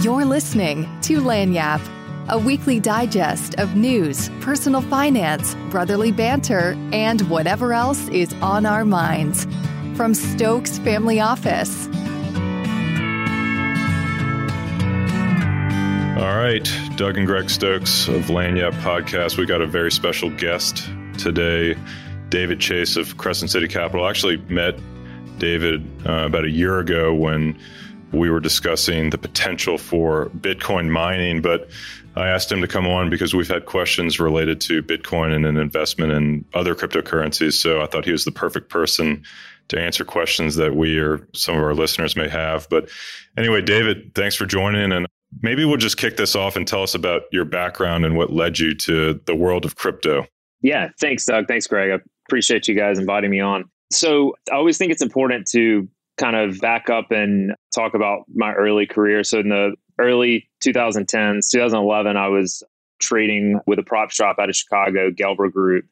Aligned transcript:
You're 0.00 0.24
listening 0.24 0.84
to 1.02 1.20
Lagniappe, 1.20 2.28
a 2.28 2.38
weekly 2.38 2.78
digest 2.78 3.56
of 3.56 3.74
news, 3.74 4.30
personal 4.40 4.80
finance, 4.80 5.56
brotherly 5.70 6.12
banter, 6.12 6.76
and 6.92 7.20
whatever 7.22 7.72
else 7.72 8.06
is 8.10 8.32
on 8.34 8.64
our 8.64 8.84
minds. 8.84 9.48
From 9.96 10.14
Stokes 10.14 10.78
Family 10.78 11.18
Office. 11.18 11.88
All 16.16 16.36
right, 16.36 16.70
Doug 16.94 17.18
and 17.18 17.26
Greg 17.26 17.50
Stokes 17.50 18.06
of 18.06 18.26
Lagniappe 18.26 18.80
Podcast. 18.82 19.36
We 19.36 19.46
got 19.46 19.62
a 19.62 19.66
very 19.66 19.90
special 19.90 20.30
guest 20.30 20.88
today, 21.18 21.76
David 22.28 22.60
Chase 22.60 22.96
of 22.96 23.16
Crescent 23.16 23.50
City 23.50 23.66
Capital. 23.66 24.04
I 24.04 24.10
actually 24.10 24.36
met 24.36 24.78
David 25.38 25.84
uh, 26.06 26.26
about 26.26 26.44
a 26.44 26.50
year 26.50 26.78
ago 26.78 27.12
when 27.12 27.58
we 28.12 28.30
were 28.30 28.40
discussing 28.40 29.10
the 29.10 29.18
potential 29.18 29.78
for 29.78 30.30
Bitcoin 30.30 30.88
mining, 30.90 31.42
but 31.42 31.68
I 32.16 32.28
asked 32.28 32.50
him 32.50 32.60
to 32.62 32.68
come 32.68 32.86
on 32.86 33.10
because 33.10 33.34
we've 33.34 33.48
had 33.48 33.66
questions 33.66 34.18
related 34.18 34.60
to 34.62 34.82
Bitcoin 34.82 35.34
and 35.34 35.46
an 35.46 35.56
investment 35.56 36.12
in 36.12 36.44
other 36.54 36.74
cryptocurrencies. 36.74 37.52
So 37.54 37.80
I 37.80 37.86
thought 37.86 38.04
he 38.04 38.12
was 38.12 38.24
the 38.24 38.32
perfect 38.32 38.70
person 38.70 39.24
to 39.68 39.80
answer 39.80 40.04
questions 40.04 40.56
that 40.56 40.74
we 40.74 40.98
or 40.98 41.28
some 41.34 41.56
of 41.56 41.62
our 41.62 41.74
listeners 41.74 42.16
may 42.16 42.28
have. 42.28 42.68
But 42.70 42.88
anyway, 43.36 43.62
David, 43.62 44.14
thanks 44.14 44.34
for 44.34 44.46
joining. 44.46 44.90
And 44.92 45.06
maybe 45.42 45.64
we'll 45.64 45.76
just 45.76 45.98
kick 45.98 46.16
this 46.16 46.34
off 46.34 46.56
and 46.56 46.66
tell 46.66 46.82
us 46.82 46.94
about 46.94 47.22
your 47.30 47.44
background 47.44 48.04
and 48.04 48.16
what 48.16 48.32
led 48.32 48.58
you 48.58 48.74
to 48.74 49.20
the 49.26 49.36
world 49.36 49.64
of 49.64 49.76
crypto. 49.76 50.26
Yeah, 50.62 50.88
thanks, 51.00 51.24
Doug. 51.24 51.46
Thanks, 51.46 51.66
Greg. 51.66 51.90
I 51.90 52.02
appreciate 52.26 52.66
you 52.66 52.74
guys 52.74 52.98
inviting 52.98 53.30
me 53.30 53.40
on. 53.40 53.70
So 53.92 54.34
I 54.50 54.54
always 54.54 54.76
think 54.76 54.90
it's 54.90 55.02
important 55.02 55.46
to 55.48 55.88
kind 56.18 56.36
of 56.36 56.60
back 56.60 56.90
up 56.90 57.10
and 57.10 57.54
talk 57.74 57.94
about 57.94 58.24
my 58.34 58.52
early 58.52 58.86
career. 58.86 59.24
So 59.24 59.38
in 59.38 59.48
the 59.48 59.74
early 59.98 60.48
2010s, 60.62 61.50
2011, 61.50 62.16
I 62.16 62.28
was 62.28 62.62
trading 62.98 63.60
with 63.66 63.78
a 63.78 63.82
prop 63.82 64.10
shop 64.10 64.36
out 64.38 64.48
of 64.48 64.56
Chicago, 64.56 65.10
Gelber 65.10 65.50
Group. 65.50 65.86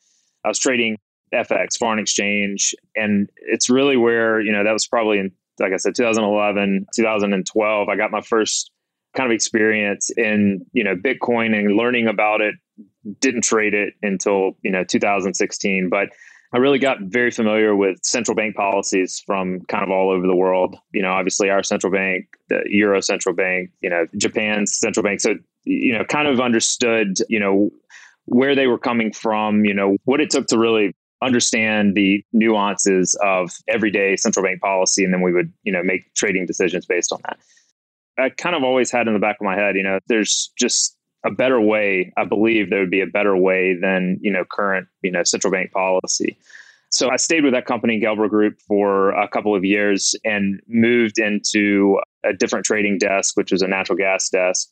I 0.45 0.49
was 0.49 0.59
trading 0.59 0.99
FX, 1.33 1.79
foreign 1.79 1.99
exchange, 1.99 2.75
and 2.95 3.29
it's 3.37 3.71
really 3.71 3.97
where 3.97 4.41
you 4.41 4.53
know 4.53 4.65
that 4.65 4.73
was 4.73 4.87
probably 4.87 5.19
in, 5.19 5.33
like 5.59 5.73
I 5.73 5.77
said, 5.77 5.95
2011, 5.95 6.87
2012. 6.95 7.89
I 7.89 7.97
got 7.97 8.11
my 8.11 8.21
first 8.21 8.71
kind 9.17 9.31
of 9.31 9.35
experience 9.35 10.11
in 10.17 10.65
you 10.73 10.85
know 10.85 10.95
Bitcoin 10.95 11.57
and 11.59 11.77
learning 11.77 12.07
about 12.07 12.41
it. 12.41 12.55
Didn't 13.21 13.45
trade 13.45 13.75
it 13.75 13.95
until 14.03 14.53
you 14.63 14.71
know 14.71 14.85
2016, 14.85 15.89
but 15.89 16.11
I 16.53 16.59
really 16.59 16.79
got 16.79 16.99
very 17.03 17.31
familiar 17.31 17.75
with 17.75 17.99
central 18.03 18.35
bank 18.35 18.57
policies 18.57 19.23
from 19.27 19.61
kind 19.63 19.83
of 19.83 19.91
all 19.91 20.11
over 20.11 20.27
the 20.27 20.37
world. 20.37 20.77
You 20.93 21.03
know, 21.03 21.11
obviously 21.11 21.51
our 21.51 21.63
central 21.63 21.93
bank, 21.93 22.27
the 22.49 22.63
Euro 22.67 23.01
central 23.01 23.35
bank, 23.35 23.71
you 23.81 23.91
know, 23.91 24.07
Japan's 24.17 24.77
central 24.77 25.03
bank. 25.03 25.21
So, 25.21 25.35
you 25.65 25.93
know, 25.93 26.05
kind 26.05 26.29
of 26.29 26.41
understood, 26.41 27.19
you 27.29 27.41
know, 27.41 27.71
where 28.27 28.55
they 28.55 28.67
were 28.67 28.79
coming 28.79 29.13
from, 29.13 29.65
you 29.65 29.75
know, 29.75 29.97
what 30.05 30.21
it 30.21 30.31
took 30.31 30.47
to 30.49 30.59
really 30.59 30.95
understand 31.23 31.95
the 31.95 32.23
nuances 32.33 33.19
of 33.23 33.51
everyday 33.69 34.17
central 34.17 34.45
bank 34.45 34.61
policy. 34.61 35.05
And 35.05 35.13
then 35.13 35.23
we 35.23 35.33
would, 35.33 35.53
you 35.63 35.73
know, 35.73 35.83
make 35.83 36.13
trading 36.15 36.47
decisions 36.47 36.87
based 36.87 37.13
on 37.13 37.21
that. 37.25 37.39
I 38.19 38.31
kind 38.31 38.57
of 38.57 38.63
always 38.63 38.91
had 38.91 39.09
in 39.09 39.15
the 39.15 39.21
back 39.21 39.37
of 39.41 39.45
my 39.45 39.57
head, 39.57 39.77
you 39.77 39.83
know, 39.83 39.99
there's 40.09 40.53
just 40.59 40.96
a 41.27 41.31
better 41.31 41.61
way. 41.61 42.13
I 42.17 42.25
believe 42.25 42.71
there 42.71 42.81
would 42.81 42.91
be 42.91 43.01
a 43.01 43.07
better 43.07 43.37
way 43.37 43.77
than 43.79 44.19
you 44.21 44.31
know 44.31 44.45
current 44.45 44.89
you 45.03 45.11
know 45.11 45.25
central 45.25 45.53
bank 45.53 45.73
policy. 45.73 46.39
So 46.91 47.11
I 47.11 47.17
stayed 47.17 47.43
with 47.43 47.53
that 47.53 47.67
company, 47.67 48.01
Gelber 48.01 48.31
Group, 48.31 48.61
for 48.67 49.11
a 49.11 49.29
couple 49.29 49.55
of 49.57 49.65
years 49.65 50.15
and 50.25 50.61
moved 50.69 51.19
into 51.19 51.99
a 52.25 52.33
different 52.33 52.65
trading 52.65 52.99
desk, 52.99 53.37
which 53.37 53.51
was 53.51 53.61
a 53.61 53.67
natural 53.67 53.99
gas 53.99 54.29
desk. 54.29 54.69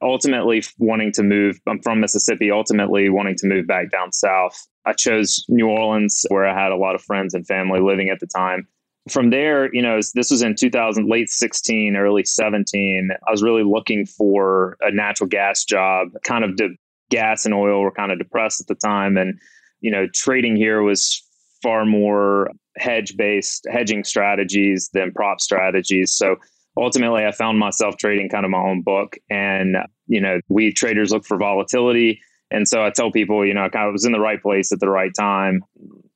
Ultimately, 0.00 0.62
wanting 0.78 1.12
to 1.12 1.22
move, 1.22 1.60
I'm 1.66 1.82
from 1.82 2.00
Mississippi, 2.00 2.50
ultimately 2.50 3.10
wanting 3.10 3.36
to 3.36 3.46
move 3.46 3.66
back 3.66 3.90
down 3.90 4.12
south. 4.12 4.66
I 4.86 4.92
chose 4.92 5.44
New 5.48 5.68
Orleans, 5.68 6.24
where 6.28 6.46
I 6.46 6.58
had 6.58 6.72
a 6.72 6.76
lot 6.76 6.94
of 6.94 7.02
friends 7.02 7.34
and 7.34 7.46
family 7.46 7.80
living 7.80 8.08
at 8.08 8.20
the 8.20 8.26
time 8.26 8.66
from 9.08 9.30
there, 9.30 9.72
you 9.74 9.82
know, 9.82 10.00
this 10.14 10.30
was 10.30 10.42
in 10.42 10.54
2000, 10.54 11.08
late 11.08 11.30
16, 11.30 11.96
early 11.96 12.24
17. 12.24 13.10
I 13.26 13.30
was 13.30 13.42
really 13.42 13.64
looking 13.64 14.06
for 14.06 14.76
a 14.80 14.90
natural 14.90 15.28
gas 15.28 15.64
job. 15.64 16.08
Kind 16.24 16.44
of 16.44 16.56
de- 16.56 16.76
gas 17.10 17.44
and 17.44 17.54
oil 17.54 17.80
were 17.80 17.90
kind 17.90 18.12
of 18.12 18.18
depressed 18.18 18.60
at 18.60 18.66
the 18.66 18.74
time, 18.74 19.16
and 19.16 19.38
you 19.80 19.90
know, 19.90 20.06
trading 20.12 20.56
here 20.56 20.82
was 20.82 21.22
far 21.62 21.84
more 21.84 22.50
hedge 22.76 23.16
based 23.16 23.66
hedging 23.70 24.04
strategies 24.04 24.90
than 24.92 25.12
prop 25.12 25.40
strategies. 25.40 26.12
So 26.12 26.36
ultimately, 26.76 27.24
I 27.24 27.32
found 27.32 27.58
myself 27.58 27.96
trading 27.96 28.28
kind 28.28 28.44
of 28.44 28.50
my 28.50 28.58
own 28.58 28.82
book, 28.82 29.16
and 29.30 29.76
you 30.06 30.20
know, 30.20 30.40
we 30.48 30.72
traders 30.72 31.12
look 31.12 31.24
for 31.24 31.36
volatility. 31.36 32.20
And 32.50 32.66
so 32.66 32.84
I 32.84 32.90
tell 32.90 33.12
people, 33.12 33.44
you 33.44 33.52
know, 33.52 33.64
I 33.64 33.68
kind 33.68 33.86
of 33.86 33.92
was 33.92 34.06
in 34.06 34.12
the 34.12 34.20
right 34.20 34.40
place 34.40 34.72
at 34.72 34.80
the 34.80 34.88
right 34.88 35.12
time. 35.14 35.62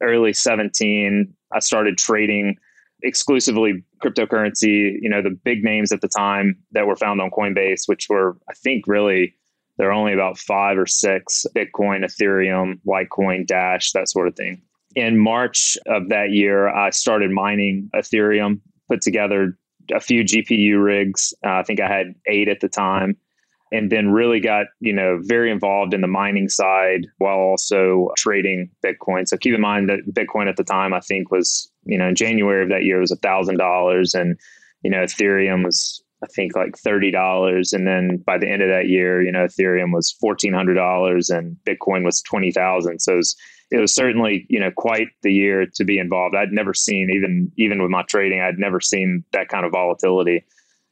Early 0.01 0.33
17, 0.33 1.31
I 1.53 1.59
started 1.59 1.99
trading 1.99 2.57
exclusively 3.03 3.83
cryptocurrency, 4.03 4.97
you 5.01 5.09
know, 5.09 5.23
the 5.23 5.37
big 5.45 5.65
names 5.65 5.93
at 5.93 6.01
the 6.01 6.09
time 6.09 6.57
that 6.73 6.87
were 6.87 6.97
found 6.97 7.21
on 7.21 7.31
Coinbase, 7.31 7.83
which 7.87 8.07
were, 8.09 8.37
I 8.49 8.55
think, 8.55 8.87
really, 8.87 9.35
there 9.79 9.89
are 9.89 9.93
only 9.93 10.13
about 10.13 10.39
five 10.39 10.79
or 10.79 10.87
six 10.87 11.47
Bitcoin, 11.57 12.05
Ethereum, 12.05 12.81
Litecoin, 12.87 13.47
Dash, 13.47 13.93
that 13.93 14.09
sort 14.09 14.29
of 14.29 14.37
thing. 14.37 14.63
In 14.95 15.19
March 15.19 15.79
of 15.87 16.11
that 16.11 16.31
year, 16.31 16.69
I 16.69 16.91
started 16.91 17.31
mining 17.31 17.91
Ethereum, 17.95 18.61
put 18.89 19.01
together 19.01 19.57
a 19.93 20.01
few 20.01 20.23
GPU 20.23 20.83
rigs. 20.83 21.33
Uh, 21.45 21.53
I 21.55 21.63
think 21.63 21.81
I 21.81 21.89
had 21.89 22.15
eight 22.27 22.49
at 22.49 22.61
the 22.61 22.69
time 22.69 23.17
and 23.73 23.91
then 23.91 24.11
really 24.11 24.39
got 24.39 24.67
you 24.81 24.93
know 24.93 25.19
very 25.23 25.51
involved 25.51 25.95
in 25.95 26.03
the 26.03 26.07
mining 26.07 26.49
side 26.49 27.07
while 27.19 27.39
also 27.39 28.11
trading 28.17 28.71
bitcoin. 28.85 29.27
So 29.27 29.37
keep 29.37 29.55
in 29.55 29.61
mind 29.61 29.89
that 29.89 30.01
bitcoin 30.13 30.49
at 30.49 30.57
the 30.57 30.65
time 30.65 30.93
i 30.93 31.01
think 31.01 31.33
was 31.33 31.71
you 31.85 31.99
know 31.99 32.09
in 32.09 32.15
january 32.15 32.63
of 32.63 32.69
that 32.69 32.85
year 32.85 32.99
it 32.99 33.01
was 33.01 33.11
a 33.11 33.17
thousand 33.17 33.57
dollars 33.57 34.15
and 34.15 34.39
you 34.83 34.91
know 34.91 34.99
ethereum 34.99 35.65
was 35.65 36.03
i 36.23 36.27
think 36.27 36.55
like 36.55 36.77
thirty 36.77 37.11
dollars. 37.11 37.73
And 37.73 37.87
then 37.87 38.23
by 38.25 38.39
the 38.39 38.49
end 38.49 38.63
of 38.63 38.69
that 38.69 38.89
year 38.89 39.23
you 39.23 39.33
know 39.33 39.47
ethereum 39.47 39.93
was 39.93 40.13
fourteen 40.21 40.53
hundred 40.53 40.75
dollars 40.75 41.31
and 41.31 41.57
bitcoin 41.67 42.05
was 42.05 42.23
twenty 42.23 42.53
thousand. 42.53 43.01
So 43.01 43.15
it 43.15 43.17
was, 43.17 43.37
it 43.71 43.79
was 43.79 43.95
certainly 43.95 44.47
you 44.51 44.61
know 44.61 44.71
quite 44.77 45.09
the 45.23 45.33
year 45.33 45.67
to 45.75 45.85
be 45.85 45.99
involved. 45.99 46.37
I'd 46.37 46.53
never 46.53 46.75
seen 46.75 47.09
even 47.11 47.51
even 47.57 47.81
with 47.81 47.91
my 47.91 48.03
trading 48.03 48.41
i'd 48.41 48.59
never 48.59 48.81
seen 48.81 49.25
that 49.33 49.49
kind 49.49 49.65
of 49.65 49.73
volatility 49.73 50.45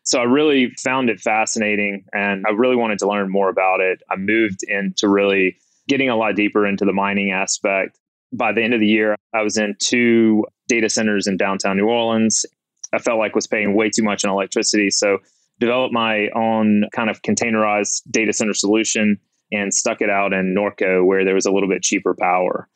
so 0.05 0.21
I 0.21 0.25
really 0.25 0.73
found 0.83 1.11
it 1.11 1.21
fascinating 1.21 2.05
and 2.13 2.45
I 2.47 2.51
really 2.51 2.77
wanted 2.77 2.99
to 3.01 3.09
learn 3.09 3.31
more 3.31 3.49
about 3.49 3.81
it. 3.81 4.03
I 4.11 4.17
moved 4.17 4.63
into 4.67 5.09
really 5.09 5.57
getting 5.89 6.09
a 6.09 6.17
lot 6.17 6.37
deeper 6.37 6.67
into 6.67 6.85
the 6.85 6.93
mining 6.93 7.33
aspect. 7.33 7.99
By 8.33 8.53
the 8.53 8.63
end 8.63 8.75
of 8.75 8.81
the 8.81 8.87
year, 8.87 9.17
I 9.35 9.43
was 9.43 9.59
in 9.59 9.75
two 9.79 10.47
data 10.69 10.89
centers 10.89 11.27
in 11.27 11.37
downtown 11.37 11.77
New 11.77 11.89
Orleans. 11.89 12.47
I 12.93 12.99
felt 12.99 13.19
like 13.19 13.35
was 13.35 13.47
paying 13.47 13.75
way 13.75 13.91
too 13.91 14.03
much 14.03 14.25
in 14.25 14.31
electricity. 14.31 14.91
So 14.91 15.19
developed 15.59 15.93
my 15.93 16.29
own 16.35 16.85
kind 16.93 17.11
of 17.11 17.23
containerized 17.23 18.03
data 18.11 18.33
center 18.33 18.55
solution 18.55 19.19
and 19.53 19.75
stuck 19.75 20.01
it 20.01 20.11
out 20.11 20.33
in 20.33 20.55
Norco 20.55 21.05
where 21.05 21.25
there 21.25 21.35
was 21.35 21.47
a 21.47 21.53
little 21.53 21.69
bit 21.69 21.83
cheaper 21.83 22.15
power. 22.15 22.69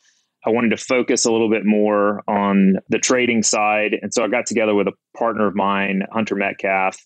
I 0.46 0.50
wanted 0.50 0.70
to 0.70 0.76
focus 0.76 1.24
a 1.24 1.32
little 1.32 1.50
bit 1.50 1.64
more 1.64 2.22
on 2.28 2.74
the 2.88 2.98
trading 2.98 3.42
side. 3.42 3.96
And 4.02 4.12
so 4.12 4.22
I 4.22 4.28
got 4.28 4.46
together 4.46 4.74
with 4.74 4.88
a 4.88 4.92
partner 5.16 5.46
of 5.46 5.54
mine, 5.54 6.02
Hunter 6.12 6.34
Metcalf. 6.34 6.98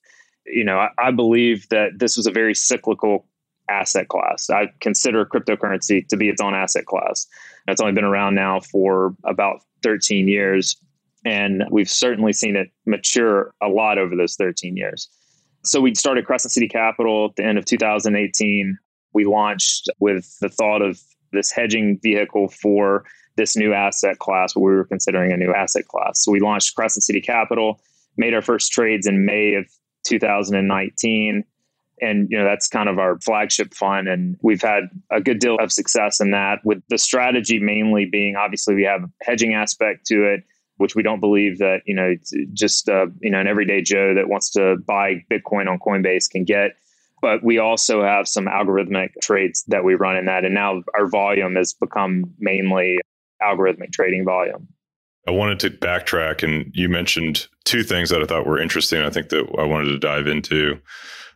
You 0.47 0.65
know, 0.65 0.79
I, 0.79 0.89
I 0.99 1.11
believe 1.13 1.69
that 1.69 1.99
this 1.99 2.17
was 2.17 2.27
a 2.27 2.33
very 2.33 2.55
cyclical 2.55 3.27
asset 3.69 4.09
class. 4.09 4.51
I 4.51 4.73
consider 4.81 5.25
cryptocurrency 5.25 6.07
to 6.09 6.17
be 6.17 6.29
its 6.29 6.41
own 6.41 6.55
asset 6.55 6.87
class. 6.87 7.27
It's 7.69 7.81
only 7.81 7.93
been 7.93 8.05
around 8.05 8.35
now 8.35 8.61
for 8.61 9.15
about 9.25 9.61
13 9.83 10.27
years. 10.27 10.77
And 11.25 11.65
we've 11.71 11.91
certainly 11.91 12.33
seen 12.33 12.57
it 12.57 12.69
mature 12.87 13.53
a 13.63 13.69
lot 13.69 13.99
over 13.99 14.17
those 14.17 14.37
13 14.37 14.77
years. 14.77 15.09
So 15.65 15.81
we 15.81 15.95
started 15.95 16.25
Crescent 16.25 16.53
City 16.53 16.69
Capital 16.69 17.27
at 17.27 17.37
the 17.37 17.45
end 17.45 17.59
of 17.59 17.65
2018. 17.67 18.79
We 19.13 19.25
launched 19.25 19.91
with 20.01 20.35
the 20.41 20.49
thought 20.49 20.83
of 20.83 21.01
this 21.33 21.51
hedging 21.51 21.99
vehicle 22.03 22.49
for 22.49 23.05
this 23.39 23.57
new 23.57 23.73
asset 23.73 24.19
class, 24.19 24.55
what 24.55 24.63
we 24.63 24.75
were 24.75 24.85
considering 24.85 25.33
a 25.33 25.37
new 25.39 25.55
asset 25.55 25.89
class. 25.89 26.23
So 26.23 26.31
we 26.31 26.41
launched 26.41 26.75
Crescent 26.75 27.05
City 27.05 27.23
Capital, 27.23 27.81
made 28.19 28.35
our 28.35 28.43
first 28.43 28.73
trades 28.73 29.07
in 29.07 29.25
May 29.25 29.55
of 29.55 29.65
2019. 30.05 31.45
And 32.01 32.29
you 32.31 32.39
know 32.39 32.45
that's 32.45 32.69
kind 32.69 32.89
of 32.89 33.01
our 33.01 33.19
flagship 33.19 33.75
fund, 33.75 34.07
and 34.07 34.37
we've 34.41 34.63
had 34.63 34.85
a 35.11 35.21
good 35.21 35.41
deal 35.41 35.57
of 35.57 35.73
success 35.73 36.21
in 36.21 36.31
that. 36.31 36.61
With 36.65 36.81
the 36.89 36.97
strategy 36.97 37.59
mainly 37.59 38.05
being, 38.05 38.37
obviously, 38.37 38.77
we 38.77 38.85
have 38.85 39.03
a 39.03 39.11
hedging 39.25 39.55
aspect 39.55 40.07
to 40.07 40.23
it, 40.23 40.45
which 40.77 40.95
we 40.95 41.03
don't 41.03 41.19
believe 41.19 41.59
that 41.59 41.83
you 41.87 41.95
know 41.97 42.15
just 42.53 42.89
uh, 42.89 43.07
you 43.21 43.33
know 43.33 43.41
an 43.41 43.49
everyday 43.49 43.83
Joe 43.83 44.15
that 44.15 44.29
wants 44.29 44.51
to 44.51 44.77
buy 44.87 45.25
Bitcoin 45.29 45.67
on 45.69 45.81
Coinbase 45.81 46.31
can 46.31 46.45
get 46.45 46.77
but 47.21 47.43
we 47.43 47.59
also 47.59 48.03
have 48.03 48.29
some 48.29 48.47
algorithmic 48.47 49.11
trades 49.21 49.65
that 49.69 49.85
we 49.85 49.95
run 49.95 50.17
in 50.17 50.27
that 50.27 50.45
and 50.45 50.55
now 50.55 50.83
our 50.97 51.09
volume 51.09 51.57
has 51.57 51.75
become 51.75 52.25
mainly 52.39 52.99
algorithmic 53.43 53.93
trading 53.93 54.25
volume. 54.25 54.69
I 55.27 55.31
wanted 55.31 55.61
to 55.61 55.71
backtrack, 55.71 56.43
and 56.43 56.71
you 56.75 56.89
mentioned 56.89 57.47
two 57.65 57.83
things 57.83 58.09
that 58.11 58.23
I 58.23 58.25
thought 58.25 58.47
were 58.47 58.61
interesting. 58.61 59.03
I 59.03 59.11
think 59.11 59.29
that 59.29 59.47
I 59.59 59.65
wanted 59.65 59.89
to 59.89 59.99
dive 59.99 60.27
into. 60.27 60.81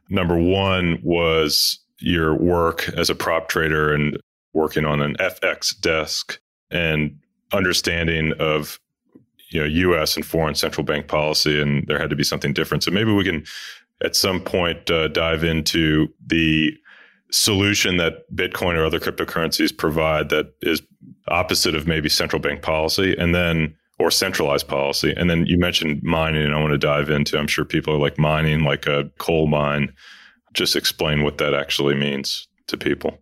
Number 0.08 0.38
one 0.38 0.98
was 1.02 1.78
your 1.98 2.34
work 2.34 2.88
as 2.96 3.10
a 3.10 3.14
prop 3.14 3.48
trader 3.48 3.92
and 3.92 4.16
working 4.54 4.84
on 4.84 5.00
an 5.00 5.16
FX 5.16 5.78
desk 5.78 6.38
and 6.70 7.18
understanding 7.52 8.32
of 8.38 8.80
you 9.50 9.60
know 9.60 9.66
U.S. 9.66 10.16
and 10.16 10.24
foreign 10.24 10.54
central 10.54 10.84
bank 10.84 11.08
policy, 11.08 11.60
and 11.60 11.86
there 11.86 11.98
had 11.98 12.10
to 12.10 12.16
be 12.16 12.24
something 12.24 12.52
different. 12.52 12.82
So 12.82 12.90
maybe 12.90 13.12
we 13.12 13.24
can, 13.24 13.44
at 14.02 14.16
some 14.16 14.40
point, 14.40 14.90
uh, 14.90 15.08
dive 15.08 15.44
into 15.44 16.08
the 16.26 16.72
solution 17.32 17.96
that 17.96 18.30
Bitcoin 18.34 18.76
or 18.76 18.84
other 18.84 19.00
cryptocurrencies 19.00 19.76
provide 19.76 20.28
that 20.28 20.54
is 20.62 20.82
opposite 21.28 21.74
of 21.74 21.86
maybe 21.86 22.08
central 22.08 22.40
bank 22.40 22.62
policy, 22.62 23.16
and 23.18 23.34
then 23.34 23.74
or 23.98 24.10
centralized 24.10 24.68
policy. 24.68 25.14
And 25.16 25.30
then 25.30 25.46
you 25.46 25.58
mentioned 25.58 26.02
mining, 26.02 26.42
and 26.42 26.54
I 26.54 26.60
want 26.60 26.72
to 26.72 26.78
dive 26.78 27.10
into. 27.10 27.38
I'm 27.38 27.46
sure 27.46 27.64
people 27.64 27.94
are 27.94 27.98
like 27.98 28.18
mining 28.18 28.64
like 28.64 28.86
a 28.86 29.10
coal 29.18 29.46
mine. 29.46 29.92
Just 30.52 30.76
explain 30.76 31.22
what 31.22 31.38
that 31.38 31.54
actually 31.54 31.94
means 31.94 32.48
to 32.66 32.76
people. 32.76 33.18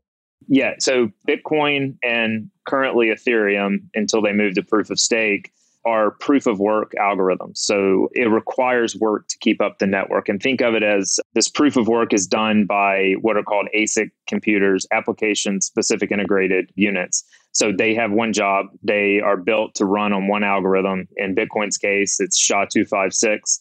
Yeah. 0.49 0.75
So 0.79 1.11
Bitcoin 1.29 1.97
and 2.03 2.51
currently 2.67 3.07
Ethereum, 3.09 3.79
until 3.95 4.23
they 4.23 4.33
move 4.33 4.55
to 4.55 4.62
proof 4.62 4.91
of 4.91 4.99
stake, 4.99 5.53
are 5.87 6.11
proof 6.11 6.47
of 6.47 6.59
work 6.59 6.93
algorithms. 7.00 7.56
So 7.56 8.09
it 8.12 8.31
requires 8.31 8.97
work 8.97 9.29
to 9.29 9.38
keep 9.41 9.61
up 9.61 9.79
the 9.79 9.87
network. 9.87 10.29
And 10.29 10.41
think 10.41 10.61
of 10.61 10.75
it 10.75 10.82
as 10.82 11.19
this 11.35 11.49
proof 11.49 11.77
of 11.77 11.88
work 11.88 12.12
is 12.12 12.27
done 12.27 12.67
by 12.67 13.15
what 13.23 13.37
are 13.37 13.43
called 13.43 13.69
ASIC 13.75 14.11
computers, 14.27 14.87
application 14.93 15.61
specific 15.61 16.11
integrated 16.11 16.71
units. 16.75 17.25
So 17.53 17.73
they 17.77 17.94
have 17.94 18.12
one 18.12 18.32
job. 18.32 18.67
They 18.82 19.21
are 19.21 19.37
built 19.37 19.75
to 19.77 19.87
run 19.87 20.12
on 20.12 20.29
one 20.29 20.44
algorithm. 20.44 21.09
In 21.17 21.35
Bitcoin's 21.35 21.79
case, 21.79 22.21
it's 22.21 22.38
SHA 22.38 22.67
256. 22.67 23.61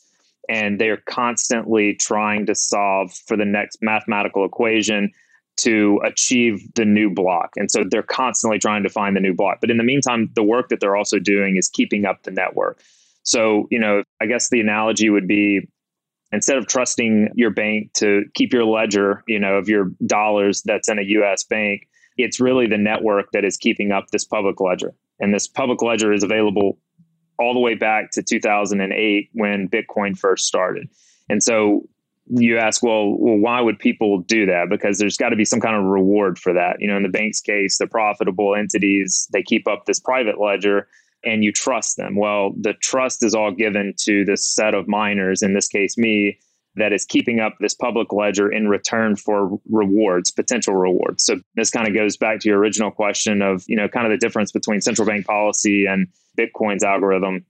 And 0.50 0.80
they 0.80 0.90
are 0.90 1.02
constantly 1.08 1.94
trying 1.94 2.48
to 2.48 2.56
solve 2.56 3.14
for 3.28 3.38
the 3.38 3.46
next 3.46 3.78
mathematical 3.82 4.46
equation 4.46 5.12
to 5.60 6.00
achieve 6.06 6.62
the 6.76 6.86
new 6.86 7.10
block. 7.10 7.52
And 7.56 7.72
so 7.72 7.84
they're 7.90 8.04
constantly 8.04 8.60
trying 8.60 8.84
to 8.84 8.90
find 8.90 9.16
the 9.16 9.22
new 9.22 9.34
block. 9.34 9.60
But 9.62 9.72
in 9.72 9.78
the 9.78 9.84
meantime, 9.84 10.30
the 10.36 10.44
work 10.44 10.70
that 10.70 10.80
they're 10.80 10.96
also 10.96 11.20
doing 11.20 11.58
is 11.58 11.68
keeping 11.68 12.06
up 12.06 12.24
the 12.24 12.32
network. 12.32 12.82
So, 13.24 13.68
you 13.70 13.80
know, 13.80 14.04
I 14.22 14.26
guess 14.26 14.50
the 14.50 14.60
analogy 14.60 15.10
would 15.10 15.28
be 15.28 15.68
instead 16.32 16.58
of 16.58 16.68
trusting 16.68 17.30
your 17.36 17.50
bank 17.50 17.94
to 17.94 18.24
keep 18.34 18.54
your 18.54 18.66
ledger, 18.66 19.24
you 19.28 19.40
know, 19.40 19.56
of 19.56 19.68
your 19.68 19.92
dollars 20.06 20.62
that's 20.64 20.90
in 20.90 21.00
a 21.00 21.04
US 21.04 21.44
bank, 21.44 21.88
it's 22.18 22.40
really 22.40 22.68
the 22.68 22.78
network 22.78 23.32
that 23.34 23.46
is 23.46 23.58
keeping 23.58 23.92
up 23.92 24.08
this 24.12 24.26
public 24.26 24.60
ledger. 24.60 24.94
And 25.20 25.34
this 25.34 25.48
public 25.48 25.82
ledger 25.82 26.14
is 26.14 26.24
available 26.24 26.78
all 27.38 27.54
the 27.54 27.60
way 27.60 27.76
back 27.76 28.12
to 28.12 28.24
2008 28.24 29.30
when 29.34 29.70
Bitcoin 29.70 30.18
first 30.18 30.46
started. 30.46 30.90
And 31.30 31.42
so 31.42 31.88
you 32.30 32.58
ask, 32.58 32.84
well, 32.84 33.18
well, 33.18 33.38
why 33.38 33.60
would 33.60 33.80
people 33.80 34.20
do 34.20 34.46
that? 34.46 34.70
Because 34.70 35.00
there's 35.00 35.18
got 35.18 35.30
to 35.30 35.36
be 35.36 35.46
some 35.46 35.60
kind 35.60 35.76
of 35.76 35.84
reward 35.84 36.38
for 36.38 36.54
that. 36.54 36.78
You 36.80 36.88
know, 36.88 36.96
in 36.96 37.04
the 37.04 37.10
bank's 37.10 37.42
case, 37.42 37.78
the 37.78 37.88
profitable 37.88 38.56
entities, 38.56 39.28
they 39.34 39.42
keep 39.42 39.68
up 39.68 39.86
this 39.86 40.00
private 40.00 40.40
ledger 40.40 40.88
and 41.24 41.44
you 41.44 41.52
trust 41.52 41.98
them. 41.98 42.16
Well, 42.16 42.54
the 42.60 42.74
trust 42.74 43.24
is 43.24 43.34
all 43.34 43.52
given 43.52 43.94
to 44.02 44.24
this 44.26 44.48
set 44.48 44.74
of 44.74 44.88
miners, 44.88 45.42
in 45.42 45.54
this 45.54 45.68
case, 45.68 45.98
me, 45.98 46.40
that 46.76 46.94
is 46.94 47.04
keeping 47.04 47.40
up 47.40 47.56
this 47.60 47.74
public 47.74 48.14
ledger 48.14 48.50
in 48.50 48.70
return 48.70 49.16
for 49.16 49.60
rewards, 49.70 50.32
potential 50.32 50.76
rewards. 50.76 51.26
So 51.26 51.42
this 51.56 51.72
kind 51.72 51.88
of 51.88 51.94
goes 51.94 52.16
back 52.16 52.40
to 52.42 52.50
your 52.50 52.60
original 52.60 52.92
question 52.92 53.42
of, 53.42 53.64
you 53.68 53.76
know, 53.76 53.90
kind 53.90 54.06
of 54.06 54.12
the 54.12 54.24
difference 54.24 54.52
between 54.52 54.82
central 54.82 55.08
bank 55.08 55.26
policy 55.26 55.86
and 55.88 56.08
Bitcoin's 56.38 56.84
algorithm. 56.84 57.46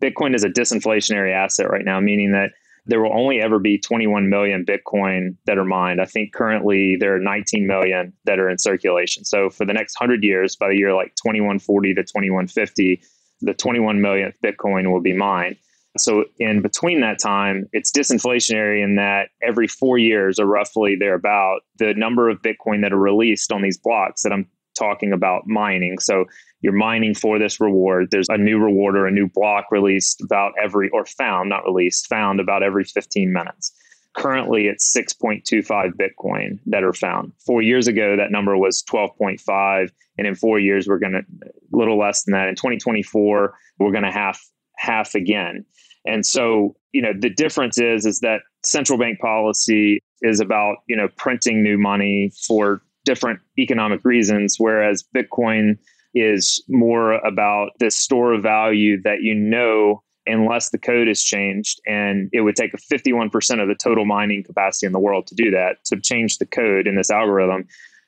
Bitcoin 0.00 0.34
is 0.34 0.44
a 0.44 0.50
disinflationary 0.50 1.32
asset 1.32 1.70
right 1.70 1.84
now, 1.84 2.00
meaning 2.00 2.32
that 2.32 2.50
there 2.88 3.02
will 3.02 3.12
only 3.12 3.40
ever 3.40 3.58
be 3.58 3.78
21 3.78 4.28
million 4.28 4.64
Bitcoin 4.64 5.36
that 5.44 5.58
are 5.58 5.64
mined. 5.64 6.00
I 6.00 6.06
think 6.06 6.32
currently 6.32 6.96
there 6.98 7.14
are 7.14 7.20
19 7.20 7.66
million 7.66 8.14
that 8.24 8.40
are 8.40 8.48
in 8.48 8.58
circulation. 8.58 9.24
So 9.24 9.50
for 9.50 9.66
the 9.66 9.74
next 9.74 10.00
100 10.00 10.24
years, 10.24 10.56
by 10.56 10.68
the 10.68 10.76
year 10.76 10.94
like 10.94 11.14
2140 11.16 11.94
to 11.94 12.02
2150, 12.02 13.02
the 13.42 13.54
21 13.54 14.00
millionth 14.00 14.34
Bitcoin 14.42 14.90
will 14.90 15.02
be 15.02 15.12
mined. 15.12 15.56
So 15.98 16.24
in 16.38 16.62
between 16.62 17.02
that 17.02 17.18
time, 17.18 17.68
it's 17.72 17.92
disinflationary 17.92 18.82
in 18.82 18.96
that 18.96 19.28
every 19.42 19.68
four 19.68 19.98
years 19.98 20.38
or 20.38 20.46
roughly 20.46 20.96
thereabout, 20.96 21.60
the 21.78 21.92
number 21.94 22.30
of 22.30 22.40
Bitcoin 22.40 22.82
that 22.82 22.92
are 22.92 22.98
released 22.98 23.52
on 23.52 23.62
these 23.62 23.78
blocks 23.78 24.22
that 24.22 24.32
I'm 24.32 24.48
talking 24.78 25.12
about 25.12 25.46
mining. 25.46 25.98
So 25.98 26.24
you're 26.60 26.72
mining 26.72 27.14
for 27.14 27.38
this 27.38 27.60
reward. 27.60 28.08
There's 28.10 28.28
a 28.28 28.36
new 28.36 28.58
reward 28.58 28.96
or 28.96 29.06
a 29.06 29.10
new 29.10 29.28
block 29.28 29.66
released 29.70 30.20
about 30.22 30.52
every, 30.62 30.88
or 30.90 31.04
found, 31.04 31.48
not 31.48 31.64
released, 31.64 32.08
found 32.08 32.40
about 32.40 32.62
every 32.62 32.84
15 32.84 33.32
minutes. 33.32 33.72
Currently, 34.16 34.66
it's 34.66 34.96
6.25 34.96 35.92
Bitcoin 35.92 36.58
that 36.66 36.82
are 36.82 36.92
found. 36.92 37.32
Four 37.46 37.62
years 37.62 37.86
ago, 37.86 38.16
that 38.16 38.32
number 38.32 38.56
was 38.56 38.82
12.5. 38.90 39.90
And 40.16 40.26
in 40.26 40.34
four 40.34 40.58
years, 40.58 40.88
we're 40.88 40.98
going 40.98 41.12
to, 41.12 41.46
a 41.46 41.76
little 41.76 41.98
less 41.98 42.24
than 42.24 42.32
that. 42.32 42.48
In 42.48 42.56
2024, 42.56 43.54
we're 43.78 43.92
going 43.92 44.02
to 44.02 44.10
half, 44.10 44.44
half 44.76 45.14
again. 45.14 45.64
And 46.04 46.26
so, 46.26 46.74
you 46.92 47.02
know, 47.02 47.12
the 47.16 47.30
difference 47.30 47.78
is, 47.78 48.06
is 48.06 48.20
that 48.20 48.40
central 48.64 48.98
bank 48.98 49.20
policy 49.20 50.00
is 50.22 50.40
about, 50.40 50.78
you 50.88 50.96
know, 50.96 51.08
printing 51.16 51.62
new 51.62 51.78
money 51.78 52.32
for 52.46 52.82
different 53.04 53.40
economic 53.58 54.04
reasons, 54.04 54.56
whereas 54.58 55.04
Bitcoin 55.14 55.78
is 56.14 56.62
more 56.68 57.14
about 57.14 57.70
this 57.78 57.94
store 57.96 58.32
of 58.32 58.42
value 58.42 59.00
that 59.02 59.22
you 59.22 59.34
know 59.34 60.02
unless 60.28 60.70
the 60.70 60.78
code 60.78 61.08
is 61.08 61.24
changed. 61.24 61.80
And 61.86 62.28
it 62.32 62.42
would 62.42 62.54
take 62.54 62.74
a 62.74 62.76
51% 62.76 63.62
of 63.62 63.68
the 63.68 63.74
total 63.74 64.04
mining 64.04 64.44
capacity 64.44 64.86
in 64.86 64.92
the 64.92 64.98
world 64.98 65.26
to 65.28 65.34
do 65.34 65.50
that 65.50 65.84
to 65.86 66.00
change 66.00 66.38
the 66.38 66.46
code 66.46 66.86
in 66.86 66.94
this 66.94 67.10
algorithm 67.10 67.66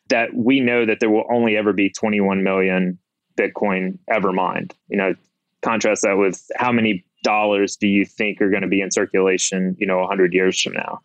that 0.09 0.35
we 0.35 0.61
know 0.61 0.85
that 0.85 1.01
there 1.01 1.11
will 1.11 1.25
only 1.31 1.57
ever 1.57 1.73
be 1.73 1.89
21 1.89 2.43
million 2.43 2.99
bitcoin 3.39 3.99
ever 4.09 4.33
mined. 4.33 4.75
You 4.89 4.99
know 4.99 5.15
contrast 5.63 6.03
that 6.03 6.17
with 6.17 6.51
how 6.57 6.73
many 6.73 7.05
dollars 7.23 7.77
do 7.77 7.87
you 7.87 8.05
think 8.05 8.41
are 8.41 8.51
going 8.51 8.63
to 8.63 8.69
be 8.69 8.81
in 8.81 8.91
circulation 8.91 9.77
you 9.79 9.87
know 9.87 9.99
100 9.99 10.35
years 10.35 10.61
from 10.61 10.75
now? 10.75 11.01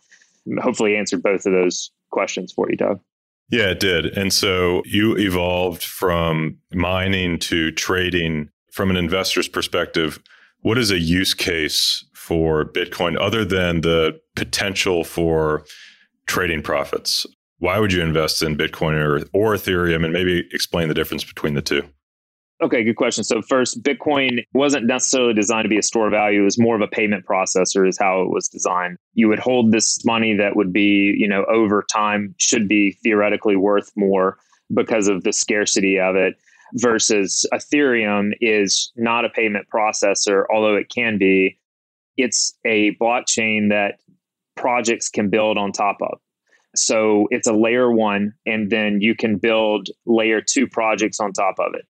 Hopefully 0.60 0.96
answered 0.96 1.24
both 1.24 1.46
of 1.46 1.54
those 1.54 1.92
questions 2.12 2.52
for 2.52 2.70
you 2.70 2.78
doug 2.78 3.00
yeah, 3.50 3.70
it 3.70 3.80
did. 3.80 4.06
And 4.18 4.34
so 4.34 4.82
you 4.86 5.18
evolved 5.18 5.84
from 5.84 6.58
mining 6.74 7.40
to 7.40 7.72
trading 7.72 8.50
from 8.72 8.90
an 8.90 8.98
investor's 8.98 9.48
perspective. 9.48 10.20
What 10.62 10.78
is 10.78 10.92
a 10.92 11.00
use 11.00 11.34
case 11.34 12.06
for 12.14 12.66
Bitcoin 12.66 13.20
other 13.20 13.46
than 13.46 13.82
the 13.82 14.20
potential 14.36 15.04
for 15.04 15.66
trading 16.26 16.62
profits? 16.62 17.26
Why 17.60 17.80
would 17.80 17.94
you 17.94 18.02
invest 18.02 18.42
in 18.42 18.58
Bitcoin 18.58 18.94
or, 18.94 19.24
or 19.34 19.54
Ethereum 19.54 20.04
and 20.04 20.12
maybe 20.12 20.44
explain 20.52 20.88
the 20.88 20.94
difference 20.94 21.24
between 21.24 21.54
the 21.54 21.62
two? 21.62 21.84
Okay, 22.64 22.86
good 22.86 22.96
question. 22.96 23.26
So 23.26 23.42
first, 23.42 23.84
Bitcoin 23.84 24.46
wasn't 24.54 24.86
necessarily 24.86 25.34
designed 25.34 25.66
to 25.66 25.70
be 25.70 25.78
a 25.78 25.84
store 25.84 26.08
of 26.08 26.12
value. 26.12 26.42
It 26.42 26.46
was 26.46 26.58
more 26.58 26.76
of 26.76 26.82
a 26.82 26.88
payment 26.88 27.26
processor 27.26 27.88
is 27.88 27.98
how 27.98 28.22
it 28.22 28.30
was 28.30 28.48
designed. 28.48 28.98
You 29.14 29.28
would 29.28 29.40
hold 29.40 29.74
this 29.74 30.06
money 30.06 30.34
that 30.38 30.56
would 30.56 30.72
be, 30.72 31.14
you 31.18 31.28
know, 31.28 31.44
over 31.46 31.84
time 31.84 32.34
should 32.38 32.70
be 32.70 32.98
theoretically 33.04 33.58
worth 33.58 33.92
more 33.98 34.38
because 34.74 35.10
of 35.10 35.24
the 35.24 35.34
scarcity 35.34 36.00
of 36.00 36.16
it 36.16 36.36
versus 36.76 37.46
Ethereum 37.54 38.32
is 38.40 38.92
not 38.96 39.26
a 39.26 39.30
payment 39.30 39.68
processor, 39.74 40.46
although 40.54 40.76
it 40.76 40.90
can 40.90 41.18
be. 41.18 41.60
It's 42.18 42.58
a 42.66 42.96
blockchain 42.96 43.70
that 43.70 44.00
projects 44.56 45.10
can 45.10 45.30
build 45.30 45.58
on 45.58 45.74
top 45.74 45.98
of. 46.02 46.20
So 46.74 47.28
it's 47.32 47.48
a 47.48 47.54
layer 47.54 47.92
one, 47.92 48.34
and 48.46 48.70
then 48.70 49.02
you 49.02 49.14
can 49.14 49.38
build 49.38 49.90
layer 50.06 50.42
two 50.42 50.68
projects 50.68 51.20
on 51.20 51.34
top 51.34 51.56
of 51.60 51.74
it. 51.76 51.86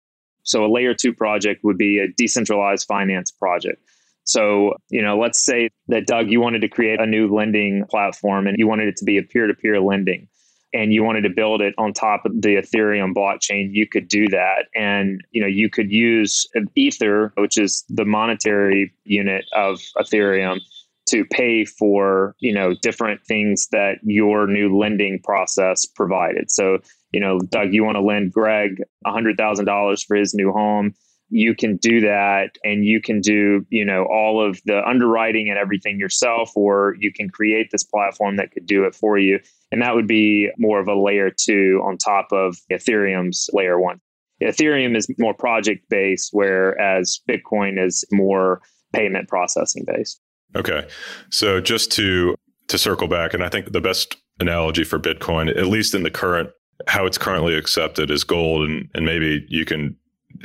So 0.46 0.66
a 0.66 0.72
layer 0.72 0.94
two 0.94 1.14
project 1.14 1.64
would 1.64 1.78
be 1.78 2.00
a 2.00 2.08
decentralized 2.16 2.88
finance 2.88 3.32
project. 3.32 3.82
So, 4.24 4.74
you 4.90 5.04
know, 5.04 5.20
let's 5.20 5.44
say 5.44 5.70
that 5.88 6.08
Doug, 6.08 6.32
you 6.32 6.40
wanted 6.40 6.62
to 6.62 6.70
create 6.70 7.00
a 7.00 7.06
new 7.06 7.28
lending 7.28 7.86
platform 7.90 8.48
and 8.48 8.58
you 8.58 8.68
wanted 8.68 8.88
it 8.88 8.96
to 8.98 9.06
be 9.06 9.18
a 9.18 9.24
peer 9.24 9.46
to 9.48 9.54
peer 9.54 9.80
lending 9.80 10.28
and 10.76 10.92
you 10.92 11.04
wanted 11.04 11.22
to 11.22 11.30
build 11.30 11.62
it 11.62 11.74
on 11.78 11.94
top 11.94 12.26
of 12.26 12.42
the 12.42 12.56
Ethereum 12.56 13.14
blockchain, 13.14 13.70
you 13.72 13.88
could 13.88 14.10
do 14.10 14.28
that. 14.28 14.66
And, 14.76 15.22
you 15.32 15.42
know, 15.42 15.48
you 15.48 15.70
could 15.70 15.90
use 15.90 16.46
Ether, 16.76 17.32
which 17.38 17.58
is 17.58 17.86
the 17.88 18.04
monetary 18.04 18.94
unit 19.06 19.46
of 19.56 19.80
Ethereum 19.98 20.60
to 21.08 21.24
pay 21.26 21.64
for, 21.64 22.36
you 22.40 22.54
know, 22.54 22.74
different 22.82 23.22
things 23.26 23.68
that 23.72 24.00
your 24.04 24.48
new 24.48 24.78
lending 24.78 25.22
process 25.24 25.86
provided. 25.86 26.52
So 26.52 26.80
you 27.16 27.22
know, 27.22 27.40
Doug, 27.40 27.74
you 27.74 27.86
want 27.86 27.96
to 27.96 28.02
lend 28.02 28.34
Greg 28.34 28.84
$100,000 29.08 30.06
for 30.06 30.18
his 30.18 30.34
new 30.34 30.52
home. 30.52 30.94
You 31.30 31.56
can 31.56 31.78
do 31.78 32.02
that 32.02 32.58
and 32.66 32.84
you 32.84 33.00
can 33.00 33.22
do, 33.22 33.66
you 33.70 33.86
know, 33.86 34.04
all 34.04 34.46
of 34.46 34.60
the 34.66 34.86
underwriting 34.86 35.50
and 35.50 35.58
everything 35.58 35.98
yourself, 35.98 36.52
or 36.58 36.98
you 37.00 37.14
can 37.14 37.30
create 37.30 37.70
this 37.72 37.86
platform 37.86 38.36
that 38.36 38.52
could 38.52 38.66
do 38.66 38.84
it 38.84 38.94
for 38.94 39.18
you. 39.18 39.40
And 39.72 39.82
that 39.82 39.96
would 39.96 40.08
be 40.08 40.50
more 40.58 40.82
of 40.82 40.90
a 40.90 40.94
layer 40.94 41.32
two 41.32 41.82
on 41.86 41.98
top 41.98 42.34
of 42.34 42.58
Ethereum's 42.70 43.50
layer 43.54 43.80
one. 43.80 44.02
Ethereum 44.44 44.98
is 44.98 45.08
more 45.18 45.34
project 45.34 45.86
based, 45.90 46.32
whereas 46.34 47.22
Bitcoin 47.30 47.82
is 47.82 48.04
more 48.12 48.62
payment 48.92 49.30
processing 49.30 49.86
based. 49.88 50.20
Okay. 50.54 50.86
So 51.32 51.62
just 51.62 51.94
to 51.94 52.36
to 52.68 52.78
circle 52.78 53.08
back, 53.08 53.34
and 53.34 53.42
I 53.42 53.48
think 53.48 53.72
the 53.72 53.80
best 53.80 54.18
analogy 54.42 54.84
for 54.84 55.00
Bitcoin, 55.00 55.50
at 55.50 55.68
least 55.68 55.96
in 55.96 56.04
the 56.04 56.12
current 56.12 56.50
how 56.88 57.06
it's 57.06 57.18
currently 57.18 57.56
accepted, 57.56 58.12
is 58.12 58.24
gold, 58.24 58.68
and 58.68 58.90
and 58.94 59.06
maybe 59.06 59.46
you 59.50 59.66
can 59.66 59.96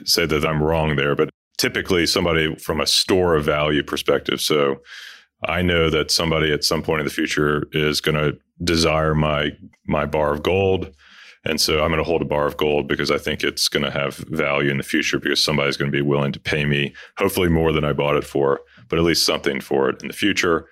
say 0.05 0.27
that 0.27 0.47
I'm 0.47 0.63
wrong 0.63 0.97
there, 0.97 1.15
but 1.15 1.31
typically 1.59 2.07
somebody 2.07 2.55
from 2.57 2.81
a 2.81 2.87
store 2.87 3.35
of 3.35 3.45
value 3.45 3.83
perspective. 3.83 4.41
So 4.41 4.77
I 5.45 5.63
know 5.63 5.91
that 5.91 6.11
somebody 6.11 6.53
at 6.53 6.65
some 6.65 6.83
point 6.83 7.01
in 7.01 7.07
the 7.07 7.13
future 7.13 7.67
is 7.73 8.01
going 8.01 8.17
to 8.17 8.39
desire 8.63 9.15
my 9.15 9.51
my 9.87 10.07
bar 10.07 10.33
of 10.33 10.43
gold. 10.43 10.95
And 11.45 11.59
so 11.59 11.81
I'm 11.83 11.89
going 11.89 11.99
to 11.99 12.05
hold 12.05 12.21
a 12.21 12.27
bar 12.27 12.47
of 12.47 12.59
gold 12.59 12.87
because 12.87 13.11
I 13.11 13.17
think 13.17 13.43
it's 13.43 13.69
going 13.69 13.85
to 13.85 13.91
have 13.91 14.17
value 14.17 14.71
in 14.71 14.77
the 14.77 14.83
future 14.83 15.19
because 15.19 15.43
somebody's 15.43 15.79
going 15.79 15.91
to 15.91 15.97
be 15.97 16.03
willing 16.03 16.33
to 16.33 16.41
pay 16.41 16.67
me, 16.67 16.93
hopefully 17.17 17.49
more 17.49 17.73
than 17.73 17.83
I 17.83 17.95
bought 17.95 18.17
it 18.17 18.25
for, 18.25 18.61
but 18.91 18.99
at 18.99 19.05
least 19.07 19.25
something 19.25 19.61
for 19.61 19.89
it 19.89 20.03
in 20.03 20.09
the 20.09 20.15
future. 20.15 20.67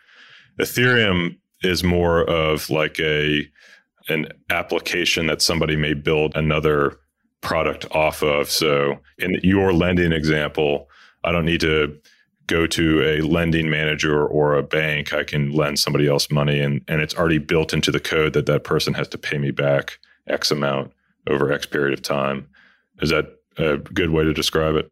Ethereum 0.61 1.39
is 1.63 1.83
more 1.83 2.23
of 2.25 2.69
like 2.69 3.01
a 3.01 3.49
an 4.09 4.29
application 4.51 5.27
that 5.27 5.43
somebody 5.43 5.77
may 5.77 5.95
build 5.95 6.37
another 6.37 6.99
product 7.41 7.87
off 7.93 8.23
of. 8.23 8.51
So 8.51 8.99
in 9.19 9.39
your 9.43 9.73
lending 9.73 10.13
example, 10.13 10.89
I 11.25 11.33
don't 11.33 11.45
need 11.45 11.61
to 11.61 11.99
go 12.47 12.67
to 12.67 13.03
a 13.03 13.21
lending 13.21 13.71
manager 13.71 14.27
or 14.27 14.57
a 14.57 14.63
bank. 14.63 15.13
I 15.13 15.23
can 15.23 15.53
lend 15.53 15.79
somebody 15.79 16.09
else 16.09 16.31
money 16.31 16.61
and, 16.61 16.83
and 16.89 17.01
it's 17.01 17.15
already 17.15 17.39
built 17.39 17.73
into 17.73 17.91
the 17.91 18.01
code 18.01 18.33
that 18.33 18.47
that 18.47 18.65
person 18.65 18.95
has 18.95 19.09
to 19.09 19.19
pay 19.19 19.39
me 19.39 19.51
back 19.51 19.99
X 20.27 20.51
amount 20.51 20.93
over 21.29 21.53
X 21.53 21.67
period 21.67 21.93
of 21.93 22.03
time. 22.03 22.49
Is 23.01 23.11
that 23.11 23.39
a 23.59 23.77
good 23.77 24.11
way 24.11 24.25
to 24.25 24.33
describe 24.33 24.77
it? 24.77 24.91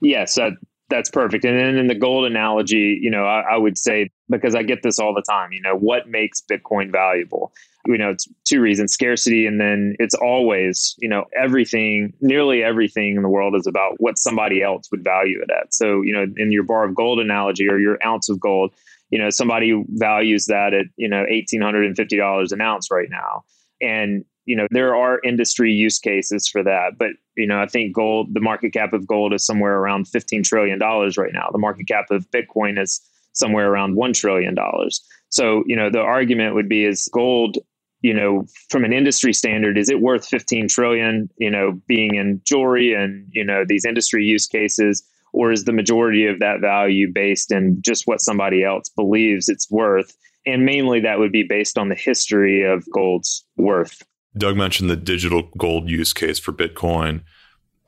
Yes, 0.00 0.34
that, 0.34 0.52
that's 0.92 1.10
perfect. 1.10 1.44
And 1.44 1.58
then 1.58 1.76
in 1.76 1.86
the 1.86 1.94
gold 1.94 2.24
analogy, 2.24 2.98
you 3.00 3.10
know, 3.10 3.24
I, 3.24 3.54
I 3.54 3.56
would 3.56 3.78
say, 3.78 4.10
because 4.28 4.54
I 4.54 4.62
get 4.62 4.82
this 4.82 4.98
all 4.98 5.14
the 5.14 5.22
time, 5.22 5.52
you 5.52 5.60
know, 5.60 5.76
what 5.76 6.08
makes 6.08 6.40
Bitcoin 6.40 6.92
valuable? 6.92 7.52
you 7.86 7.98
know 7.98 8.10
it's 8.10 8.28
two 8.44 8.60
reasons 8.60 8.92
scarcity 8.92 9.46
and 9.46 9.60
then 9.60 9.96
it's 9.98 10.14
always 10.14 10.94
you 10.98 11.08
know 11.08 11.24
everything 11.36 12.12
nearly 12.20 12.62
everything 12.62 13.16
in 13.16 13.22
the 13.22 13.28
world 13.28 13.54
is 13.56 13.66
about 13.66 13.94
what 13.98 14.18
somebody 14.18 14.62
else 14.62 14.88
would 14.90 15.02
value 15.02 15.40
it 15.40 15.50
at 15.50 15.74
so 15.74 16.00
you 16.02 16.12
know 16.12 16.26
in 16.36 16.52
your 16.52 16.62
bar 16.62 16.84
of 16.84 16.94
gold 16.94 17.18
analogy 17.18 17.68
or 17.68 17.78
your 17.78 17.98
ounce 18.06 18.28
of 18.28 18.38
gold 18.38 18.72
you 19.10 19.18
know 19.18 19.30
somebody 19.30 19.84
values 19.88 20.46
that 20.46 20.72
at 20.72 20.86
you 20.96 21.08
know 21.08 21.24
$1850 21.30 22.52
an 22.52 22.60
ounce 22.60 22.90
right 22.90 23.08
now 23.10 23.42
and 23.80 24.24
you 24.44 24.56
know 24.56 24.66
there 24.70 24.94
are 24.94 25.20
industry 25.24 25.72
use 25.72 25.98
cases 25.98 26.48
for 26.48 26.62
that 26.62 26.98
but 26.98 27.10
you 27.36 27.46
know 27.46 27.60
i 27.60 27.66
think 27.66 27.94
gold 27.94 28.28
the 28.32 28.40
market 28.40 28.72
cap 28.72 28.92
of 28.92 29.06
gold 29.06 29.32
is 29.32 29.44
somewhere 29.44 29.78
around 29.78 30.08
15 30.08 30.42
trillion 30.42 30.78
dollars 30.78 31.16
right 31.16 31.32
now 31.32 31.48
the 31.52 31.58
market 31.58 31.86
cap 31.86 32.06
of 32.10 32.30
bitcoin 32.30 32.80
is 32.80 33.00
somewhere 33.32 33.70
around 33.70 33.96
1 33.96 34.12
trillion 34.12 34.54
dollars 34.54 35.04
so 35.28 35.62
you 35.66 35.76
know 35.76 35.90
the 35.90 36.00
argument 36.00 36.54
would 36.54 36.68
be 36.68 36.84
is 36.84 37.08
gold 37.12 37.58
you 38.02 38.12
know, 38.12 38.44
from 38.68 38.84
an 38.84 38.92
industry 38.92 39.32
standard, 39.32 39.78
is 39.78 39.88
it 39.88 40.00
worth 40.00 40.26
15 40.26 40.68
trillion, 40.68 41.30
you 41.38 41.50
know, 41.50 41.80
being 41.86 42.16
in 42.16 42.40
jewelry 42.44 42.92
and, 42.92 43.28
you 43.30 43.44
know, 43.44 43.64
these 43.66 43.84
industry 43.84 44.24
use 44.24 44.46
cases? 44.46 45.04
Or 45.32 45.50
is 45.50 45.64
the 45.64 45.72
majority 45.72 46.26
of 46.26 46.40
that 46.40 46.60
value 46.60 47.10
based 47.10 47.52
in 47.52 47.80
just 47.80 48.06
what 48.06 48.20
somebody 48.20 48.64
else 48.64 48.88
believes 48.90 49.48
it's 49.48 49.70
worth? 49.70 50.14
And 50.44 50.66
mainly 50.66 51.00
that 51.00 51.20
would 51.20 51.32
be 51.32 51.44
based 51.44 51.78
on 51.78 51.88
the 51.88 51.94
history 51.94 52.64
of 52.64 52.84
gold's 52.92 53.44
worth. 53.56 54.02
Doug 54.36 54.56
mentioned 54.56 54.88
the 54.88 54.96
digital 54.96 55.50
gold 55.58 55.88
use 55.88 56.12
case 56.12 56.38
for 56.38 56.52
Bitcoin 56.52 57.22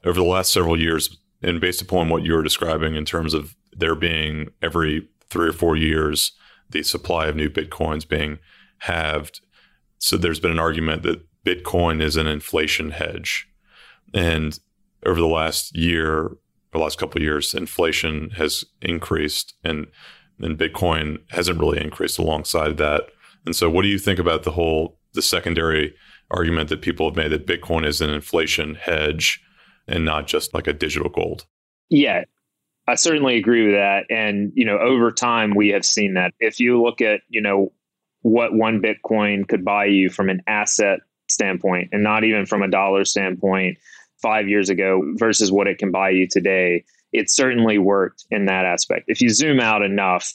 over 0.05 0.21
the 0.21 0.27
last 0.27 0.53
several 0.53 0.79
years. 0.79 1.17
And 1.43 1.61
based 1.61 1.83
upon 1.83 2.09
what 2.09 2.23
you 2.23 2.33
were 2.35 2.43
describing 2.43 2.95
in 2.95 3.05
terms 3.05 3.35
of 3.35 3.55
there 3.73 3.95
being 3.95 4.51
every 4.63 5.09
three 5.29 5.49
or 5.49 5.53
four 5.53 5.77
years, 5.77 6.33
the 6.71 6.83
supply 6.83 7.27
of 7.27 7.37
new 7.37 7.51
Bitcoins 7.51 8.09
being 8.09 8.39
halved, 8.79 9.41
so 9.99 10.19
there's 10.19 10.41
been 10.41 10.51
an 10.51 10.59
argument 10.59 11.03
that 11.05 11.27
Bitcoin 11.47 12.03
is 12.03 12.17
an 12.17 12.27
inflation 12.27 12.91
hedge. 12.91 13.49
And 14.13 14.59
over 15.07 15.19
the 15.19 15.27
last 15.27 15.75
year, 15.75 16.31
the 16.73 16.79
last 16.79 16.99
couple 16.99 17.19
of 17.19 17.23
years, 17.23 17.55
inflation 17.55 18.31
has 18.37 18.65
increased 18.83 19.55
and 19.65 19.87
and 20.41 20.59
Bitcoin 20.59 21.19
hasn't 21.31 21.59
really 21.59 21.81
increased 21.81 22.19
alongside 22.19 22.77
that. 22.77 23.05
And 23.47 23.55
so 23.55 23.71
what 23.71 23.83
do 23.83 23.89
you 23.89 23.99
think 23.99 24.19
about 24.19 24.43
the 24.43 24.51
whole 24.51 24.99
the 25.15 25.23
secondary 25.23 25.95
argument 26.35 26.69
that 26.69 26.83
people 26.83 27.09
have 27.09 27.17
made 27.17 27.33
that 27.33 27.47
Bitcoin 27.47 27.87
is 27.87 28.01
an 28.01 28.11
inflation 28.11 28.75
hedge 28.75 29.43
and 29.87 30.05
not 30.05 30.27
just 30.27 30.55
like 30.55 30.67
a 30.67 30.73
digital 30.73 31.09
gold? 31.09 31.47
Yeah, 31.89 32.25
I 32.87 32.97
certainly 32.97 33.37
agree 33.37 33.67
with 33.67 33.75
that. 33.75 34.05
And, 34.11 34.53
you 34.55 34.65
know, 34.65 34.79
over 34.79 35.11
time, 35.11 35.55
we 35.55 35.69
have 35.69 35.85
seen 35.85 36.15
that. 36.15 36.33
If 36.41 36.61
you 36.61 36.83
look 36.83 37.01
at, 37.01 37.21
you 37.29 37.41
know, 37.41 37.73
what 38.23 38.55
one 38.55 38.83
Bitcoin 38.83 39.47
could 39.47 39.65
buy 39.65 39.85
you 39.87 40.09
from 40.09 40.31
an 40.31 40.43
asset 40.47 41.01
standpoint 41.29 41.91
and 41.93 42.03
not 42.03 42.25
even 42.25 42.47
from 42.47 42.63
a 42.63 42.71
dollar 42.71 43.05
standpoint 43.05 43.79
five 44.23 44.49
years 44.49 44.71
ago 44.71 45.03
versus 45.17 45.53
what 45.53 45.67
it 45.67 45.79
can 45.79 45.91
buy 45.91 46.11
you 46.11 46.27
today. 46.27 46.85
It 47.13 47.31
certainly 47.31 47.79
worked 47.79 48.25
in 48.31 48.47
that 48.47 48.65
aspect. 48.65 49.05
If 49.09 49.21
you 49.21 49.29
zoom 49.29 49.61
out 49.61 49.83
enough, 49.83 50.33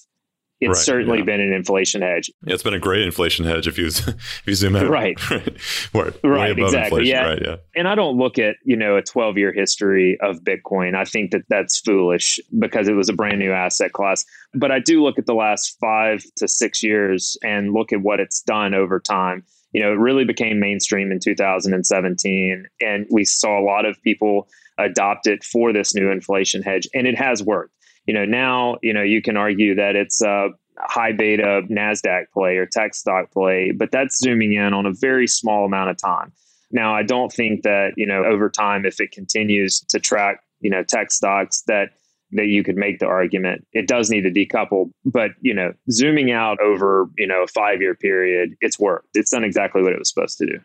it's 0.62 0.80
right, 0.80 0.86
certainly 0.86 1.20
yeah. 1.20 1.24
been 1.24 1.40
an 1.40 1.54
inflation 1.54 2.02
hedge. 2.02 2.30
Yeah, 2.44 2.54
it's 2.54 2.64
been 2.64 2.74
a 2.74 2.80
great 2.80 3.04
inflation 3.04 3.46
hedge 3.46 3.68
if 3.68 3.78
you 3.78 3.88
if 3.88 4.44
you 4.46 4.54
zoom 4.54 4.76
out. 4.76 4.90
Right. 4.90 5.18
right. 5.94 6.14
right 6.24 6.60
exactly. 6.60 7.08
Yeah. 7.08 7.24
Right, 7.24 7.42
yeah. 7.42 7.56
And 7.76 7.88
I 7.88 7.96
don't 7.96 8.18
look 8.18 8.38
at, 8.38 8.56
you 8.66 8.76
know, 8.76 8.98
a 8.98 9.02
12 9.02 9.38
year 9.38 9.54
history 9.54 10.18
of 10.22 10.42
Bitcoin. 10.42 10.96
I 10.96 11.06
think 11.06 11.32
that 11.32 11.44
that's 11.50 11.80
foolish 11.80 12.40
because 12.58 12.90
it 12.90 12.94
was 12.94 13.08
a 13.08 13.14
brand 13.14 13.40
new 13.40 13.54
asset 13.54 13.94
class. 13.94 14.26
But 14.54 14.72
I 14.72 14.80
do 14.80 15.02
look 15.02 15.18
at 15.18 15.28
the 15.28 15.34
last 15.34 15.78
five 15.80 16.24
to 16.38 16.48
six 16.48 16.84
years 16.84 17.38
and 17.44 17.74
look 17.74 17.94
at 17.94 18.02
what 18.02 18.20
it's 18.20 18.42
done 18.42 18.74
over 18.74 19.00
time. 19.00 19.46
You 19.72 19.82
know, 19.82 19.94
it 19.94 19.98
really 19.98 20.26
became 20.26 20.60
mainstream 20.60 21.12
in 21.12 21.20
2017. 21.20 22.66
And 22.82 23.08
we 23.12 23.24
saw 23.24 23.60
a 23.60 23.64
lot 23.64 23.86
of 23.86 24.02
people 24.02 24.50
adopt 24.78 25.28
it 25.28 25.44
for 25.44 25.72
this 25.72 25.94
new 25.94 26.10
inflation 26.10 26.64
hedge. 26.64 26.88
And 26.94 27.08
it 27.08 27.18
has 27.18 27.44
worked 27.44 27.74
you 28.10 28.14
know, 28.16 28.26
now, 28.26 28.78
you 28.82 28.92
know, 28.92 29.04
you 29.04 29.22
can 29.22 29.38
argue 29.38 29.76
that 29.76 29.96
it's 29.96 30.20
a 30.24 30.50
high 30.80 31.12
beta 31.12 31.62
NASDAQ 31.70 32.24
play 32.34 32.58
or 32.58 32.66
tech 32.66 32.96
stock 32.96 33.30
play, 33.30 33.72
but 33.72 33.92
that's 33.92 34.18
zooming 34.18 34.52
in 34.52 34.74
on 34.74 34.88
a 34.88 34.92
very 34.92 35.28
small 35.28 35.64
amount 35.64 35.92
of 35.92 35.98
time. 35.98 36.34
Now, 36.72 36.96
I 36.96 37.04
don't 37.04 37.32
think 37.32 37.62
that, 37.62 37.92
you 37.98 38.08
know, 38.08 38.24
over 38.26 38.50
time, 38.50 38.84
if 38.84 39.00
it 39.00 39.12
continues 39.12 39.82
to 39.90 40.00
track, 40.00 40.42
you 40.60 40.72
know, 40.72 40.82
tech 40.82 41.12
stocks, 41.12 41.62
that 41.68 41.90
that 42.32 42.48
you 42.48 42.64
could 42.64 42.78
make 42.78 42.98
the 42.98 43.06
argument. 43.06 43.68
It 43.74 43.88
does 43.88 44.10
need 44.10 44.22
to 44.22 44.32
decouple 44.32 44.90
but 45.06 45.32
you 45.42 45.54
know 45.54 45.74
zooming 45.92 46.32
out 46.32 46.60
over 46.60 47.10
you 47.16 47.28
know 47.28 47.44
a 47.44 47.48
five 47.48 47.80
year 47.80 47.94
period 47.94 48.56
it's 48.60 48.80
worked. 48.80 49.10
It's 49.14 49.30
done 49.30 49.44
exactly 49.44 49.84
what 49.84 49.94
it 49.94 50.00
was 50.00 50.10
supposed 50.10 50.40
to 50.40 50.46
do. 50.48 50.60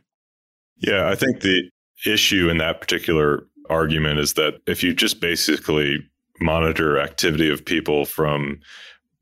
Yeah 0.78 1.08
i 1.08 1.14
think 1.14 1.40
the 1.40 1.70
issue 2.04 2.50
in 2.50 2.58
that 2.58 2.82
particular 2.82 3.46
argument 3.70 4.18
is 4.18 4.34
that 4.34 4.60
if 4.66 4.82
you 4.82 4.92
just 4.92 5.20
basically 5.20 6.06
monitor 6.40 6.98
activity 6.98 7.50
of 7.50 7.64
people 7.64 8.04
from 8.04 8.60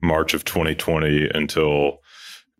March 0.02 0.34
of 0.34 0.44
2020 0.44 1.30
until 1.34 1.98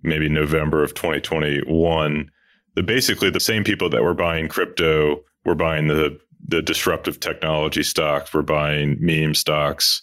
maybe 0.02 0.28
November 0.28 0.82
of 0.82 0.94
2021, 0.94 2.30
the 2.74 2.82
basically 2.82 3.30
the 3.30 3.40
same 3.40 3.64
people 3.64 3.88
that 3.90 4.02
were 4.02 4.14
buying 4.14 4.48
crypto 4.48 5.20
were 5.44 5.54
buying 5.54 5.88
the 5.88 6.18
the 6.44 6.62
disruptive 6.62 7.20
technology 7.20 7.84
stocks, 7.84 8.34
were 8.34 8.42
buying 8.42 8.96
meme 9.00 9.34
stocks, 9.34 10.02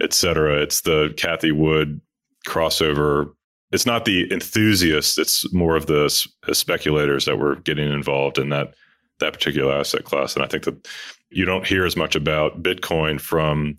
et 0.00 0.14
cetera. 0.14 0.62
It's 0.62 0.80
the 0.80 1.12
Cathie 1.18 1.52
Wood 1.52 2.00
crossover. 2.48 3.30
It's 3.70 3.84
not 3.84 4.04
the 4.04 4.32
enthusiasts; 4.32 5.18
it's 5.18 5.52
more 5.52 5.76
of 5.76 5.86
the 5.86 6.08
speculators 6.52 7.26
that 7.26 7.38
were 7.38 7.56
getting 7.56 7.92
involved 7.92 8.38
in 8.38 8.48
that 8.50 8.74
that 9.20 9.34
particular 9.34 9.72
asset 9.72 10.04
class. 10.04 10.34
And 10.34 10.44
I 10.44 10.48
think 10.48 10.64
that 10.64 10.88
you 11.34 11.44
don't 11.44 11.66
hear 11.66 11.84
as 11.84 11.96
much 11.96 12.14
about 12.14 12.62
Bitcoin 12.62 13.20
from 13.20 13.76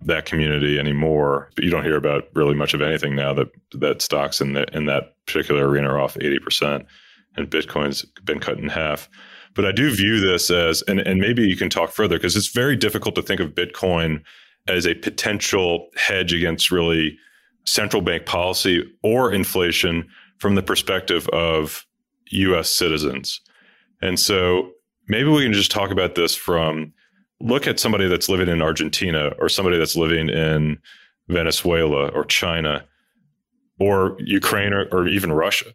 that 0.00 0.24
community 0.24 0.78
anymore. 0.78 1.50
But 1.54 1.64
you 1.64 1.70
don't 1.70 1.84
hear 1.84 1.96
about 1.96 2.24
really 2.34 2.54
much 2.54 2.74
of 2.74 2.82
anything 2.82 3.14
now 3.14 3.32
that 3.34 3.48
that 3.72 4.02
stocks 4.02 4.40
in 4.40 4.56
in 4.72 4.86
that 4.86 5.14
particular 5.26 5.68
arena 5.68 5.90
are 5.90 6.00
off 6.00 6.16
eighty 6.16 6.38
percent, 6.38 6.86
and 7.36 7.50
Bitcoin's 7.50 8.04
been 8.24 8.40
cut 8.40 8.58
in 8.58 8.68
half. 8.68 9.08
But 9.54 9.66
I 9.66 9.72
do 9.72 9.94
view 9.94 10.18
this 10.18 10.50
as, 10.50 10.82
and, 10.88 11.00
and 11.00 11.20
maybe 11.20 11.42
you 11.42 11.56
can 11.56 11.68
talk 11.68 11.90
further 11.90 12.16
because 12.16 12.36
it's 12.36 12.48
very 12.48 12.74
difficult 12.74 13.14
to 13.16 13.22
think 13.22 13.38
of 13.38 13.50
Bitcoin 13.50 14.22
as 14.66 14.86
a 14.86 14.94
potential 14.94 15.88
hedge 15.94 16.32
against 16.32 16.70
really 16.70 17.18
central 17.66 18.02
bank 18.02 18.24
policy 18.24 18.82
or 19.02 19.30
inflation 19.30 20.08
from 20.38 20.54
the 20.54 20.62
perspective 20.62 21.28
of 21.28 21.84
U.S. 22.30 22.70
citizens. 22.70 23.40
And 24.00 24.18
so 24.18 24.70
maybe 25.08 25.28
we 25.28 25.42
can 25.42 25.52
just 25.52 25.70
talk 25.70 25.90
about 25.90 26.14
this 26.14 26.34
from 26.34 26.92
look 27.40 27.66
at 27.66 27.80
somebody 27.80 28.08
that's 28.08 28.28
living 28.28 28.48
in 28.48 28.62
Argentina 28.62 29.32
or 29.38 29.48
somebody 29.48 29.78
that's 29.78 29.96
living 29.96 30.28
in 30.28 30.78
Venezuela 31.28 32.08
or 32.08 32.24
China 32.24 32.84
or 33.80 34.16
Ukraine 34.20 34.72
or, 34.72 34.86
or 34.92 35.08
even 35.08 35.32
Russia. 35.32 35.66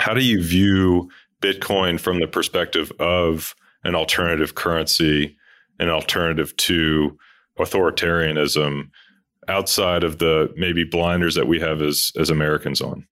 How 0.00 0.14
do 0.14 0.24
you 0.24 0.42
view 0.42 1.10
Bitcoin 1.40 1.98
from 2.00 2.20
the 2.20 2.26
perspective 2.26 2.92
of 2.98 3.54
an 3.84 3.94
alternative 3.94 4.54
currency, 4.54 5.36
an 5.78 5.88
alternative 5.88 6.56
to 6.56 7.16
authoritarianism 7.58 8.90
outside 9.48 10.04
of 10.04 10.18
the 10.18 10.52
maybe 10.56 10.84
blinders 10.84 11.34
that 11.34 11.46
we 11.46 11.60
have 11.60 11.82
as 11.82 12.12
as 12.18 12.30
Americans 12.30 12.80
on? 12.80 13.06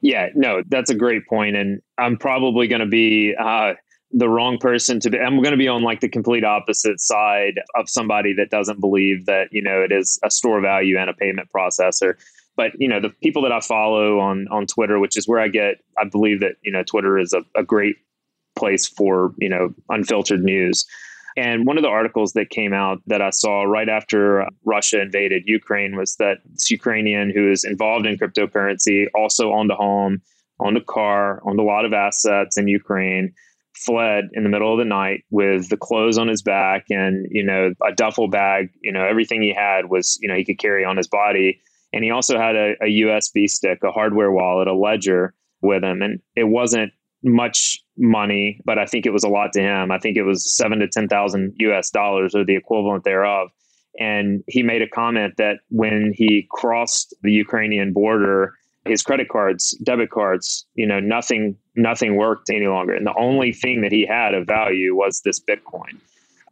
Yeah, 0.00 0.28
no, 0.34 0.62
that's 0.68 0.90
a 0.90 0.94
great 0.94 1.26
point, 1.26 1.56
and 1.56 1.80
I'm 1.98 2.18
probably 2.18 2.68
going 2.68 2.80
to 2.80 2.86
be 2.86 3.34
uh, 3.34 3.74
the 4.16 4.30
wrong 4.30 4.56
person 4.56 4.98
to 5.00 5.10
be. 5.10 5.18
I'm 5.18 5.36
going 5.42 5.52
to 5.52 5.58
be 5.58 5.68
on 5.68 5.82
like 5.82 6.00
the 6.00 6.08
complete 6.08 6.42
opposite 6.42 7.00
side 7.00 7.60
of 7.74 7.88
somebody 7.88 8.32
that 8.32 8.48
doesn't 8.48 8.80
believe 8.80 9.26
that 9.26 9.48
you 9.52 9.60
know 9.60 9.82
it 9.82 9.92
is 9.92 10.18
a 10.24 10.30
store 10.30 10.60
value 10.62 10.98
and 10.98 11.10
a 11.10 11.14
payment 11.14 11.50
processor. 11.54 12.14
But 12.56 12.72
you 12.78 12.88
know, 12.88 12.98
the 12.98 13.10
people 13.10 13.42
that 13.42 13.52
I 13.52 13.60
follow 13.60 14.18
on 14.18 14.48
on 14.50 14.66
Twitter, 14.66 14.98
which 14.98 15.18
is 15.18 15.28
where 15.28 15.38
I 15.38 15.48
get, 15.48 15.82
I 15.98 16.04
believe 16.04 16.40
that 16.40 16.56
you 16.62 16.72
know 16.72 16.82
Twitter 16.82 17.18
is 17.18 17.34
a, 17.34 17.42
a 17.54 17.62
great 17.62 17.96
place 18.56 18.88
for 18.88 19.34
you 19.36 19.50
know 19.50 19.74
unfiltered 19.90 20.42
news. 20.42 20.86
And 21.36 21.66
one 21.66 21.76
of 21.76 21.82
the 21.82 21.90
articles 21.90 22.32
that 22.32 22.48
came 22.48 22.72
out 22.72 23.02
that 23.08 23.20
I 23.20 23.28
saw 23.28 23.64
right 23.64 23.90
after 23.90 24.48
Russia 24.64 25.02
invaded 25.02 25.42
Ukraine 25.44 25.94
was 25.94 26.16
that 26.16 26.38
this 26.50 26.70
Ukrainian 26.70 27.30
who 27.30 27.52
is 27.52 27.64
involved 27.64 28.06
in 28.06 28.16
cryptocurrency 28.16 29.08
also 29.14 29.52
owned 29.52 29.70
a 29.70 29.74
home, 29.74 30.22
owned 30.60 30.78
a 30.78 30.80
car, 30.80 31.42
owned 31.44 31.60
a 31.60 31.62
lot 31.62 31.84
of 31.84 31.92
assets 31.92 32.56
in 32.56 32.68
Ukraine, 32.68 33.34
fled 33.76 34.30
in 34.32 34.42
the 34.42 34.48
middle 34.48 34.72
of 34.72 34.78
the 34.78 34.84
night 34.84 35.24
with 35.30 35.68
the 35.68 35.76
clothes 35.76 36.18
on 36.18 36.28
his 36.28 36.42
back 36.42 36.86
and, 36.90 37.26
you 37.30 37.44
know, 37.44 37.72
a 37.86 37.92
duffel 37.92 38.28
bag, 38.28 38.70
you 38.82 38.92
know, 38.92 39.04
everything 39.04 39.42
he 39.42 39.52
had 39.54 39.90
was, 39.90 40.18
you 40.20 40.28
know, 40.28 40.34
he 40.34 40.44
could 40.44 40.58
carry 40.58 40.84
on 40.84 40.96
his 40.96 41.08
body. 41.08 41.60
And 41.92 42.04
he 42.04 42.10
also 42.10 42.38
had 42.38 42.56
a, 42.56 42.74
a 42.82 43.00
USB 43.02 43.48
stick, 43.48 43.82
a 43.84 43.90
hardware 43.90 44.32
wallet, 44.32 44.68
a 44.68 44.74
ledger 44.74 45.34
with 45.60 45.84
him. 45.84 46.02
And 46.02 46.20
it 46.34 46.44
wasn't 46.44 46.92
much 47.22 47.78
money, 47.96 48.60
but 48.64 48.78
I 48.78 48.86
think 48.86 49.06
it 49.06 49.12
was 49.12 49.24
a 49.24 49.28
lot 49.28 49.52
to 49.54 49.60
him. 49.60 49.90
I 49.90 49.98
think 49.98 50.16
it 50.16 50.22
was 50.22 50.54
seven 50.54 50.78
to 50.80 50.88
10,000 50.88 51.54
US 51.58 51.90
dollars 51.90 52.34
or 52.34 52.44
the 52.44 52.56
equivalent 52.56 53.04
thereof. 53.04 53.50
And 53.98 54.42
he 54.46 54.62
made 54.62 54.82
a 54.82 54.88
comment 54.88 55.34
that 55.38 55.58
when 55.70 56.12
he 56.14 56.46
crossed 56.50 57.14
the 57.22 57.32
Ukrainian 57.32 57.92
border, 57.92 58.54
his 58.86 59.02
credit 59.02 59.28
cards, 59.28 59.76
debit 59.82 60.10
cards, 60.10 60.66
you 60.74 60.86
know, 60.86 61.00
nothing, 61.00 61.56
nothing 61.74 62.16
worked 62.16 62.50
any 62.50 62.66
longer. 62.66 62.94
And 62.94 63.06
the 63.06 63.14
only 63.18 63.52
thing 63.52 63.82
that 63.82 63.92
he 63.92 64.06
had 64.06 64.34
of 64.34 64.46
value 64.46 64.94
was 64.94 65.20
this 65.24 65.40
Bitcoin. 65.40 65.98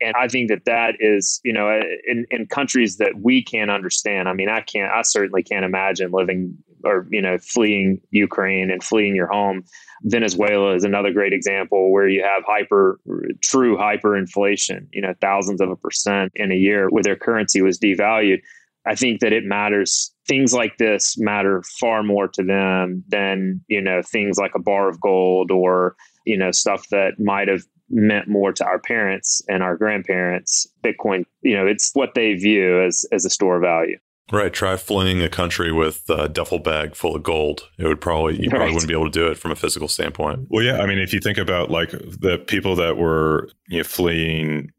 And 0.00 0.14
I 0.17 0.29
think 0.29 0.49
that 0.49 0.64
that 0.67 0.97
is, 0.99 1.41
you 1.45 1.53
know, 1.53 1.81
in, 2.07 2.26
in 2.31 2.47
countries 2.47 2.97
that 2.99 3.21
we 3.23 3.43
can't 3.43 3.71
understand. 3.71 4.29
I 4.29 4.33
mean, 4.33 4.49
I 4.49 4.61
can't, 4.61 4.93
I 4.93 5.03
certainly 5.03 5.43
can't 5.43 5.64
imagine 5.64 6.11
living 6.11 6.59
or, 6.85 7.07
you 7.11 7.23
know, 7.23 7.38
fleeing 7.38 8.00
Ukraine 8.11 8.71
and 8.71 8.83
fleeing 8.83 9.17
your 9.17 9.29
home. 9.29 9.64
Venezuela 10.03 10.75
is 10.75 10.85
another 10.85 11.12
great 11.12 11.33
example 11.33 11.91
where 11.93 12.09
you 12.09 12.23
have 12.23 12.43
hyper, 12.47 13.00
true 13.43 13.76
hyperinflation, 13.79 14.87
you 14.93 15.00
know, 15.00 15.14
thousands 15.21 15.61
of 15.61 15.71
a 15.71 15.76
percent 15.76 16.33
in 16.35 16.53
a 16.53 16.57
year 16.57 16.88
where 16.91 17.03
their 17.03 17.17
currency 17.17 17.62
was 17.62 17.79
devalued. 17.79 18.41
I 18.87 18.95
think 18.95 19.21
that 19.21 19.33
it 19.33 19.45
matters. 19.45 20.12
Things 20.26 20.53
like 20.53 20.79
this 20.79 21.19
matter 21.19 21.62
far 21.81 22.03
more 22.03 22.29
to 22.29 22.43
them 22.43 23.05
than, 23.09 23.62
you 23.69 23.81
know, 23.81 24.03
things 24.03 24.38
like 24.38 24.55
a 24.55 24.62
bar 24.62 24.88
of 24.88 25.00
gold 25.00 25.50
or, 25.50 25.97
you 26.25 26.37
know, 26.37 26.50
stuff 26.50 26.88
that 26.91 27.19
might 27.19 27.49
have 27.49 27.62
meant 27.91 28.29
more 28.29 28.53
to 28.53 28.64
our 28.64 28.79
parents 28.79 29.43
and 29.49 29.62
our 29.62 29.76
grandparents. 29.76 30.67
Bitcoin, 30.83 31.25
you 31.43 31.57
know, 31.57 31.67
it's 31.67 31.91
what 31.95 32.14
they 32.14 32.35
view 32.35 32.83
as 32.83 33.05
as 33.12 33.25
a 33.25 33.31
store 33.31 33.57
of 33.57 33.62
value. 33.62 33.99
Right. 34.33 34.53
Try 34.53 34.76
fleeing 34.76 35.21
a 35.23 35.29
country 35.29 35.71
with 35.71 36.09
a 36.09 36.29
duffel 36.29 36.59
bag 36.59 36.95
full 36.95 37.14
of 37.14 37.23
gold. 37.23 37.69
It 37.79 37.87
would 37.87 38.00
probably 38.00 38.43
you 38.43 38.49
probably 38.49 38.67
right. 38.67 38.75
wouldn't 38.75 38.88
be 38.88 38.95
able 38.95 39.11
to 39.11 39.11
do 39.11 39.26
it 39.29 39.37
from 39.37 39.50
a 39.50 39.57
physical 39.57 39.87
standpoint. 39.87 40.47
Well, 40.49 40.64
yeah. 40.64 40.79
I 40.79 40.87
mean, 40.87 40.99
if 40.99 41.12
you 41.12 41.21
think 41.21 41.37
about 41.37 41.71
like 41.71 41.91
the 41.91 42.43
people 42.47 42.75
that 42.76 42.97
were 42.97 43.49
you 43.69 43.79
know, 43.79 43.85
fleeing 43.85 44.73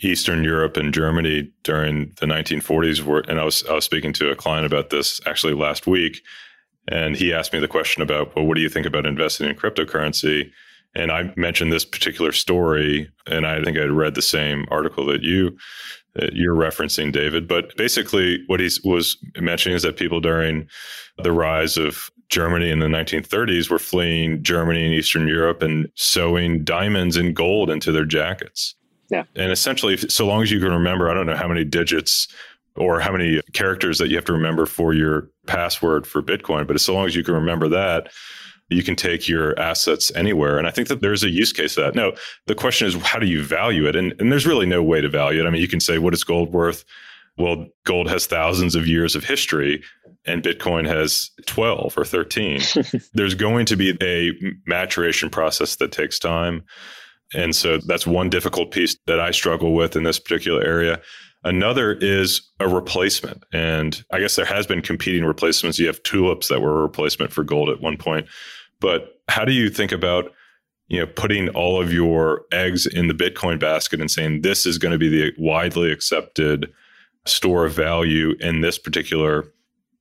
Eastern 0.00 0.44
Europe 0.44 0.76
and 0.76 0.92
Germany 0.92 1.50
during 1.62 2.12
the 2.20 2.26
1940s, 2.26 3.02
were, 3.02 3.20
and 3.28 3.40
I 3.40 3.44
was 3.44 3.64
I 3.66 3.74
was 3.74 3.84
speaking 3.84 4.12
to 4.14 4.30
a 4.30 4.36
client 4.36 4.66
about 4.66 4.90
this 4.90 5.20
actually 5.26 5.54
last 5.54 5.86
week, 5.86 6.22
and 6.88 7.16
he 7.16 7.32
asked 7.32 7.52
me 7.52 7.60
the 7.60 7.68
question 7.68 8.02
about, 8.02 8.34
well, 8.34 8.44
what 8.44 8.56
do 8.56 8.60
you 8.60 8.68
think 8.68 8.86
about 8.86 9.06
investing 9.06 9.48
in 9.48 9.56
cryptocurrency? 9.56 10.50
And 10.96 11.10
I 11.10 11.32
mentioned 11.36 11.72
this 11.72 11.84
particular 11.84 12.32
story, 12.32 13.10
and 13.26 13.46
I 13.46 13.62
think 13.62 13.76
I 13.76 13.82
had 13.82 13.90
read 13.90 14.14
the 14.14 14.22
same 14.22 14.66
article 14.70 15.06
that 15.06 15.22
you 15.22 15.56
that 16.14 16.34
you're 16.34 16.54
referencing, 16.54 17.12
David. 17.12 17.48
But 17.48 17.76
basically, 17.76 18.44
what 18.46 18.60
he 18.60 18.70
was 18.84 19.16
mentioning 19.40 19.74
is 19.74 19.82
that 19.82 19.96
people 19.96 20.20
during 20.20 20.68
the 21.18 21.32
rise 21.32 21.76
of 21.76 22.10
Germany 22.28 22.70
in 22.70 22.78
the 22.78 22.86
1930s 22.86 23.68
were 23.68 23.78
fleeing 23.78 24.42
Germany 24.42 24.84
and 24.84 24.94
Eastern 24.94 25.28
Europe 25.28 25.62
and 25.62 25.88
sewing 25.96 26.64
diamonds 26.64 27.16
and 27.16 27.34
gold 27.34 27.70
into 27.70 27.92
their 27.92 28.04
jackets. 28.04 28.74
Yeah. 29.14 29.24
And 29.36 29.52
essentially, 29.52 29.96
so 29.96 30.26
long 30.26 30.42
as 30.42 30.50
you 30.50 30.58
can 30.58 30.72
remember, 30.72 31.08
I 31.08 31.14
don't 31.14 31.26
know 31.26 31.36
how 31.36 31.46
many 31.46 31.62
digits 31.64 32.26
or 32.74 32.98
how 32.98 33.12
many 33.12 33.40
characters 33.52 33.98
that 33.98 34.08
you 34.08 34.16
have 34.16 34.24
to 34.24 34.32
remember 34.32 34.66
for 34.66 34.92
your 34.92 35.30
password 35.46 36.04
for 36.04 36.20
Bitcoin, 36.20 36.66
but 36.66 36.74
as 36.74 36.88
long 36.88 37.06
as 37.06 37.14
you 37.14 37.22
can 37.22 37.34
remember 37.34 37.68
that, 37.68 38.08
you 38.70 38.82
can 38.82 38.96
take 38.96 39.28
your 39.28 39.56
assets 39.56 40.10
anywhere. 40.16 40.58
And 40.58 40.66
I 40.66 40.72
think 40.72 40.88
that 40.88 41.00
there's 41.00 41.22
a 41.22 41.30
use 41.30 41.52
case 41.52 41.76
of 41.76 41.84
that. 41.84 41.94
No, 41.94 42.12
the 42.46 42.56
question 42.56 42.88
is, 42.88 42.96
how 42.96 43.20
do 43.20 43.26
you 43.26 43.40
value 43.40 43.86
it? 43.86 43.94
And, 43.94 44.12
and 44.18 44.32
there's 44.32 44.48
really 44.48 44.66
no 44.66 44.82
way 44.82 45.00
to 45.00 45.08
value 45.08 45.40
it. 45.40 45.46
I 45.46 45.50
mean, 45.50 45.62
you 45.62 45.68
can 45.68 45.80
say, 45.80 45.98
what 45.98 46.12
is 46.12 46.24
gold 46.24 46.52
worth? 46.52 46.84
Well, 47.38 47.68
gold 47.84 48.08
has 48.08 48.26
thousands 48.26 48.74
of 48.74 48.88
years 48.88 49.14
of 49.14 49.22
history 49.22 49.80
and 50.24 50.42
Bitcoin 50.42 50.88
has 50.88 51.30
12 51.46 51.96
or 51.96 52.04
13. 52.04 52.60
there's 53.14 53.34
going 53.34 53.66
to 53.66 53.76
be 53.76 53.96
a 54.02 54.32
maturation 54.66 55.30
process 55.30 55.76
that 55.76 55.92
takes 55.92 56.18
time. 56.18 56.64
And 57.32 57.54
so 57.54 57.78
that's 57.78 58.06
one 58.06 58.30
difficult 58.30 58.70
piece 58.70 58.96
that 59.06 59.20
I 59.20 59.30
struggle 59.30 59.74
with 59.74 59.96
in 59.96 60.04
this 60.04 60.18
particular 60.18 60.62
area. 60.62 61.00
Another 61.42 61.92
is 61.92 62.40
a 62.58 62.68
replacement. 62.68 63.44
And 63.52 64.02
I 64.10 64.18
guess 64.20 64.36
there 64.36 64.44
has 64.46 64.66
been 64.66 64.82
competing 64.82 65.24
replacements. 65.24 65.78
You 65.78 65.86
have 65.86 66.02
tulips 66.02 66.48
that 66.48 66.62
were 66.62 66.78
a 66.78 66.82
replacement 66.82 67.32
for 67.32 67.44
gold 67.44 67.68
at 67.68 67.80
one 67.80 67.96
point. 67.96 68.26
But 68.80 69.20
how 69.28 69.44
do 69.44 69.52
you 69.52 69.70
think 69.70 69.92
about 69.92 70.32
you 70.88 71.00
know 71.00 71.06
putting 71.06 71.48
all 71.50 71.80
of 71.80 71.92
your 71.92 72.42
eggs 72.52 72.86
in 72.86 73.08
the 73.08 73.14
Bitcoin 73.14 73.58
basket 73.58 74.00
and 74.00 74.10
saying 74.10 74.42
this 74.42 74.66
is 74.66 74.78
going 74.78 74.92
to 74.92 74.98
be 74.98 75.08
the 75.08 75.32
widely 75.38 75.90
accepted 75.90 76.72
store 77.24 77.64
of 77.64 77.72
value 77.72 78.34
in 78.40 78.60
this 78.60 78.78
particular 78.78 79.46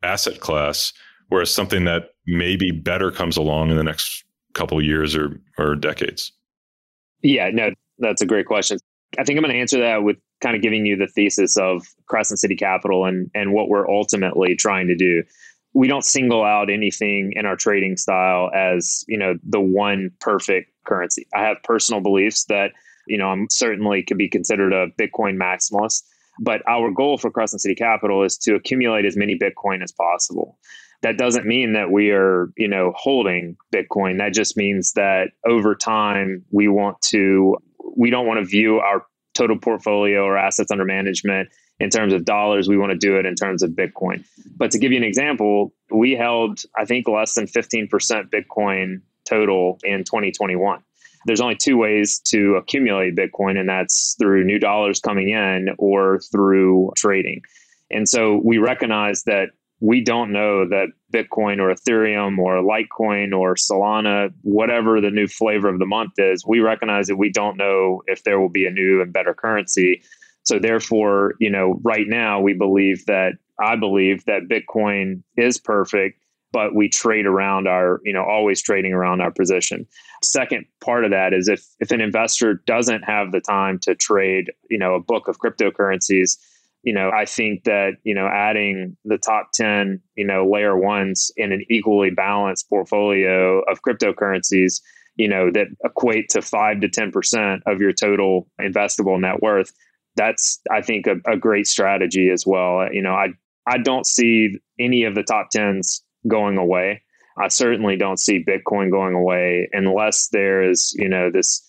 asset 0.01 0.41
class, 0.41 0.91
whereas 1.29 1.53
something 1.53 1.85
that 1.85 2.09
maybe 2.27 2.71
better 2.71 3.11
comes 3.11 3.37
along 3.37 3.69
in 3.69 3.77
the 3.77 3.83
next 3.83 4.23
couple 4.53 4.81
years 4.83 5.15
or 5.15 5.39
or 5.57 5.75
decades? 5.75 6.31
Yeah, 7.23 7.49
no, 7.51 7.71
that's 7.97 8.21
a 8.21 8.25
great 8.25 8.45
question. 8.45 8.77
I 9.17 9.23
think 9.23 9.37
I'm 9.37 9.43
going 9.43 9.53
to 9.55 9.59
answer 9.59 9.79
that 9.79 10.03
with 10.03 10.17
kind 10.41 10.55
of 10.55 10.61
giving 10.61 10.85
you 10.85 10.95
the 10.97 11.07
thesis 11.07 11.57
of 11.57 11.85
Crescent 12.07 12.39
City 12.39 12.55
Capital 12.55 13.05
and 13.05 13.31
and 13.33 13.53
what 13.53 13.69
we're 13.69 13.89
ultimately 13.89 14.55
trying 14.55 14.87
to 14.87 14.95
do. 14.95 15.23
We 15.73 15.87
don't 15.87 16.05
single 16.05 16.43
out 16.43 16.69
anything 16.69 17.33
in 17.35 17.47
our 17.47 17.55
trading 17.55 17.97
style 17.97 18.51
as, 18.53 19.03
you 19.07 19.17
know, 19.17 19.35
the 19.43 19.59
one 19.59 20.11
perfect 20.19 20.71
currency. 20.85 21.25
I 21.33 21.43
have 21.43 21.57
personal 21.63 21.99
beliefs 21.99 22.45
that, 22.45 22.71
you 23.07 23.17
know, 23.17 23.27
I'm 23.27 23.47
certainly 23.49 24.03
could 24.03 24.17
be 24.19 24.29
considered 24.29 24.71
a 24.71 24.89
Bitcoin 25.01 25.35
maximalist, 25.35 26.03
but 26.39 26.61
our 26.67 26.91
goal 26.91 27.17
for 27.17 27.31
Crescent 27.31 27.61
City 27.61 27.73
Capital 27.73 28.23
is 28.23 28.37
to 28.39 28.53
accumulate 28.53 29.05
as 29.05 29.17
many 29.17 29.35
Bitcoin 29.35 29.81
as 29.81 29.91
possible. 29.91 30.59
That 31.03 31.17
doesn't 31.17 31.45
mean 31.45 31.73
that 31.73 31.91
we 31.91 32.11
are, 32.11 32.51
you 32.57 32.67
know, 32.67 32.93
holding 32.95 33.57
Bitcoin. 33.73 34.17
That 34.17 34.33
just 34.33 34.57
means 34.57 34.93
that 34.93 35.29
over 35.45 35.75
time 35.75 36.43
we 36.51 36.67
want 36.67 37.01
to 37.09 37.57
we 37.95 38.09
don't 38.09 38.25
want 38.25 38.39
to 38.39 38.45
view 38.45 38.79
our 38.79 39.05
total 39.33 39.57
portfolio 39.57 40.23
or 40.23 40.37
assets 40.37 40.71
under 40.71 40.85
management 40.85 41.49
in 41.79 41.89
terms 41.89 42.13
of 42.13 42.25
dollars. 42.25 42.67
We 42.67 42.77
want 42.77 42.91
to 42.91 42.97
do 42.97 43.17
it 43.17 43.25
in 43.25 43.35
terms 43.35 43.63
of 43.63 43.71
Bitcoin. 43.71 44.23
But 44.57 44.71
to 44.71 44.79
give 44.79 44.91
you 44.91 44.97
an 44.97 45.03
example, 45.03 45.73
we 45.91 46.11
held, 46.11 46.61
I 46.77 46.85
think, 46.85 47.07
less 47.07 47.33
than 47.35 47.45
15% 47.47 47.89
Bitcoin 48.29 49.01
total 49.27 49.79
in 49.83 50.03
2021. 50.03 50.81
There's 51.25 51.41
only 51.41 51.55
two 51.55 51.77
ways 51.77 52.19
to 52.27 52.55
accumulate 52.55 53.15
Bitcoin, 53.15 53.57
and 53.57 53.67
that's 53.67 54.15
through 54.19 54.43
new 54.43 54.59
dollars 54.59 54.99
coming 54.99 55.29
in 55.29 55.69
or 55.77 56.19
through 56.31 56.91
trading. 56.97 57.41
And 57.91 58.07
so 58.09 58.41
we 58.43 58.57
recognize 58.57 59.23
that 59.23 59.49
we 59.83 59.99
don't 59.99 60.31
know 60.31 60.65
that 60.65 60.87
Bitcoin 61.13 61.59
or 61.59 61.73
Ethereum 61.73 62.37
or 62.37 62.63
Litecoin 62.63 63.37
or 63.37 63.55
Solana, 63.55 64.31
whatever 64.41 65.01
the 65.01 65.11
new 65.11 65.27
flavor 65.27 65.67
of 65.67 65.77
the 65.77 65.85
month 65.85 66.13
is, 66.17 66.45
we 66.47 66.61
recognize 66.61 67.07
that 67.07 67.17
we 67.17 67.29
don't 67.29 67.57
know 67.57 68.01
if 68.07 68.23
there 68.23 68.39
will 68.39 68.47
be 68.47 68.65
a 68.65 68.71
new 68.71 69.01
and 69.01 69.11
better 69.11 69.33
currency. 69.33 70.01
So 70.43 70.57
therefore, 70.57 71.33
you 71.41 71.49
know, 71.49 71.81
right 71.83 72.07
now 72.07 72.39
we 72.39 72.53
believe 72.53 73.05
that 73.07 73.33
I 73.59 73.75
believe 73.75 74.23
that 74.23 74.47
Bitcoin 74.47 75.21
is 75.35 75.59
perfect, 75.59 76.17
but 76.53 76.73
we 76.73 76.87
trade 76.87 77.25
around 77.25 77.67
our, 77.67 77.99
you 78.05 78.13
know, 78.13 78.23
always 78.23 78.61
trading 78.61 78.93
around 78.93 79.19
our 79.19 79.31
position. 79.31 79.85
Second 80.23 80.63
part 80.79 81.03
of 81.03 81.11
that 81.11 81.33
is 81.33 81.49
if 81.49 81.61
if 81.81 81.91
an 81.91 81.99
investor 81.99 82.61
doesn't 82.65 83.01
have 83.01 83.33
the 83.33 83.41
time 83.41 83.79
to 83.79 83.95
trade, 83.95 84.49
you 84.69 84.77
know, 84.77 84.95
a 84.95 85.01
book 85.01 85.27
of 85.27 85.39
cryptocurrencies, 85.39 86.37
you 86.83 86.93
know, 86.93 87.09
I 87.11 87.25
think 87.25 87.63
that, 87.63 87.93
you 88.03 88.13
know, 88.13 88.27
adding 88.27 88.97
the 89.05 89.17
top 89.17 89.51
10, 89.53 90.01
you 90.15 90.27
know, 90.27 90.47
layer 90.47 90.77
ones 90.77 91.31
in 91.37 91.53
an 91.53 91.63
equally 91.69 92.09
balanced 92.09 92.69
portfolio 92.69 93.61
of 93.61 93.81
cryptocurrencies, 93.81 94.81
you 95.15 95.29
know, 95.29 95.49
that 95.51 95.67
equate 95.85 96.29
to 96.29 96.41
five 96.41 96.81
to 96.81 96.89
10% 96.89 97.61
of 97.65 97.79
your 97.79 97.93
total 97.93 98.49
investable 98.61 99.19
net 99.19 99.41
worth. 99.41 99.71
That's, 100.17 100.59
I 100.69 100.81
think, 100.81 101.07
a, 101.07 101.15
a 101.25 101.37
great 101.37 101.67
strategy 101.67 102.29
as 102.29 102.45
well. 102.45 102.85
You 102.91 103.01
know, 103.01 103.13
I, 103.13 103.29
I 103.65 103.77
don't 103.77 104.05
see 104.05 104.59
any 104.77 105.05
of 105.05 105.15
the 105.15 105.23
top 105.23 105.47
10s 105.55 106.01
going 106.27 106.57
away. 106.57 107.01
I 107.41 107.47
certainly 107.47 107.95
don't 107.95 108.19
see 108.19 108.43
Bitcoin 108.43 108.91
going 108.91 109.15
away 109.15 109.69
unless 109.71 110.27
there 110.27 110.69
is, 110.69 110.93
you 110.97 111.07
know, 111.07 111.31
this 111.31 111.65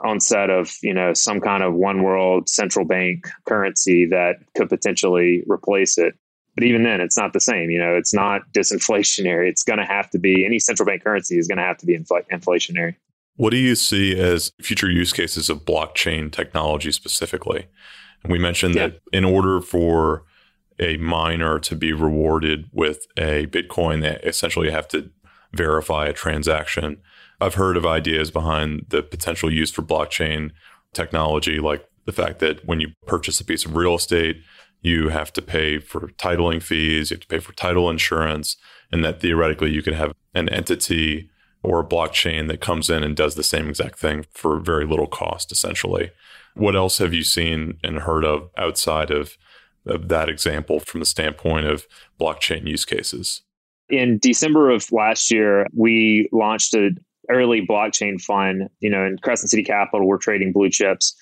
onset 0.00 0.50
of, 0.50 0.72
you 0.82 0.94
know, 0.94 1.14
some 1.14 1.40
kind 1.40 1.62
of 1.62 1.74
one 1.74 2.02
world 2.02 2.48
central 2.48 2.84
bank 2.84 3.28
currency 3.46 4.06
that 4.06 4.36
could 4.56 4.68
potentially 4.68 5.44
replace 5.46 5.98
it. 5.98 6.14
But 6.56 6.64
even 6.64 6.84
then, 6.84 7.00
it's 7.00 7.16
not 7.16 7.32
the 7.32 7.40
same. 7.40 7.70
You 7.70 7.78
know, 7.78 7.94
it's 7.94 8.14
not 8.14 8.42
disinflationary. 8.52 9.48
It's 9.48 9.62
going 9.62 9.78
to 9.78 9.84
have 9.84 10.10
to 10.10 10.18
be 10.18 10.44
any 10.44 10.58
central 10.58 10.86
bank 10.86 11.04
currency 11.04 11.38
is 11.38 11.48
going 11.48 11.58
to 11.58 11.64
have 11.64 11.78
to 11.78 11.86
be 11.86 11.98
infl- 11.98 12.26
inflationary. 12.32 12.96
What 13.36 13.50
do 13.50 13.56
you 13.56 13.74
see 13.74 14.18
as 14.18 14.52
future 14.62 14.90
use 14.90 15.12
cases 15.12 15.50
of 15.50 15.64
blockchain 15.64 16.30
technology 16.30 16.92
specifically? 16.92 17.66
And 18.22 18.32
we 18.32 18.38
mentioned 18.38 18.76
yeah. 18.76 18.88
that 18.88 19.00
in 19.12 19.24
order 19.24 19.60
for 19.60 20.24
a 20.78 20.96
miner 20.98 21.58
to 21.60 21.76
be 21.76 21.92
rewarded 21.92 22.68
with 22.72 23.06
a 23.16 23.46
Bitcoin, 23.46 24.02
they 24.02 24.18
essentially 24.28 24.70
have 24.70 24.88
to 24.88 25.10
verify 25.52 26.06
a 26.06 26.12
transaction. 26.12 26.98
I've 27.40 27.54
heard 27.54 27.76
of 27.76 27.84
ideas 27.84 28.30
behind 28.30 28.86
the 28.88 29.02
potential 29.02 29.52
use 29.52 29.70
for 29.70 29.82
blockchain 29.82 30.50
technology, 30.92 31.58
like 31.58 31.86
the 32.04 32.12
fact 32.12 32.38
that 32.40 32.64
when 32.66 32.80
you 32.80 32.92
purchase 33.06 33.40
a 33.40 33.44
piece 33.44 33.64
of 33.64 33.76
real 33.76 33.94
estate, 33.94 34.42
you 34.82 35.08
have 35.08 35.32
to 35.32 35.42
pay 35.42 35.78
for 35.78 36.08
titling 36.18 36.62
fees, 36.62 37.10
you 37.10 37.16
have 37.16 37.22
to 37.22 37.26
pay 37.26 37.38
for 37.38 37.52
title 37.54 37.90
insurance, 37.90 38.56
and 38.92 39.04
that 39.04 39.20
theoretically 39.20 39.70
you 39.70 39.82
could 39.82 39.94
have 39.94 40.12
an 40.34 40.48
entity 40.50 41.30
or 41.62 41.80
a 41.80 41.84
blockchain 41.84 42.46
that 42.48 42.60
comes 42.60 42.90
in 42.90 43.02
and 43.02 43.16
does 43.16 43.34
the 43.34 43.42
same 43.42 43.68
exact 43.68 43.98
thing 43.98 44.26
for 44.30 44.60
very 44.60 44.84
little 44.84 45.06
cost, 45.06 45.50
essentially. 45.50 46.10
What 46.54 46.76
else 46.76 46.98
have 46.98 47.14
you 47.14 47.24
seen 47.24 47.78
and 47.82 48.00
heard 48.00 48.24
of 48.24 48.50
outside 48.58 49.10
of, 49.10 49.38
of 49.86 50.08
that 50.08 50.28
example 50.28 50.78
from 50.80 51.00
the 51.00 51.06
standpoint 51.06 51.66
of 51.66 51.86
blockchain 52.20 52.68
use 52.68 52.84
cases? 52.84 53.40
In 53.88 54.18
December 54.18 54.70
of 54.70 54.92
last 54.92 55.30
year, 55.30 55.66
we 55.72 56.28
launched 56.32 56.74
an 56.74 56.98
early 57.30 57.64
blockchain 57.66 58.20
fund. 58.20 58.68
You 58.80 58.90
know, 58.90 59.04
in 59.04 59.18
Crescent 59.18 59.50
City 59.50 59.64
Capital, 59.64 60.06
we're 60.06 60.18
trading 60.18 60.52
blue 60.52 60.70
chips. 60.70 61.14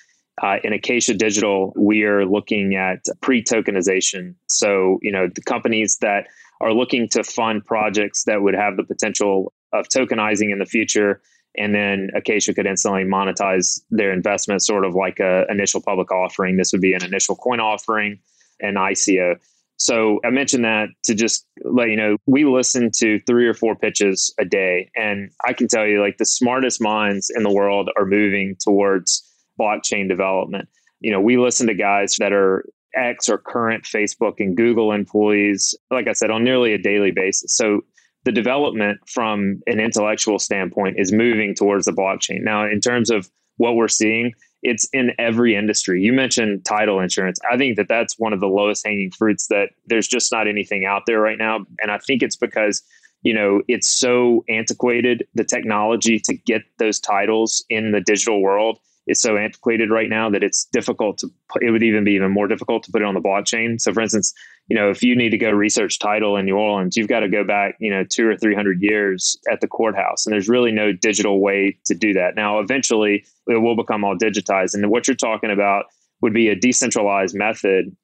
Uh, 0.43 0.57
in 0.65 0.73
Acacia 0.73 1.15
Digital, 1.15 1.73
we 1.77 2.05
are 2.05 2.25
looking 2.25 2.75
at 2.75 3.05
pre 3.21 3.43
tokenization. 3.43 4.35
So, 4.49 4.99
you 5.03 5.13
know, 5.13 5.29
the 5.33 5.43
companies 5.43 5.99
that 6.01 6.27
are 6.61 6.73
looking 6.73 7.09
to 7.09 7.25
fund 7.25 7.65
projects 7.65 8.25
that 8.25 8.43
would 8.43 8.55
have 8.55 8.77
the 8.77 8.85
potential 8.85 9.53
of 9.73 9.89
tokenizing 9.89 10.53
in 10.53 10.59
the 10.59 10.67
future. 10.67 11.21
And 11.59 11.75
then 11.75 12.11
Acacia 12.15 12.55
could 12.55 12.67
instantly 12.67 13.05
monetize 13.05 13.81
their 13.91 14.13
investment, 14.13 14.63
sort 14.63 14.87
of 14.87 14.95
like 14.95 15.21
a 15.21 15.45
initial 15.51 15.83
public 15.83 16.11
offering. 16.11 16.57
This 16.57 16.73
would 16.73 16.81
be 16.81 16.95
an 16.95 17.05
initial 17.05 17.37
coin 17.37 17.61
offering, 17.61 18.19
an 18.61 18.75
ICO. 18.75 19.37
So 19.83 20.21
I 20.25 20.31
mentioned 20.31 20.65
that 20.65 20.91
to 21.07 21.15
just 21.17 21.45
let 21.65 21.89
you 21.89 21.97
know, 21.97 22.17
we 22.27 22.45
listen 22.45 22.93
to 22.99 23.19
three 23.27 23.49
or 23.49 23.55
four 23.55 23.75
pitches 23.75 24.33
a 24.39 24.45
day. 24.45 24.89
And 24.95 25.33
I 25.45 25.55
can 25.55 25.67
tell 25.67 25.85
you, 25.85 26.01
like, 26.01 26.19
the 26.19 26.25
smartest 26.25 26.81
minds 26.81 27.33
in 27.35 27.43
the 27.43 27.53
world 27.53 27.91
are 27.99 28.07
moving 28.07 28.55
towards 28.61 29.29
blockchain 29.61 30.09
development. 30.09 30.69
You 31.01 31.11
know, 31.11 31.21
we 31.21 31.37
listen 31.37 31.67
to 31.67 31.75
guys 31.75 32.15
that 32.21 32.33
are 32.33 32.65
ex 32.95 33.29
or 33.29 33.39
current 33.39 33.83
Facebook 33.83 34.35
and 34.39 34.57
Google 34.57 34.93
employees, 34.93 35.75
like 35.91 36.07
I 36.07 36.13
said, 36.13 36.31
on 36.31 36.45
nearly 36.45 36.75
a 36.75 36.79
daily 36.79 37.11
basis. 37.11 37.57
So 37.57 37.81
the 38.25 38.31
development 38.31 39.01
from 39.09 39.63
an 39.67 39.81
intellectual 39.81 40.39
standpoint 40.39 40.95
is 40.97 41.11
moving 41.11 41.57
towards 41.57 41.87
the 41.87 41.93
blockchain. 41.93 42.43
Now, 42.43 42.71
in 42.71 42.81
terms 42.81 43.11
of 43.11 43.29
what 43.57 43.75
we're 43.75 43.89
seeing, 43.89 44.33
it's 44.63 44.89
in 44.93 45.11
every 45.19 45.57
industry. 45.57 46.01
You 46.01 46.13
mentioned 46.13 46.65
title 46.65 47.01
insurance. 47.01 47.39
I 47.51 47.57
think 47.57 47.77
that 47.77 47.89
that's 47.89 48.19
one 48.19 48.33
of 48.33 48.41
the 48.41 48.47
lowest 48.47 48.87
hanging 48.87 49.11
fruits 49.11 49.49
that 49.49 49.71
there's 49.87 50.07
just 50.07 50.31
not 50.33 50.47
anything 50.47 50.85
out 50.85 51.03
there 51.07 51.21
right 51.21 51.39
now. 51.39 51.65
And 51.81 51.91
I 51.91 51.99
think 51.99 52.23
it's 52.23 52.37
because, 52.37 52.83
you 53.23 53.35
know, 53.35 53.63
it's 53.69 53.89
so 53.89 54.45
antiquated, 54.49 55.27
the 55.35 55.45
technology 55.45 56.21
to 56.21 56.35
get 56.35 56.63
those 56.79 57.01
titles 57.01 57.65
in 57.69 57.93
the 57.93 58.01
digital 58.01 58.41
world 58.41 58.79
is 59.07 59.21
so 59.21 59.37
antiquated 59.37 59.91
right 59.91 60.09
now 60.09 60.31
that 60.31 60.43
it's 60.43 60.65
difficult 60.67 61.19
to 61.19 61.29
it 61.61 61.71
would 61.71 61.83
even 61.83 62.05
be 62.05 62.13
even 62.13 62.31
more 62.31 62.47
difficult 62.47 62.83
to 62.85 62.93
put 62.93 63.03
it 63.03 63.05
on 63.05 63.15
the 63.15 63.21
blockchain. 63.21 63.81
So 63.81 63.93
for 63.93 64.01
instance 64.01 64.33
you 64.69 64.77
know 64.77 64.91
if 64.91 65.03
you 65.03 65.17
need 65.17 65.31
to 65.31 65.39
go 65.39 65.51
research 65.51 65.99
title 65.99 66.37
in 66.37 66.45
new 66.45 66.57
orleans 66.57 66.97
you've 66.97 67.09
got 67.09 67.21
to 67.21 67.29
go 67.29 67.45
back 67.45 67.75
you 67.81 67.91
know 67.91 68.05
two 68.05 68.27
or 68.27 68.37
three 68.37 68.55
hundred 68.55 68.81
years 68.81 69.37
at 69.51 69.61
the 69.61 69.69
courthouse 69.69 70.27
and 70.27 70.33
there's 70.33 70.49
really 70.49 70.73
no 70.73 70.93
digital 70.93 71.41
way 71.41 71.79
to 71.87 71.95
do 71.95 72.13
that. 72.15 72.37
Now 72.37 72.59
eventually 72.59 73.25
it 73.47 73.61
will 73.61 73.77
become 73.77 74.05
all 74.05 74.17
digitized 74.17 74.75
and 74.75 74.89
what 74.91 75.09
you're 75.09 75.17
talking 75.17 75.51
about 75.51 75.87
would 76.21 76.33
be 76.33 76.49
a 76.49 76.55
decentralized 76.55 77.35
method 77.35 77.97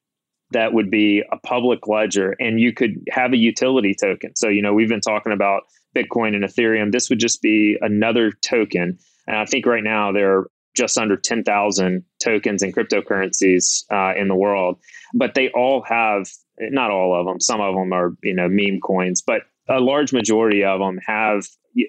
that 0.50 0.72
would 0.72 0.90
be 0.90 1.22
a 1.30 1.36
public 1.38 1.86
ledger 1.86 2.34
and 2.40 2.58
you 2.58 2.72
could 2.72 2.94
have 3.10 3.32
a 3.32 3.36
utility 3.36 3.94
token. 3.94 4.34
So 4.34 4.48
you 4.48 4.62
know 4.62 4.74
we've 4.74 4.88
been 4.88 5.00
talking 5.00 5.32
about 5.32 5.62
bitcoin 5.96 6.34
and 6.34 6.44
ethereum. 6.44 6.92
This 6.92 7.08
would 7.10 7.18
just 7.18 7.42
be 7.42 7.76
another 7.80 8.32
token. 8.42 8.98
And 9.26 9.36
I 9.36 9.44
think 9.44 9.66
right 9.66 9.84
now 9.84 10.12
there 10.12 10.38
are 10.38 10.50
just 10.78 10.96
under 10.96 11.16
10,000 11.16 12.04
tokens 12.22 12.62
and 12.62 12.74
cryptocurrencies 12.74 13.84
uh, 13.92 14.18
in 14.18 14.28
the 14.28 14.36
world. 14.36 14.78
But 15.12 15.34
they 15.34 15.50
all 15.50 15.82
have, 15.82 16.30
not 16.58 16.90
all 16.90 17.18
of 17.18 17.26
them, 17.26 17.40
some 17.40 17.60
of 17.60 17.74
them 17.74 17.92
are, 17.92 18.16
you 18.22 18.34
know, 18.34 18.48
meme 18.48 18.80
coins, 18.80 19.20
but 19.20 19.42
a 19.68 19.80
large 19.80 20.12
majority 20.12 20.64
of 20.64 20.78
them 20.78 20.98
have 21.06 21.44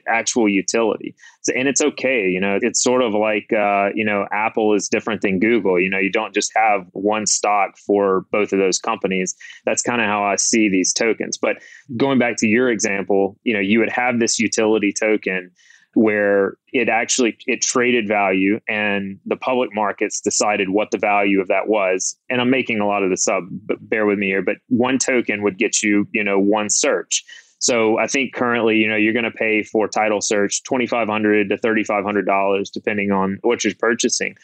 actual 0.08 0.50
utility. 0.50 1.16
So, 1.44 1.54
and 1.56 1.68
it's 1.68 1.82
okay. 1.82 2.28
You 2.28 2.42
know, 2.42 2.60
it's 2.62 2.84
sort 2.84 3.02
of 3.02 3.14
like, 3.14 3.52
uh, 3.54 3.90
you 3.94 4.04
know, 4.04 4.26
Apple 4.32 4.74
is 4.74 4.90
different 4.90 5.22
than 5.22 5.40
Google. 5.40 5.80
You 5.80 5.90
know, 5.90 6.00
you 6.00 6.12
don't 6.12 6.34
just 6.34 6.52
have 6.56 6.88
one 6.92 7.26
stock 7.26 7.78
for 7.78 8.26
both 8.32 8.52
of 8.52 8.60
those 8.60 8.80
companies. 8.80 9.36
That's 9.66 9.82
kind 9.82 10.02
of 10.02 10.08
how 10.08 10.24
I 10.24 10.36
see 10.36 10.68
these 10.68 10.94
tokens. 10.94 11.38
But 11.38 11.58
going 11.96 12.20
back 12.20 12.36
to 12.38 12.48
your 12.48 12.70
example, 12.70 13.38
you 13.44 13.54
know, 13.54 13.60
you 13.60 13.80
would 13.80 13.92
have 13.92 14.20
this 14.20 14.40
utility 14.40 14.94
token 14.98 15.52
where 15.94 16.56
it 16.72 16.88
actually 16.88 17.38
it 17.48 17.62
traded 17.62 18.08
value 18.08 18.60
and 18.68 19.20
the 19.26 19.36
public 19.36 19.74
markets 19.74 20.22
decided 20.22 20.70
what 20.70 20.92
the 20.92 20.98
value 20.98 21.42
of 21.42 21.48
that 21.48 21.68
was 21.68 22.16
and 22.30 22.40
i'm 22.42 22.50
making 22.50 22.80
a 22.80 22.88
lot 22.88 23.04
of 23.04 23.10
this 23.10 23.28
up 23.28 23.44
but 23.50 23.78
bear 23.90 24.06
with 24.06 24.20
me 24.20 24.28
here 24.28 24.42
but 24.42 24.58
one 24.68 24.98
token 24.98 25.42
would 25.42 25.58
get 25.58 25.82
you 25.82 26.08
you 26.12 26.24
know 26.24 26.38
one 26.38 26.70
search 26.70 27.24
so 27.58 27.98
i 27.98 28.06
think 28.06 28.34
currently 28.34 28.76
you 28.78 28.88
know 28.88 28.96
you're 28.96 29.14
going 29.14 29.24
to 29.24 29.32
pay 29.32 29.64
for 29.64 29.88
title 29.88 30.22
search 30.22 30.64
2500 30.64 31.50
to 31.50 31.58
3500 31.58 32.26
dollars 32.26 32.70
depending 32.70 33.12
on 33.12 33.40
what 33.42 33.64
you're 33.64 33.74
purchasing 33.80 34.36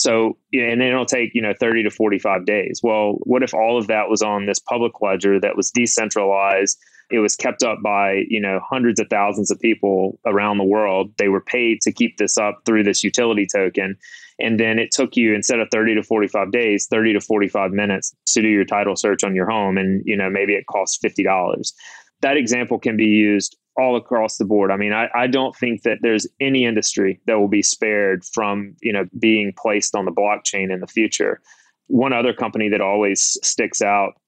so, 0.00 0.38
and 0.54 0.80
it'll 0.80 1.04
take, 1.04 1.34
you 1.34 1.42
know, 1.42 1.52
30 1.60 1.82
to 1.82 1.90
45 1.90 2.46
days. 2.46 2.80
Well, 2.82 3.18
what 3.24 3.42
if 3.42 3.52
all 3.52 3.76
of 3.76 3.86
that 3.88 4.08
was 4.08 4.22
on 4.22 4.46
this 4.46 4.58
public 4.58 5.02
ledger 5.02 5.38
that 5.38 5.58
was 5.58 5.70
decentralized? 5.70 6.78
It 7.10 7.18
was 7.18 7.36
kept 7.36 7.62
up 7.62 7.78
by, 7.82 8.24
you 8.28 8.40
know, 8.40 8.60
hundreds 8.68 9.00
of 9.00 9.08
thousands 9.08 9.50
of 9.50 9.58
people 9.60 10.18
around 10.26 10.58
the 10.58 10.64
world. 10.64 11.12
They 11.18 11.28
were 11.28 11.40
paid 11.40 11.80
to 11.82 11.92
keep 11.92 12.16
this 12.16 12.38
up 12.38 12.62
through 12.64 12.84
this 12.84 13.02
utility 13.02 13.46
token. 13.46 13.96
And 14.38 14.58
then 14.58 14.78
it 14.78 14.90
took 14.90 15.16
you, 15.16 15.34
instead 15.34 15.60
of 15.60 15.68
30 15.70 15.96
to 15.96 16.02
45 16.02 16.50
days, 16.50 16.86
30 16.86 17.14
to 17.14 17.20
45 17.20 17.72
minutes 17.72 18.14
to 18.28 18.42
do 18.42 18.48
your 18.48 18.64
title 18.64 18.96
search 18.96 19.22
on 19.22 19.34
your 19.34 19.48
home. 19.48 19.76
And, 19.76 20.02
you 20.06 20.16
know, 20.16 20.30
maybe 20.30 20.54
it 20.54 20.66
costs 20.66 20.98
$50. 21.04 21.72
That 22.22 22.36
example 22.36 22.78
can 22.78 22.96
be 22.96 23.06
used 23.06 23.56
all 23.76 23.96
across 23.96 24.36
the 24.36 24.44
board. 24.44 24.70
I 24.70 24.76
mean, 24.76 24.92
I, 24.92 25.08
I 25.14 25.26
don't 25.26 25.56
think 25.56 25.82
that 25.82 25.98
there's 26.02 26.26
any 26.40 26.64
industry 26.64 27.20
that 27.26 27.38
will 27.38 27.48
be 27.48 27.62
spared 27.62 28.24
from, 28.24 28.74
you 28.80 28.92
know, 28.92 29.06
being 29.18 29.52
placed 29.56 29.94
on 29.94 30.04
the 30.04 30.12
blockchain 30.12 30.72
in 30.72 30.80
the 30.80 30.86
future. 30.86 31.40
One 31.86 32.12
other 32.12 32.32
company 32.32 32.68
that 32.68 32.80
always 32.80 33.38
sticks 33.42 33.82
out 33.82 34.19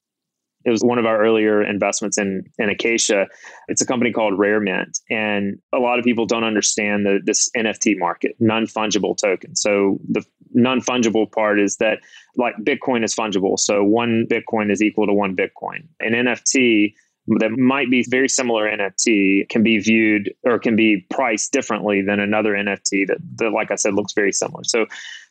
it 0.65 0.71
was 0.71 0.83
one 0.83 0.99
of 0.99 1.07
our 1.07 1.21
earlier 1.21 1.63
investments 1.63 2.19
in, 2.19 2.45
in 2.59 2.69
Acacia. 2.69 3.27
It's 3.69 3.81
a 3.81 3.87
company 3.87 4.13
called 4.13 4.39
Rare 4.39 4.61
Mint. 4.61 4.99
And 5.11 5.59
a 5.73 5.79
lot 5.79 5.99
of 5.99 6.05
people 6.05 6.27
don't 6.27 6.45
understand 6.45 7.07
the, 7.07 7.21
this 7.25 7.51
NFT 7.57 7.99
market, 7.99 8.37
non 8.39 8.67
fungible 8.67 9.17
token. 9.17 9.57
So 9.57 9.99
the 10.09 10.25
non 10.55 10.81
fungible 10.81 11.31
part 11.31 11.61
is 11.61 11.77
that 11.77 11.99
like 12.37 12.55
Bitcoin 12.63 13.05
is 13.05 13.15
fungible. 13.15 13.59
So 13.59 13.83
one 13.83 14.27
Bitcoin 14.31 14.71
is 14.71 14.83
equal 14.83 15.07
to 15.07 15.13
one 15.13 15.37
Bitcoin. 15.37 15.87
An 16.01 16.13
NFT 16.13 16.95
that 17.29 17.53
might 17.53 17.91
be 17.91 18.05
very 18.09 18.29
similar 18.29 18.69
NFT 18.69 19.49
can 19.49 19.63
be 19.63 19.79
viewed 19.79 20.33
or 20.45 20.59
can 20.59 20.75
be 20.75 21.07
priced 21.11 21.53
differently 21.53 22.03
than 22.03 22.19
another 22.19 22.53
NFT 22.53 23.07
that, 23.07 23.19
that 23.37 23.53
like 23.53 23.71
I 23.71 23.77
said, 23.77 23.95
looks 23.95 24.13
very 24.13 24.33
similar. 24.33 24.65
So 24.65 24.87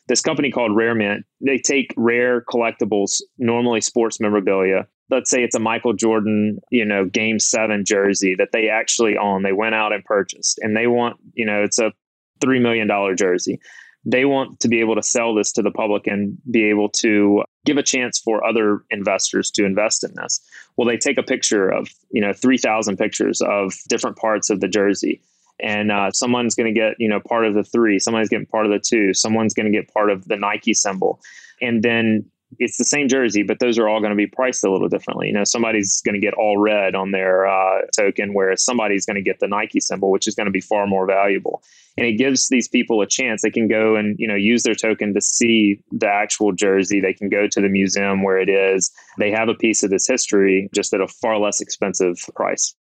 this 0.08 0.20
company 0.20 0.50
called 0.50 0.74
Rare 0.74 0.94
Mint, 0.94 1.24
they 1.40 1.58
take 1.58 1.92
rare 1.96 2.42
collectibles, 2.42 3.20
normally 3.38 3.80
sports 3.80 4.20
memorabilia. 4.20 4.86
Let's 5.10 5.30
say 5.30 5.42
it's 5.42 5.54
a 5.54 5.60
Michael 5.60 5.92
Jordan, 5.92 6.58
you 6.70 6.84
know, 6.84 7.04
game 7.04 7.38
seven 7.38 7.84
jersey 7.84 8.34
that 8.38 8.52
they 8.52 8.68
actually 8.68 9.16
own. 9.16 9.42
They 9.42 9.52
went 9.52 9.74
out 9.74 9.92
and 9.92 10.04
purchased 10.04 10.58
and 10.60 10.76
they 10.76 10.86
want, 10.86 11.16
you 11.34 11.44
know, 11.44 11.62
it's 11.62 11.78
a 11.78 11.92
$3 12.40 12.60
million 12.60 12.88
jersey 13.16 13.60
they 14.04 14.24
want 14.24 14.60
to 14.60 14.68
be 14.68 14.80
able 14.80 14.96
to 14.96 15.02
sell 15.02 15.34
this 15.34 15.52
to 15.52 15.62
the 15.62 15.70
public 15.70 16.06
and 16.06 16.36
be 16.50 16.64
able 16.64 16.88
to 16.88 17.42
give 17.64 17.76
a 17.76 17.82
chance 17.82 18.18
for 18.18 18.44
other 18.44 18.82
investors 18.90 19.50
to 19.52 19.64
invest 19.64 20.02
in 20.02 20.12
this. 20.16 20.40
Well, 20.76 20.88
they 20.88 20.96
take 20.96 21.18
a 21.18 21.22
picture 21.22 21.68
of, 21.68 21.88
you 22.10 22.20
know, 22.20 22.32
3,000 22.32 22.96
pictures 22.96 23.40
of 23.40 23.74
different 23.88 24.16
parts 24.16 24.50
of 24.50 24.60
the 24.60 24.68
jersey. 24.68 25.22
And 25.60 25.92
uh, 25.92 26.10
someone's 26.10 26.56
going 26.56 26.74
to 26.74 26.78
get, 26.78 26.94
you 26.98 27.08
know, 27.08 27.20
part 27.20 27.46
of 27.46 27.54
the 27.54 27.62
three, 27.62 28.00
someone's 28.00 28.28
getting 28.28 28.46
part 28.46 28.66
of 28.66 28.72
the 28.72 28.80
two, 28.80 29.14
someone's 29.14 29.54
going 29.54 29.70
to 29.70 29.78
get 29.78 29.92
part 29.92 30.10
of 30.10 30.26
the 30.26 30.36
Nike 30.36 30.74
symbol. 30.74 31.20
And 31.60 31.84
then 31.84 32.24
it's 32.58 32.76
the 32.76 32.84
same 32.84 33.08
jersey, 33.08 33.42
but 33.42 33.58
those 33.58 33.78
are 33.78 33.88
all 33.88 34.00
going 34.00 34.10
to 34.10 34.16
be 34.16 34.26
priced 34.26 34.64
a 34.64 34.70
little 34.70 34.88
differently. 34.88 35.28
You 35.28 35.32
know, 35.32 35.44
somebody's 35.44 36.00
going 36.02 36.14
to 36.14 36.20
get 36.20 36.34
all 36.34 36.58
red 36.58 36.94
on 36.94 37.10
their 37.10 37.46
uh, 37.46 37.82
token, 37.96 38.34
whereas 38.34 38.64
somebody's 38.64 39.06
going 39.06 39.16
to 39.16 39.22
get 39.22 39.40
the 39.40 39.48
Nike 39.48 39.80
symbol, 39.80 40.10
which 40.10 40.26
is 40.26 40.34
going 40.34 40.46
to 40.46 40.52
be 40.52 40.60
far 40.60 40.86
more 40.86 41.06
valuable. 41.06 41.62
And 41.96 42.06
it 42.06 42.14
gives 42.14 42.48
these 42.48 42.68
people 42.68 43.02
a 43.02 43.06
chance. 43.06 43.42
They 43.42 43.50
can 43.50 43.68
go 43.68 43.96
and 43.96 44.16
you 44.18 44.26
know 44.26 44.34
use 44.34 44.62
their 44.62 44.74
token 44.74 45.14
to 45.14 45.20
see 45.20 45.82
the 45.90 46.08
actual 46.08 46.52
jersey. 46.52 47.00
They 47.00 47.12
can 47.12 47.28
go 47.28 47.46
to 47.46 47.60
the 47.60 47.68
museum 47.68 48.22
where 48.22 48.38
it 48.38 48.48
is. 48.48 48.90
They 49.18 49.30
have 49.30 49.48
a 49.48 49.54
piece 49.54 49.82
of 49.82 49.90
this 49.90 50.06
history, 50.06 50.68
just 50.74 50.94
at 50.94 51.00
a 51.00 51.08
far 51.08 51.38
less 51.38 51.60
expensive 51.60 52.16
price. 52.34 52.74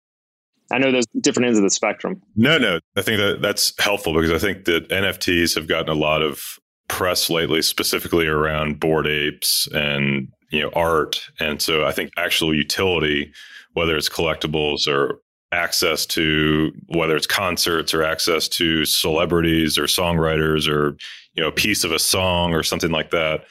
I 0.73 0.79
know 0.79 0.93
there's 0.93 1.07
different 1.21 1.49
ends 1.49 1.59
of 1.59 1.65
the 1.65 1.71
spectrum. 1.71 2.23
No, 2.37 2.57
no, 2.57 2.79
I 2.97 3.03
think 3.03 3.19
that 3.19 3.43
that's 3.43 3.73
helpful 3.81 4.15
because 4.15 4.31
I 4.31 4.39
think 4.39 4.67
that 4.67 4.89
NFTs 4.89 5.57
have 5.57 5.67
gotten 5.67 5.89
a 5.89 5.99
lot 5.99 6.23
of 6.23 6.61
press 6.91 7.31
lately, 7.31 7.63
specifically 7.63 8.27
around 8.27 8.81
Bored 8.81 9.07
Apes 9.07 9.69
and 9.73 10.29
you 10.51 10.61
know 10.61 10.71
art. 10.75 11.21
And 11.39 11.63
so 11.63 11.87
I 11.87 11.93
think 11.93 12.11
actual 12.17 12.53
utility, 12.53 13.33
whether 13.73 13.97
it's 13.97 14.09
collectibles 14.09 14.87
or 14.89 15.21
access 15.53 16.05
to 16.07 16.73
whether 16.89 17.17
it's 17.17 17.27
concerts 17.27 17.95
or 17.95 18.03
access 18.03 18.49
to 18.49 18.85
celebrities 18.85 19.79
or 19.79 19.85
songwriters 19.85 20.69
or 20.69 20.97
you 21.35 21.43
know 21.43 21.49
a 21.49 21.53
piece 21.53 21.85
of 21.85 21.93
a 21.93 21.99
song 21.99 22.53
or 22.53 22.63
something 22.63 22.91
like 22.91 23.11
that 23.11 23.45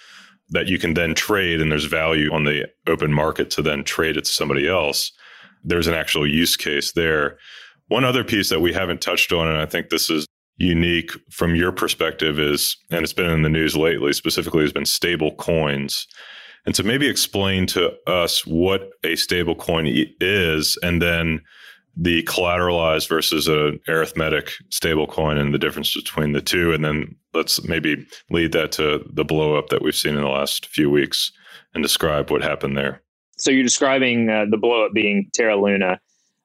that 0.51 0.67
you 0.67 0.79
can 0.79 0.93
then 0.93 1.13
trade 1.13 1.59
and 1.61 1.71
there's 1.71 1.85
value 1.85 2.31
on 2.31 2.45
the 2.45 2.65
open 2.87 3.11
market 3.11 3.49
to 3.49 3.61
then 3.61 3.83
trade 3.83 4.15
it 4.15 4.23
to 4.23 4.31
somebody 4.31 4.65
else 4.65 5.11
there's 5.65 5.87
an 5.87 5.93
actual 5.93 6.25
use 6.25 6.55
case 6.55 6.93
there 6.93 7.37
one 7.89 8.05
other 8.05 8.23
piece 8.23 8.47
that 8.49 8.61
we 8.61 8.71
haven't 8.71 9.01
touched 9.01 9.33
on 9.33 9.45
and 9.45 9.57
i 9.57 9.65
think 9.65 9.89
this 9.89 10.09
is 10.09 10.25
unique 10.59 11.11
from 11.31 11.55
your 11.55 11.71
perspective 11.71 12.37
is, 12.39 12.77
and 12.91 13.03
it's 13.03 13.13
been 13.13 13.29
in 13.31 13.41
the 13.41 13.49
news 13.49 13.75
lately, 13.75 14.13
specifically 14.13 14.61
has 14.61 14.73
been 14.73 14.85
stable 14.85 15.33
coins. 15.35 16.05
And 16.65 16.75
so 16.75 16.83
maybe 16.83 17.07
explain 17.07 17.65
to 17.67 17.91
us 18.05 18.45
what 18.45 18.89
a 19.03 19.15
stable 19.15 19.55
coin 19.55 19.85
is 20.19 20.77
and 20.83 21.01
then 21.01 21.41
the 21.95 22.23
collateralized 22.23 23.09
versus 23.09 23.47
an 23.47 23.79
arithmetic 23.87 24.51
stable 24.69 25.07
coin 25.07 25.37
and 25.37 25.53
the 25.53 25.57
difference 25.57 25.95
between 25.95 26.33
the 26.33 26.41
two. 26.41 26.73
And 26.73 26.83
then 26.83 27.15
let's 27.33 27.63
maybe 27.63 28.05
lead 28.29 28.51
that 28.51 28.71
to 28.73 29.03
the 29.11 29.25
blow 29.25 29.57
up 29.57 29.69
that 29.69 29.81
we've 29.81 29.95
seen 29.95 30.15
in 30.15 30.21
the 30.21 30.29
last 30.29 30.67
few 30.67 30.89
weeks 30.89 31.31
and 31.73 31.81
describe 31.81 32.29
what 32.29 32.43
happened 32.43 32.77
there. 32.77 33.01
So 33.37 33.51
you're 33.51 33.63
describing 33.63 34.29
uh, 34.29 34.45
the 34.49 34.57
blow 34.57 34.85
up 34.85 34.91
being 34.93 35.29
Terra 35.33 35.59
Luna 35.59 35.99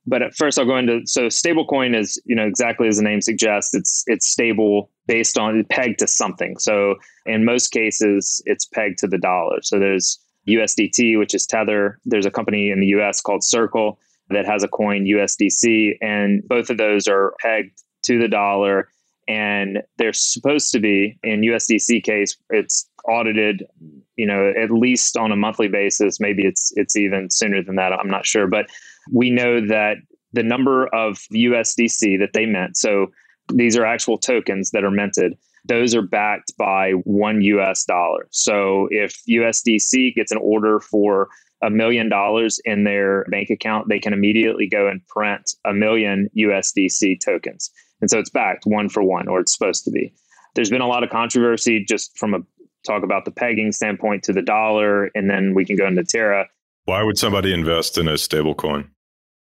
but 0.07 0.23
at 0.23 0.35
first 0.35 0.59
I'll 0.59 0.67
go 0.67 0.77
into 0.77 1.01
so 1.07 1.23
stablecoin 1.27 1.97
is 1.97 2.21
you 2.25 2.35
know 2.35 2.47
exactly 2.47 2.89
as 2.89 2.97
the 2.97 3.03
name 3.03 3.21
suggests 3.21 3.75
it's 3.75 4.05
it's 4.07 4.27
stable 4.27 4.91
based 5.07 5.39
on 5.39 5.65
pegged 5.71 5.99
to 6.01 6.07
something. 6.07 6.59
So 6.59 6.97
in 7.27 7.45
most 7.45 7.69
cases 7.69 8.43
it's 8.47 8.65
pegged 8.65 8.99
to 8.99 9.07
the 9.07 9.19
dollar. 9.19 9.59
So 9.63 9.79
there's 9.79 10.19
USDT 10.49 11.19
which 11.19 11.35
is 11.35 11.47
Tether. 11.47 11.99
There's 12.05 12.27
a 12.27 12.31
company 12.31 12.71
in 12.71 12.81
the 12.81 12.89
US 12.99 13.21
called 13.21 13.45
Circle 13.45 13.99
that 14.31 14.47
has 14.47 14.63
a 14.63 14.69
coin 14.69 15.05
USDC 15.05 15.97
and 16.01 16.47
both 16.47 16.71
of 16.71 16.79
those 16.79 17.07
are 17.09 17.35
pegged 17.41 17.83
to 18.03 18.19
the 18.19 18.29
dollar 18.29 18.89
and 19.27 19.83
they're 19.97 20.13
supposed 20.13 20.73
to 20.73 20.81
be 20.81 21.19
in 21.23 21.41
USDC 21.41 22.03
case 22.03 22.37
it's 22.51 22.89
audited 23.09 23.65
you 24.17 24.27
know 24.27 24.53
at 24.59 24.71
least 24.71 25.17
on 25.17 25.33
a 25.33 25.37
monthly 25.37 25.69
basis 25.69 26.21
maybe 26.21 26.45
it's 26.45 26.73
it's 26.77 26.97
even 26.97 27.31
sooner 27.31 27.63
than 27.63 27.77
that 27.77 27.93
I'm 27.93 28.09
not 28.09 28.27
sure 28.27 28.47
but 28.47 28.67
we 29.13 29.31
know 29.31 29.67
that 29.67 29.97
the 30.33 30.43
number 30.43 30.87
of 30.89 31.19
USDC 31.33 32.19
that 32.19 32.33
they 32.33 32.47
mint, 32.47 32.77
so 32.77 33.07
these 33.53 33.77
are 33.77 33.85
actual 33.85 34.19
tokens 34.19 34.71
that 34.71 34.85
are 34.85 34.91
minted, 34.91 35.35
those 35.67 35.95
are 35.95 36.03
backed 36.03 36.53
by 36.59 36.93
one 37.05 37.43
US 37.43 37.85
dollar. 37.85 38.27
So 38.31 38.89
if 38.91 39.21
USDC 39.29 40.15
gets 40.15 40.33
an 40.33 40.39
order 40.39 40.81
for 40.81 41.29
a 41.63 41.71
million 41.71 42.09
dollars 42.09 42.61
in 42.65 42.85
their 42.85 43.25
bank 43.31 43.49
account, 43.51 43.89
they 43.89 43.99
can 43.99 44.13
immediately 44.13 44.69
go 44.69 44.87
and 44.87 45.07
print 45.09 45.53
a 45.65 45.73
million 45.73 46.29
USDC 46.37 47.21
tokens. 47.25 47.71
And 48.01 48.11
so 48.11 48.19
it's 48.19 48.31
backed 48.31 48.67
one 48.67 48.89
for 48.89 49.03
one, 49.03 49.29
or 49.29 49.41
it's 49.41 49.55
supposed 49.55 49.85
to 49.85 49.91
be. 49.91 50.13
There's 50.55 50.71
been 50.71 50.83
a 50.83 50.87
lot 50.87 51.03
of 51.03 51.11
controversy 51.11 51.85
just 51.85 52.17
from 52.19 52.35
a 52.35 52.39
talk 52.87 53.03
about 53.03 53.25
the 53.25 53.31
pegging 53.31 53.73
standpoint 53.73 54.23
to 54.25 54.33
the 54.33 54.43
dollar, 54.43 55.11
and 55.15 55.31
then 55.31 55.55
we 55.55 55.65
can 55.65 55.77
go 55.77 55.87
into 55.87 56.05
Terra. 56.05 56.47
Why 56.85 57.03
would 57.03 57.17
somebody 57.17 57.55
invest 57.55 57.97
in 57.97 58.09
a 58.09 58.19
stable 58.19 58.55
coin? 58.55 58.91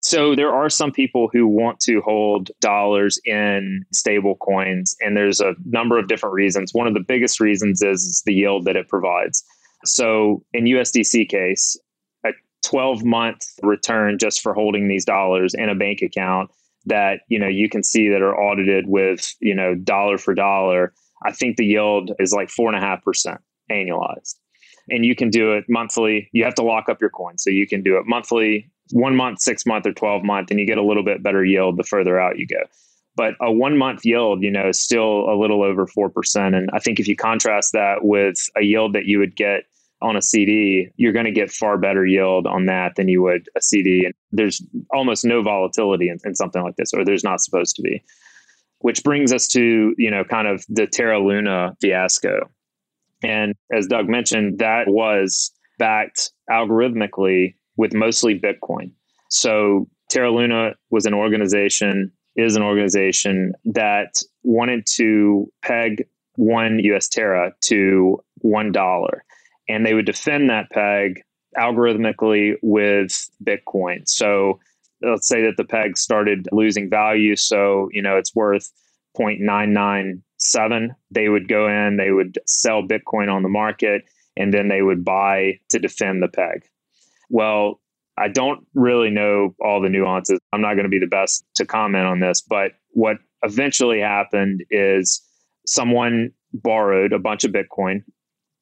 So 0.02 0.34
there 0.34 0.54
are 0.54 0.70
some 0.70 0.92
people 0.92 1.30
who 1.32 1.46
want 1.46 1.80
to 1.82 2.02
hold 2.02 2.52
dollars 2.62 3.20
in 3.26 3.84
stable 3.92 4.38
coins, 4.38 4.96
and 5.02 5.16
there's 5.16 5.42
a 5.42 5.56
number 5.66 6.00
of 6.00 6.08
different 6.08 6.34
reasons. 6.34 6.74
One 6.74 6.88
of 6.88 6.94
the 6.94 7.04
biggest 7.06 7.40
reasons 7.40 7.82
is, 7.82 8.24
the 8.26 8.34
yield 8.34 8.66
that 8.66 8.78
it 8.78 8.88
provides. 8.88 9.44
So 9.86 10.44
in 10.54 10.66
USDC 10.66 11.28
case, 11.30 11.78
a 12.26 12.30
12 12.64 13.04
month 13.04 13.46
return 13.62 14.18
just 14.18 14.42
for 14.42 14.54
holding 14.54 14.88
these 14.88 15.06
dollars 15.06 15.54
in 15.54 15.70
a 15.70 15.76
bank 15.76 16.02
account 16.02 16.50
that 16.86 17.22
you 17.28 17.38
know 17.38 17.48
you 17.48 17.70
can 17.70 17.84
see 17.84 18.10
that 18.10 18.22
are 18.22 18.38
audited 18.38 18.86
with 18.88 19.34
you 19.42 19.56
know 19.56 19.76
dollar 19.76 20.18
for 20.18 20.34
dollar. 20.34 20.94
I 21.24 21.34
think 21.34 21.58
the 21.58 21.66
yield 21.66 22.12
is 22.20 22.32
like 22.32 22.50
four 22.50 22.70
and 22.74 22.78
a 22.78 22.86
half 22.86 23.04
percent 23.04 23.42
annualized 23.70 24.36
and 24.92 25.06
you 25.06 25.16
can 25.16 25.30
do 25.30 25.54
it 25.54 25.66
monthly. 25.70 26.30
You 26.32 26.44
have 26.44 26.56
to 26.56 26.64
lock 26.64 26.90
up 26.90 27.02
your 27.02 27.10
coin. 27.10 27.38
So 27.38 27.50
you 27.50 27.68
can 27.68 27.82
do 27.82 27.98
it 27.98 28.06
monthly, 28.06 28.70
one 28.92 29.16
month, 29.16 29.42
six 29.42 29.66
month, 29.66 29.86
or 29.86 29.94
12 29.94 30.24
month, 30.24 30.52
and 30.52 30.60
you 30.60 30.66
get 30.66 30.78
a 30.78 30.84
little 30.84 31.04
bit 31.04 31.24
better 31.24 31.44
yield 31.44 31.78
the 31.78 31.84
further 31.84 32.20
out 32.20 32.40
you 32.40 32.48
go. 32.48 32.64
But 33.16 33.34
a 33.42 33.52
one 33.52 33.78
month 33.78 34.06
yield, 34.06 34.44
you 34.44 34.52
know, 34.52 34.70
is 34.70 34.82
still 34.82 35.30
a 35.30 35.36
little 35.36 35.64
over 35.64 35.86
4%. 35.86 36.56
And 36.56 36.70
I 36.74 36.80
think 36.80 37.00
if 37.00 37.08
you 37.08 37.16
contrast 37.16 37.74
that 37.74 37.98
with 38.04 38.38
a 38.56 38.62
yield 38.62 38.94
that 38.94 39.06
you 39.06 39.20
would 39.20 39.36
get 39.36 39.64
on 40.02 40.16
a 40.16 40.22
CD, 40.22 40.88
you're 40.96 41.12
going 41.12 41.26
to 41.26 41.32
get 41.32 41.52
far 41.52 41.78
better 41.78 42.06
yield 42.06 42.48
on 42.48 42.66
that 42.68 42.96
than 42.96 43.10
you 43.10 43.22
would 43.22 43.50
a 43.58 43.62
CD. 43.62 44.06
And 44.06 44.14
there's 44.32 44.62
almost 44.94 45.26
no 45.26 45.42
volatility 45.42 46.08
in, 46.08 46.18
in 46.24 46.36
something 46.36 46.64
like 46.64 46.78
this, 46.78 46.94
or 46.94 47.04
there's 47.04 47.24
not 47.24 47.42
supposed 47.42 47.76
to 47.76 47.82
be. 47.82 48.02
Which 48.80 49.04
brings 49.04 49.34
us 49.34 49.48
to, 49.50 49.94
you 49.98 50.10
know, 50.10 50.24
kind 50.24 50.48
of 50.48 50.64
the 50.70 50.88
Terra 50.88 51.20
Luna 51.20 51.76
fiasco. 51.82 52.50
And 53.22 53.54
as 53.74 53.88
Doug 53.88 54.08
mentioned, 54.08 54.60
that 54.60 54.88
was 54.88 55.52
backed 55.78 56.32
algorithmically 56.50 57.56
with 57.80 57.94
mostly 57.94 58.38
Bitcoin. 58.38 58.92
So 59.30 59.88
Terra 60.10 60.30
Luna 60.30 60.74
was 60.92 61.06
an 61.06 61.14
organization, 61.14 62.12
is 62.36 62.58
an 62.58 62.62
organization 62.62 63.54
that 63.64 64.22
wanted 64.44 64.86
to 64.96 65.50
peg 65.62 66.06
one 66.36 66.80
US 66.80 67.08
Terra 67.08 67.54
to 67.62 68.20
$1. 68.44 69.10
And 69.70 69.86
they 69.86 69.94
would 69.94 70.06
defend 70.06 70.50
that 70.50 70.70
peg 70.72 71.22
algorithmically 71.58 72.56
with 72.62 73.30
Bitcoin. 73.42 74.06
So 74.10 74.60
let's 75.02 75.30
say 75.30 75.44
that 75.44 75.56
the 75.56 75.64
peg 75.64 75.98
started 75.98 76.50
losing 76.52 76.90
value. 76.90 77.38
So, 77.38 77.88
you 77.94 78.02
know, 78.02 78.18
it's 78.18 78.36
worth 78.36 78.70
0.997. 79.18 80.90
They 81.12 81.30
would 81.30 81.48
go 81.48 81.70
in, 81.70 81.96
they 81.96 82.12
would 82.12 82.40
sell 82.46 82.84
Bitcoin 82.84 83.34
on 83.34 83.42
the 83.42 83.48
market, 83.48 84.04
and 84.36 84.54
then 84.54 84.68
they 84.68 84.82
would 84.82 85.06
buy 85.06 85.60
to 85.70 85.80
defend 85.80 86.22
the 86.22 86.28
peg. 86.28 86.66
Well, 87.30 87.80
I 88.18 88.28
don't 88.28 88.66
really 88.74 89.10
know 89.10 89.56
all 89.64 89.82
the 89.82 89.90
nuances. 89.90 90.40
I'm 90.52 90.62
not 90.62 90.74
going 90.74 90.84
to 90.84 90.90
be 90.90 91.00
the 91.00 91.08
best 91.08 91.46
to 91.56 91.66
comment 91.66 92.06
on 92.06 92.20
this, 92.20 92.42
but 92.42 92.74
what 92.92 93.18
eventually 93.44 94.02
happened 94.02 94.64
is 94.70 95.22
someone 95.66 96.32
borrowed 96.54 97.14
a 97.14 97.20
bunch 97.20 97.44
of 97.46 97.52
Bitcoin, 97.52 98.04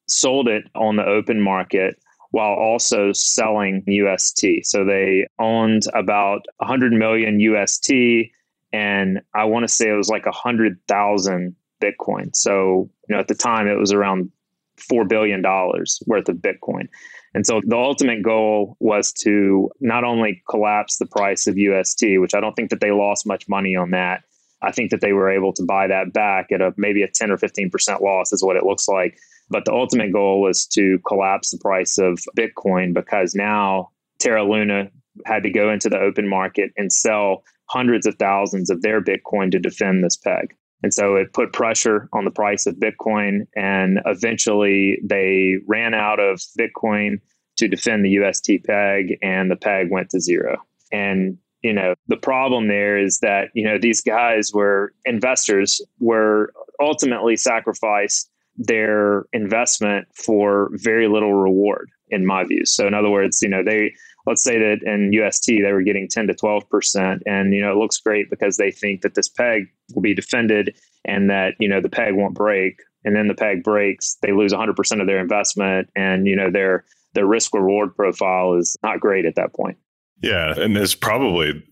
sold 0.08 0.48
it 0.48 0.66
on 0.76 0.96
the 0.96 1.06
open 1.06 1.42
market 1.42 1.96
while 2.32 2.54
also 2.54 3.14
selling 3.14 3.84
UST. 3.88 4.46
So 4.64 4.86
they 4.86 5.26
owned 5.40 5.84
about 5.94 6.42
100 6.60 6.92
million 6.92 7.40
UST 7.40 8.30
and 8.74 9.22
I 9.34 9.46
want 9.46 9.68
to 9.68 9.74
say 9.74 9.90
it 9.90 9.94
was 9.94 10.10
like 10.10 10.26
hundred 10.26 10.80
thousand 10.88 11.56
Bitcoin. 11.82 12.36
So 12.36 12.90
you 13.08 13.16
know, 13.16 13.20
at 13.20 13.28
the 13.28 13.36
time, 13.36 13.68
it 13.68 13.78
was 13.78 13.94
around 13.94 14.32
four 14.78 15.06
billion 15.06 15.42
dollars 15.42 16.02
worth 16.06 16.30
of 16.30 16.38
Bitcoin. 16.38 16.88
And 17.34 17.46
so 17.46 17.62
the 17.66 17.76
ultimate 17.76 18.24
goal 18.24 18.78
was 18.80 19.12
to 19.24 19.70
not 19.80 20.04
only 20.04 20.42
collapse 20.50 20.98
the 20.98 21.06
price 21.06 21.48
of 21.48 21.58
UST, 21.58 22.04
which 22.20 22.34
I 22.34 22.40
don't 22.40 22.56
think 22.56 22.70
that 22.70 22.82
they 22.82 22.92
lost 22.92 23.28
much 23.28 23.48
money 23.48 23.76
on 23.76 23.92
that. 23.92 24.24
I 24.62 24.72
think 24.72 24.90
that 24.92 25.02
they 25.02 25.14
were 25.14 25.30
able 25.30 25.54
to 25.54 25.64
buy 25.64 25.88
that 25.88 26.14
back 26.14 26.52
at 26.52 26.62
a 26.62 26.74
maybe 26.78 27.04
a 27.04 27.08
10 27.08 27.30
or 27.30 27.38
15% 27.38 28.02
loss 28.02 28.34
is 28.34 28.44
what 28.44 28.56
it 28.56 28.66
looks 28.66 28.88
like. 28.88 29.18
But 29.50 29.66
the 29.66 29.74
ultimate 29.74 30.12
goal 30.12 30.42
was 30.42 30.66
to 30.68 31.00
collapse 31.08 31.52
the 31.52 31.60
price 31.60 31.98
of 31.98 32.20
Bitcoin 32.36 32.94
because 32.94 33.36
now 33.36 33.92
Terra 34.20 34.44
Luna 34.44 34.90
had 35.26 35.44
to 35.44 35.50
go 35.50 35.72
into 35.72 35.90
the 35.90 36.00
open 36.00 36.28
market 36.28 36.72
and 36.76 36.92
sell 36.92 37.44
hundreds 37.70 38.08
of 38.08 38.16
thousands 38.16 38.70
of 38.70 38.82
their 38.82 39.02
Bitcoin 39.02 39.52
to 39.52 39.60
defend 39.60 40.04
this 40.04 40.18
peg. 40.18 40.56
And 40.84 40.94
so 40.94 41.16
it 41.16 41.34
put 41.34 41.54
pressure 41.54 42.08
on 42.14 42.26
the 42.26 42.32
price 42.32 42.66
of 42.66 42.76
Bitcoin. 42.76 43.48
And 43.56 44.00
eventually 44.06 45.00
they 45.04 45.56
ran 45.68 45.94
out 45.94 46.20
of 46.20 46.42
Bitcoin 46.60 47.18
to 47.58 47.68
defend 47.68 48.06
the 48.06 48.10
UST 48.10 48.64
peg, 48.66 49.18
and 49.24 49.50
the 49.50 49.56
peg 49.56 49.90
went 49.90 50.12
to 50.12 50.20
zero. 50.20 50.58
And, 50.92 51.38
you 51.64 51.74
know, 51.74 51.96
the 52.08 52.18
problem 52.18 52.68
there 52.68 53.00
is 53.00 53.20
that, 53.20 53.50
you 53.56 53.66
know, 53.66 53.80
these 53.80 54.02
guys 54.02 54.52
were 54.54 54.94
investors, 55.06 55.82
were 56.00 56.54
ultimately 56.80 57.36
sacrificed 57.36 58.30
their 58.58 59.26
investment 59.34 60.08
for 60.14 60.70
very 60.74 61.08
little 61.08 61.34
reward 61.34 61.90
in 62.10 62.26
my 62.26 62.44
views. 62.44 62.74
So 62.74 62.88
in 62.88 62.94
other 62.94 63.10
words, 63.10 63.42
you 63.42 63.50
know, 63.50 63.64
they 63.64 63.94
let's 64.28 64.44
say 64.44 64.60
that 64.60 64.84
in 64.84 65.12
UST 65.14 65.48
they 65.48 65.72
were 65.72 65.82
getting 65.82 66.08
10 66.08 66.28
to 66.28 66.34
12% 66.36 67.20
and 67.26 67.54
you 67.54 67.62
know 67.62 67.72
it 67.72 67.78
looks 67.78 67.98
great 67.98 68.30
because 68.30 68.58
they 68.58 68.70
think 68.70 69.02
that 69.02 69.16
this 69.16 69.28
peg 69.28 69.64
will 69.96 70.04
be 70.04 70.14
defended 70.14 70.78
and 71.06 71.30
that 71.30 71.56
you 71.60 71.68
know 71.68 71.82
the 71.82 71.90
peg 71.90 72.14
won't 72.14 72.36
break 72.36 72.80
and 73.08 73.16
then 73.16 73.28
the 73.28 73.36
peg 73.36 73.64
breaks, 73.64 74.18
they 74.22 74.34
lose 74.34 74.52
100% 74.52 75.02
of 75.02 75.08
their 75.08 75.20
investment 75.20 75.90
and 75.96 76.28
you 76.28 76.36
know 76.36 76.52
their 76.52 76.84
their 77.14 77.26
risk 77.26 77.54
reward 77.54 77.96
profile 77.96 78.54
is 78.54 78.76
not 78.84 79.00
great 79.00 79.26
at 79.26 79.36
that 79.36 79.54
point. 79.56 79.78
Yeah, 80.22 80.54
and 80.60 80.76
there's 80.76 80.94
probably 80.94 81.64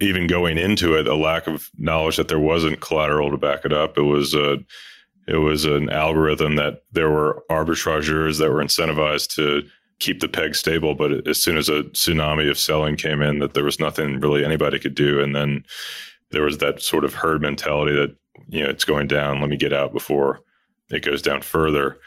even 0.00 0.26
going 0.26 0.58
into 0.58 0.94
it 0.94 1.08
a 1.08 1.16
lack 1.16 1.48
of 1.48 1.70
knowledge 1.76 2.18
that 2.18 2.28
there 2.28 2.38
wasn't 2.38 2.80
collateral 2.80 3.30
to 3.30 3.36
back 3.36 3.64
it 3.64 3.72
up. 3.72 3.98
It 3.98 4.02
was 4.02 4.32
a 4.32 4.58
it 5.26 5.38
was 5.38 5.64
an 5.64 5.90
algorithm 5.90 6.54
that 6.54 6.82
there 6.92 7.10
were 7.10 7.42
arbitrageurs 7.50 8.38
that 8.38 8.52
were 8.52 8.62
incentivized 8.62 9.34
to 9.34 9.68
keep 9.98 10.20
the 10.20 10.28
peg 10.28 10.54
stable. 10.54 10.94
But 10.94 11.26
as 11.26 11.42
soon 11.42 11.56
as 11.56 11.68
a 11.68 11.84
tsunami 11.84 12.50
of 12.50 12.58
selling 12.58 12.96
came 12.96 13.22
in, 13.22 13.38
that 13.38 13.54
there 13.54 13.64
was 13.64 13.80
nothing 13.80 14.20
really 14.20 14.44
anybody 14.44 14.78
could 14.78 14.94
do. 14.94 15.20
And 15.20 15.34
then 15.34 15.64
there 16.30 16.42
was 16.42 16.58
that 16.58 16.82
sort 16.82 17.04
of 17.04 17.14
herd 17.14 17.40
mentality 17.40 17.94
that, 17.94 18.14
you 18.48 18.62
know, 18.62 18.70
it's 18.70 18.84
going 18.84 19.06
down. 19.06 19.40
Let 19.40 19.50
me 19.50 19.56
get 19.56 19.72
out 19.72 19.92
before 19.92 20.40
it 20.90 21.04
goes 21.04 21.22
down 21.22 21.42
further. 21.42 21.98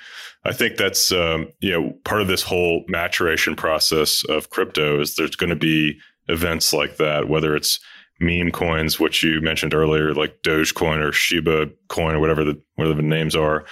I 0.45 0.53
think 0.53 0.77
that's, 0.77 1.11
um, 1.11 1.47
you 1.59 1.71
know, 1.71 1.91
part 2.05 2.21
of 2.21 2.27
this 2.27 2.43
whole 2.43 2.85
maturation 2.87 3.55
process 3.55 4.23
of 4.29 4.49
crypto 4.49 5.01
is 5.01 5.15
there's 5.15 5.35
going 5.35 5.49
to 5.49 5.55
be 5.55 5.99
events 6.27 6.71
like 6.71 6.97
that, 6.97 7.27
whether 7.27 7.55
it's 7.55 7.79
meme 8.21 8.51
coins, 8.51 8.99
which 8.99 9.23
you 9.23 9.41
mentioned 9.41 9.73
earlier, 9.73 10.13
like 10.13 10.41
Dogecoin 10.43 11.03
or 11.05 11.11
Shiba 11.11 11.67
coin 11.87 12.15
or 12.15 12.19
whatever 12.19 12.43
the, 12.43 12.61
whatever 12.75 12.95
the 12.95 13.01
names 13.01 13.35
are, 13.35 13.65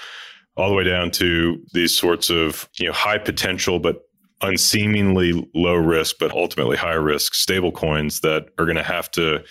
all 0.56 0.70
the 0.70 0.76
way 0.76 0.84
down 0.84 1.12
to 1.12 1.64
these 1.74 1.96
sorts 1.96 2.30
of, 2.30 2.68
you 2.80 2.88
know, 2.88 2.94
high 2.94 3.18
potential, 3.18 3.80
but 3.80 4.07
unseemingly 4.42 5.50
low 5.56 5.76
risk, 5.76 6.18
but 6.20 6.32
ultimately 6.32 6.78
high 6.78 6.94
risk 6.94 7.34
stable 7.34 7.72
coins 7.72 8.20
that 8.22 8.48
are 8.58 8.66
going 8.66 8.78
to 8.78 8.84
have 8.84 9.10
to 9.12 9.44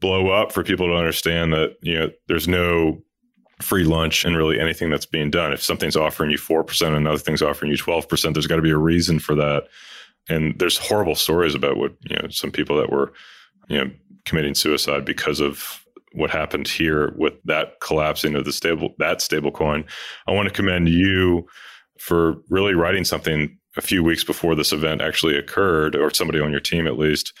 blow 0.00 0.28
up 0.28 0.52
for 0.52 0.62
people 0.62 0.86
to 0.86 0.94
understand 0.94 1.52
that, 1.52 1.76
you 1.82 1.98
know, 1.98 2.10
there's 2.28 2.48
no 2.48 3.02
free 3.62 3.84
lunch 3.84 4.24
and 4.24 4.36
really 4.36 4.60
anything 4.60 4.90
that's 4.90 5.06
being 5.06 5.30
done. 5.30 5.52
If 5.52 5.62
something's 5.62 5.96
offering 5.96 6.30
you 6.30 6.38
4% 6.38 6.86
and 6.86 6.96
another 6.96 7.18
thing's 7.18 7.42
offering 7.42 7.70
you 7.70 7.78
12%, 7.78 8.34
there's 8.34 8.46
got 8.46 8.56
to 8.56 8.62
be 8.62 8.70
a 8.70 8.76
reason 8.76 9.18
for 9.18 9.34
that. 9.34 9.64
And 10.28 10.58
there's 10.58 10.76
horrible 10.76 11.14
stories 11.14 11.54
about 11.54 11.76
what, 11.76 11.94
you 12.08 12.16
know, 12.16 12.28
some 12.28 12.50
people 12.50 12.76
that 12.76 12.90
were, 12.90 13.12
you 13.68 13.78
know, 13.78 13.90
committing 14.24 14.54
suicide 14.54 15.04
because 15.04 15.40
of 15.40 15.82
what 16.12 16.30
happened 16.30 16.66
here 16.66 17.14
with 17.16 17.34
that 17.44 17.80
collapsing 17.80 18.34
of 18.34 18.44
the 18.44 18.52
stable 18.52 18.94
that 18.98 19.20
stable 19.20 19.52
coin. 19.52 19.84
I 20.26 20.32
want 20.32 20.48
to 20.48 20.54
commend 20.54 20.88
you 20.88 21.46
for 21.98 22.36
really 22.48 22.74
writing 22.74 23.04
something 23.04 23.56
a 23.76 23.82
few 23.82 24.02
weeks 24.02 24.24
before 24.24 24.54
this 24.54 24.72
event 24.72 25.02
actually 25.02 25.36
occurred, 25.36 25.94
or 25.96 26.10
somebody 26.10 26.40
on 26.40 26.50
your 26.50 26.60
team 26.60 26.86
at 26.86 26.98
least, 26.98 27.32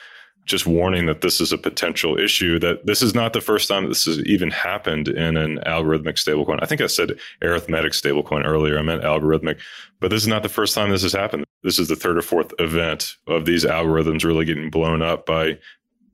just 0.44 0.66
warning 0.66 1.06
that 1.06 1.22
this 1.22 1.40
is 1.40 1.52
a 1.52 1.58
potential 1.58 2.18
issue, 2.18 2.58
that 2.60 2.86
this 2.86 3.02
is 3.02 3.14
not 3.14 3.32
the 3.32 3.40
first 3.40 3.68
time 3.68 3.88
this 3.88 4.04
has 4.04 4.20
even 4.20 4.50
happened 4.50 5.08
in 5.08 5.36
an 5.36 5.58
algorithmic 5.66 6.14
stablecoin. 6.14 6.60
I 6.62 6.66
think 6.66 6.80
I 6.80 6.86
said 6.86 7.18
arithmetic 7.42 7.92
stablecoin 7.92 8.46
earlier. 8.46 8.78
I 8.78 8.82
meant 8.82 9.02
algorithmic, 9.02 9.58
but 9.98 10.10
this 10.10 10.22
is 10.22 10.28
not 10.28 10.44
the 10.44 10.48
first 10.48 10.74
time 10.74 10.90
this 10.90 11.02
has 11.02 11.12
happened. 11.12 11.44
This 11.64 11.80
is 11.80 11.88
the 11.88 11.96
third 11.96 12.16
or 12.16 12.22
fourth 12.22 12.54
event 12.60 13.16
of 13.26 13.44
these 13.44 13.64
algorithms 13.64 14.24
really 14.24 14.44
getting 14.44 14.70
blown 14.70 15.02
up 15.02 15.26
by 15.26 15.58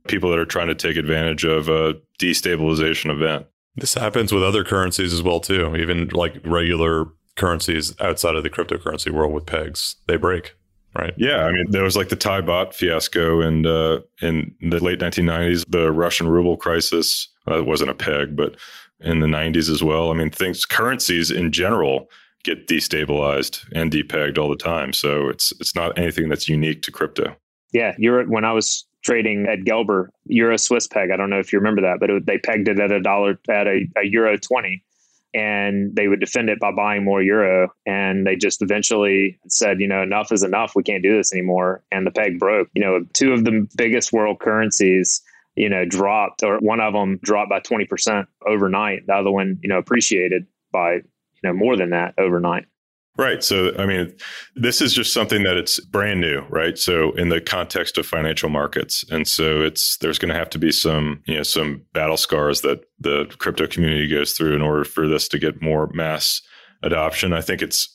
people 0.09 0.31
that 0.31 0.39
are 0.39 0.47
trying 0.47 0.69
to 0.69 0.75
take 0.75 0.97
advantage 0.97 1.45
of 1.45 1.69
a 1.69 1.95
destabilization 2.19 3.11
event. 3.11 3.47
This 3.77 3.95
happens 3.95 4.33
with 4.33 4.43
other 4.43 4.65
currencies 4.65 5.13
as 5.13 5.23
well 5.23 5.41
too. 5.41 5.77
Even 5.77 6.09
like 6.09 6.41
regular 6.45 7.07
currencies 7.37 7.95
outside 8.01 8.35
of 8.35 8.43
the 8.43 8.51
cryptocurrency 8.51 9.11
world 9.11 9.33
with 9.33 9.47
pegs, 9.47 9.97
they 10.07 10.17
break, 10.17 10.55
right? 10.97 11.15
Yeah, 11.17 11.45
I 11.45 11.53
mean, 11.53 11.71
there 11.71 11.85
was 11.85 11.97
like 11.97 12.09
the 12.09 12.17
Thai 12.17 12.41
baht 12.43 12.75
fiasco, 12.75 13.41
and 13.41 13.67
uh, 13.67 14.01
in 14.21 14.55
the 14.61 14.83
late 14.83 15.01
1990s, 15.01 15.65
the 15.69 15.91
Russian 15.93 16.29
ruble 16.29 16.57
crisis. 16.57 17.29
Uh, 17.51 17.61
wasn't 17.65 17.91
a 17.91 17.95
peg, 17.95 18.37
but 18.37 18.55
in 19.01 19.19
the 19.19 19.27
90s 19.27 19.69
as 19.69 19.83
well. 19.83 20.13
I 20.13 20.15
mean, 20.15 20.31
things 20.31 20.65
currencies 20.65 21.29
in 21.29 21.51
general 21.51 22.09
get 22.45 22.67
destabilized 22.67 23.65
and 23.73 23.91
depegged 23.91 24.39
all 24.39 24.49
the 24.49 24.57
time. 24.57 24.93
So 24.93 25.29
it's 25.29 25.53
it's 25.61 25.75
not 25.75 25.99
anything 25.99 26.29
that's 26.29 26.49
unique 26.49 26.83
to 26.83 26.93
crypto. 26.93 27.37
Yeah, 27.73 27.95
you're 27.99 28.25
when 28.25 28.45
I 28.45 28.53
was 28.53 28.87
trading 29.03 29.47
at 29.47 29.61
Gelber 29.61 30.09
Euro 30.27 30.57
Swiss 30.57 30.87
peg. 30.87 31.11
I 31.11 31.17
don't 31.17 31.31
know 31.31 31.39
if 31.39 31.53
you 31.53 31.59
remember 31.59 31.83
that, 31.83 31.99
but 32.01 32.11
it, 32.11 32.27
they 32.27 32.39
pegged 32.39 32.69
it 32.69 32.79
at 32.79 32.91
a 32.91 33.01
dollar 33.01 33.39
at 33.49 33.67
a, 33.67 33.87
a 33.97 34.07
Euro 34.07 34.37
twenty, 34.37 34.85
and 35.35 35.95
they 35.97 36.09
would 36.09 36.21
defend 36.21 36.49
it 36.51 36.61
by 36.61 36.73
buying 36.73 37.05
more 37.05 37.23
euro. 37.23 37.69
And 37.87 38.27
they 38.27 38.37
just 38.37 38.63
eventually 38.63 39.39
said 39.49 39.81
you 39.81 39.89
know 39.89 40.03
enough 40.03 40.33
is 40.33 40.43
enough. 40.43 40.75
We 40.75 40.83
can't 40.83 41.03
do 41.03 41.17
this 41.17 41.33
anymore. 41.33 41.83
And 41.91 42.07
the 42.07 42.11
peg 42.11 42.39
broke. 42.39 42.69
You 42.75 42.83
know 42.83 43.05
two 43.13 43.33
of 43.33 43.45
the 43.45 43.67
biggest 43.77 44.13
world 44.13 44.41
currencies 44.41 45.23
you 45.57 45.69
know 45.69 45.85
dropped 45.85 46.43
or 46.43 46.59
one 46.59 46.81
of 46.81 46.95
them 46.95 47.19
dropped 47.23 47.51
by 47.51 47.61
20% 47.61 48.27
overnight. 48.47 49.07
The 49.07 49.15
other 49.15 49.31
one 49.31 49.59
you 49.63 49.69
know 49.69 49.79
appreciated 49.79 50.47
by 50.73 50.95
you 50.95 51.03
know 51.45 51.53
more 51.53 51.77
than 51.77 51.91
that 51.91 52.15
overnight 52.19 52.67
Right. 53.19 53.45
So, 53.45 53.77
I 53.79 53.85
mean, 53.85 54.11
this 54.57 54.81
is 54.81 54.95
just 54.95 55.13
something 55.13 55.43
that 55.43 55.59
it's 55.59 55.79
brand 55.81 56.23
new, 56.23 56.47
right? 56.49 56.79
So, 56.79 57.13
in 57.13 57.29
the 57.29 57.43
context 57.43 57.99
of 57.99 58.07
financial 58.07 58.49
markets, 58.49 59.05
and 59.11 59.29
so 59.29 59.61
it's 59.61 59.99
there's 59.99 60.19
going 60.19 60.31
to 60.31 60.39
have 60.39 60.49
to 60.51 60.59
be 60.59 60.73
some, 60.73 61.23
you 61.27 61.37
know, 61.37 61.43
some 61.43 61.83
battle 61.93 62.17
scars 62.17 62.63
that 62.63 62.81
the 62.99 63.27
crypto 63.39 63.67
community 63.67 64.09
goes 64.09 64.33
through 64.33 64.55
in 64.55 64.63
order 64.63 64.85
for 64.85 65.07
this 65.07 65.29
to 65.29 65.39
get 65.39 65.61
more 65.61 65.91
mass 65.93 66.41
adoption. 66.83 67.35
I 67.35 67.43
think 67.43 67.61
it's 67.61 67.95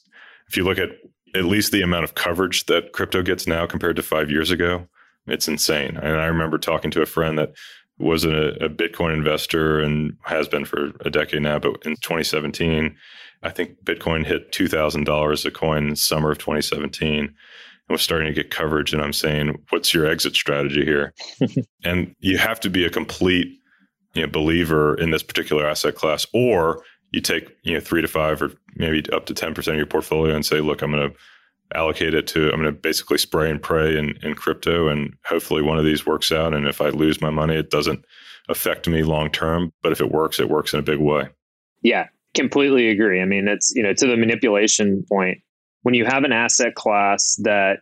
if 0.49 0.55
you 0.55 0.63
look 0.63 0.77
at 0.77 0.89
at 1.33 1.45
least 1.45 1.71
the 1.71 1.81
amount 1.81 2.03
of 2.03 2.13
coverage 2.13 2.65
that 2.67 2.93
crypto 2.93 3.23
gets 3.23 3.47
now 3.47 3.65
compared 3.65 3.95
to 3.95 4.03
five 4.03 4.29
years 4.29 4.51
ago, 4.51 4.87
it's 5.25 5.47
insane. 5.47 5.97
And 5.97 6.21
I 6.21 6.25
remember 6.25 6.59
talking 6.59 6.91
to 6.91 7.01
a 7.01 7.07
friend 7.07 7.39
that 7.39 7.53
was 7.97 8.23
a, 8.23 8.49
a 8.61 8.69
Bitcoin 8.69 9.13
investor 9.13 9.79
and 9.79 10.15
has 10.23 10.47
been 10.47 10.65
for 10.65 10.91
a 11.01 11.09
decade 11.09 11.41
now, 11.41 11.57
but 11.57 11.71
in 11.85 11.95
2017 11.95 12.95
I 13.43 13.49
think 13.49 13.83
Bitcoin 13.83 14.25
hit 14.25 14.51
$2,000 14.51 15.45
a 15.45 15.51
coin 15.51 15.87
in 15.89 15.95
summer 15.95 16.31
of 16.31 16.37
2017 16.39 17.19
and 17.19 17.29
was 17.89 18.01
starting 18.01 18.27
to 18.27 18.33
get 18.33 18.51
coverage. 18.51 18.93
And 18.93 19.01
I'm 19.01 19.13
saying, 19.13 19.61
what's 19.69 19.93
your 19.93 20.05
exit 20.05 20.35
strategy 20.35 20.83
here? 20.83 21.13
and 21.83 22.15
you 22.19 22.37
have 22.37 22.59
to 22.61 22.69
be 22.69 22.85
a 22.85 22.89
complete 22.89 23.47
you 24.13 24.23
know, 24.23 24.27
believer 24.27 24.95
in 24.95 25.11
this 25.11 25.23
particular 25.23 25.65
asset 25.65 25.95
class, 25.95 26.25
or 26.33 26.81
you 27.11 27.21
take 27.21 27.55
you 27.63 27.75
know 27.75 27.79
three 27.79 28.01
to 28.01 28.07
five 28.07 28.41
or 28.41 28.51
maybe 28.75 29.07
up 29.11 29.25
to 29.27 29.33
10% 29.33 29.57
of 29.67 29.75
your 29.75 29.85
portfolio 29.85 30.35
and 30.35 30.45
say, 30.45 30.59
look, 30.59 30.81
I'm 30.81 30.91
going 30.91 31.09
to 31.09 31.15
allocate 31.75 32.13
it 32.13 32.27
to, 32.27 32.51
I'm 32.51 32.61
going 32.61 32.65
to 32.65 32.71
basically 32.71 33.17
spray 33.17 33.49
and 33.51 33.61
pray 33.61 33.97
in, 33.97 34.17
in 34.23 34.35
crypto. 34.35 34.87
And 34.87 35.15
hopefully 35.25 35.61
one 35.61 35.77
of 35.77 35.85
these 35.85 36.05
works 36.05 36.31
out. 36.31 36.53
And 36.53 36.67
if 36.67 36.81
I 36.81 36.89
lose 36.89 37.21
my 37.21 37.29
money, 37.29 37.55
it 37.55 37.69
doesn't 37.69 38.03
affect 38.49 38.87
me 38.87 39.03
long 39.03 39.29
term. 39.29 39.73
But 39.81 39.91
if 39.91 40.01
it 40.01 40.11
works, 40.11 40.39
it 40.39 40.49
works 40.49 40.73
in 40.73 40.79
a 40.79 40.83
big 40.83 40.99
way. 40.99 41.27
Yeah, 41.81 42.07
completely 42.37 42.89
agree. 42.89 43.21
I 43.21 43.25
mean, 43.25 43.47
it's, 43.47 43.73
you 43.75 43.83
know, 43.83 43.93
to 43.93 44.07
the 44.07 44.15
manipulation 44.15 45.03
point, 45.09 45.39
when 45.81 45.93
you 45.93 46.05
have 46.05 46.23
an 46.23 46.31
asset 46.31 46.75
class 46.75 47.35
that 47.43 47.79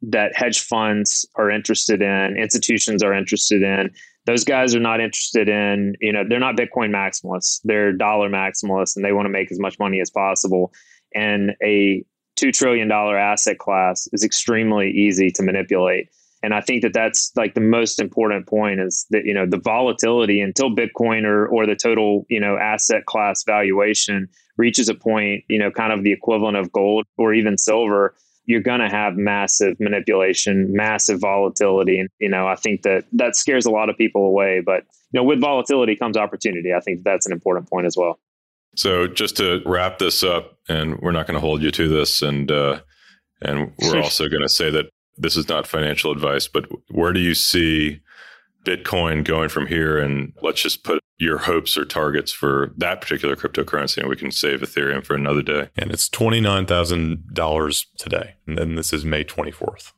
that 0.00 0.34
hedge 0.34 0.60
funds 0.60 1.26
are 1.34 1.50
interested 1.50 2.00
in, 2.02 2.36
institutions 2.38 3.02
are 3.02 3.12
interested 3.12 3.62
in, 3.62 3.90
those 4.26 4.44
guys 4.44 4.74
are 4.74 4.80
not 4.80 5.00
interested 5.00 5.48
in, 5.48 5.94
you 6.00 6.12
know, 6.12 6.22
they're 6.28 6.38
not 6.38 6.56
Bitcoin 6.56 6.90
maximalists. 6.90 7.60
They're 7.64 7.92
dollar 7.92 8.28
maximalists 8.28 8.94
and 8.94 9.04
they 9.04 9.12
want 9.12 9.26
to 9.26 9.30
make 9.30 9.50
as 9.50 9.58
much 9.58 9.78
money 9.78 10.00
as 10.00 10.10
possible. 10.10 10.72
And 11.14 11.52
a 11.64 12.04
$2 12.38 12.52
trillion 12.52 12.90
asset 12.92 13.58
class 13.58 14.06
is 14.12 14.22
extremely 14.22 14.90
easy 14.90 15.30
to 15.32 15.42
manipulate. 15.42 16.10
And 16.42 16.54
I 16.54 16.60
think 16.60 16.82
that 16.82 16.92
that's 16.92 17.32
like 17.36 17.54
the 17.54 17.60
most 17.60 18.00
important 18.00 18.46
point 18.46 18.80
is 18.80 19.06
that, 19.10 19.24
you 19.24 19.34
know, 19.34 19.46
the 19.46 19.58
volatility 19.58 20.40
until 20.40 20.70
Bitcoin 20.70 21.24
or, 21.24 21.46
or 21.48 21.66
the 21.66 21.74
total, 21.74 22.26
you 22.28 22.40
know, 22.40 22.56
asset 22.56 23.06
class 23.06 23.42
valuation 23.44 24.28
reaches 24.56 24.88
a 24.88 24.94
point, 24.94 25.44
you 25.48 25.58
know, 25.58 25.70
kind 25.70 25.92
of 25.92 26.04
the 26.04 26.12
equivalent 26.12 26.56
of 26.56 26.70
gold 26.70 27.06
or 27.16 27.34
even 27.34 27.58
silver, 27.58 28.14
you're 28.44 28.60
going 28.60 28.80
to 28.80 28.88
have 28.88 29.16
massive 29.16 29.78
manipulation, 29.80 30.72
massive 30.72 31.20
volatility. 31.20 32.00
And, 32.00 32.08
you 32.18 32.28
know, 32.28 32.46
I 32.46 32.54
think 32.54 32.82
that 32.82 33.04
that 33.12 33.36
scares 33.36 33.66
a 33.66 33.70
lot 33.70 33.90
of 33.90 33.96
people 33.96 34.24
away. 34.24 34.62
But, 34.64 34.84
you 35.12 35.20
know, 35.20 35.24
with 35.24 35.40
volatility 35.40 35.96
comes 35.96 36.16
opportunity. 36.16 36.72
I 36.72 36.80
think 36.80 37.02
that's 37.04 37.26
an 37.26 37.32
important 37.32 37.68
point 37.68 37.86
as 37.86 37.96
well. 37.96 38.18
So 38.76 39.06
just 39.06 39.36
to 39.38 39.60
wrap 39.66 39.98
this 39.98 40.22
up, 40.22 40.56
and 40.68 40.98
we're 41.00 41.12
not 41.12 41.26
going 41.26 41.34
to 41.34 41.40
hold 41.40 41.62
you 41.62 41.70
to 41.72 41.88
this, 41.88 42.22
and 42.22 42.50
uh, 42.50 42.80
and 43.42 43.72
we're 43.80 43.96
also 44.02 44.28
going 44.28 44.42
to 44.42 44.48
say 44.48 44.70
that 44.70 44.86
this 45.18 45.36
is 45.36 45.48
not 45.48 45.66
financial 45.66 46.12
advice, 46.12 46.48
but 46.48 46.66
where 46.90 47.12
do 47.12 47.20
you 47.20 47.34
see 47.34 48.00
Bitcoin 48.64 49.24
going 49.24 49.48
from 49.48 49.66
here? 49.66 49.98
And 49.98 50.32
let's 50.42 50.62
just 50.62 50.84
put 50.84 51.00
your 51.18 51.38
hopes 51.38 51.76
or 51.76 51.84
targets 51.84 52.30
for 52.30 52.72
that 52.76 53.00
particular 53.00 53.34
cryptocurrency, 53.34 53.98
and 53.98 54.08
we 54.08 54.16
can 54.16 54.30
save 54.30 54.60
Ethereum 54.60 55.04
for 55.04 55.14
another 55.14 55.42
day. 55.42 55.68
And 55.76 55.90
it's 55.90 56.08
twenty 56.08 56.40
nine 56.40 56.66
thousand 56.66 57.34
dollars 57.34 57.86
today, 57.98 58.36
and 58.46 58.56
then 58.56 58.76
this 58.76 58.92
is 58.92 59.04
May 59.04 59.24
twenty 59.24 59.50
fourth. 59.50 59.92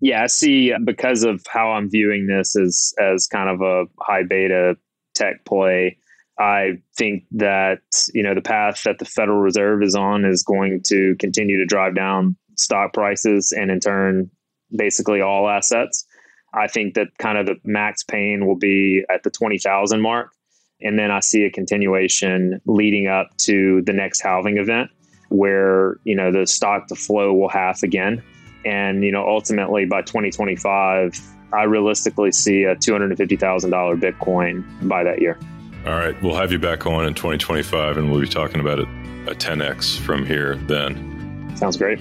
Yeah, 0.00 0.22
I 0.22 0.26
see. 0.26 0.74
Because 0.84 1.22
of 1.22 1.42
how 1.48 1.72
I'm 1.72 1.90
viewing 1.90 2.26
this 2.26 2.56
as 2.56 2.92
as 3.00 3.26
kind 3.26 3.50
of 3.50 3.60
a 3.60 3.84
high 4.00 4.24
beta 4.24 4.76
tech 5.14 5.44
play, 5.44 5.98
I 6.38 6.78
think 6.96 7.24
that 7.32 7.82
you 8.14 8.22
know 8.22 8.34
the 8.34 8.40
path 8.40 8.82
that 8.84 8.98
the 8.98 9.04
Federal 9.04 9.40
Reserve 9.40 9.82
is 9.82 9.94
on 9.94 10.24
is 10.24 10.42
going 10.42 10.80
to 10.86 11.14
continue 11.18 11.58
to 11.58 11.66
drive 11.66 11.94
down 11.94 12.36
stock 12.56 12.92
prices 12.92 13.52
and 13.56 13.70
in 13.70 13.80
turn 13.80 14.30
basically 14.76 15.20
all 15.20 15.48
assets. 15.48 16.06
I 16.54 16.68
think 16.68 16.94
that 16.94 17.08
kind 17.18 17.38
of 17.38 17.46
the 17.46 17.56
max 17.64 18.02
pain 18.02 18.46
will 18.46 18.58
be 18.58 19.04
at 19.10 19.22
the 19.22 19.30
20,000 19.30 20.00
mark 20.00 20.32
and 20.82 20.98
then 20.98 21.10
I 21.10 21.20
see 21.20 21.44
a 21.44 21.50
continuation 21.50 22.60
leading 22.66 23.06
up 23.06 23.36
to 23.38 23.82
the 23.82 23.92
next 23.92 24.20
halving 24.20 24.58
event 24.58 24.90
where, 25.28 25.96
you 26.04 26.14
know, 26.14 26.30
the 26.30 26.46
stock 26.46 26.88
to 26.88 26.94
flow 26.94 27.32
will 27.32 27.48
half 27.48 27.82
again. 27.82 28.22
And, 28.64 29.02
you 29.02 29.12
know, 29.12 29.26
ultimately 29.26 29.86
by 29.86 30.02
2025, 30.02 31.18
I 31.52 31.62
realistically 31.64 32.32
see 32.32 32.64
a 32.64 32.76
$250,000 32.76 34.00
Bitcoin 34.00 34.88
by 34.88 35.04
that 35.04 35.20
year. 35.20 35.38
All 35.86 35.94
right. 35.94 36.20
We'll 36.22 36.36
have 36.36 36.52
you 36.52 36.58
back 36.58 36.86
on 36.86 37.06
in 37.06 37.14
2025 37.14 37.96
and 37.96 38.10
we'll 38.10 38.20
be 38.20 38.28
talking 38.28 38.60
about 38.60 38.78
a, 38.78 38.82
a 39.28 39.34
10x 39.34 39.98
from 39.98 40.26
here 40.26 40.56
then. 40.56 41.52
Sounds 41.56 41.76
great. 41.76 41.98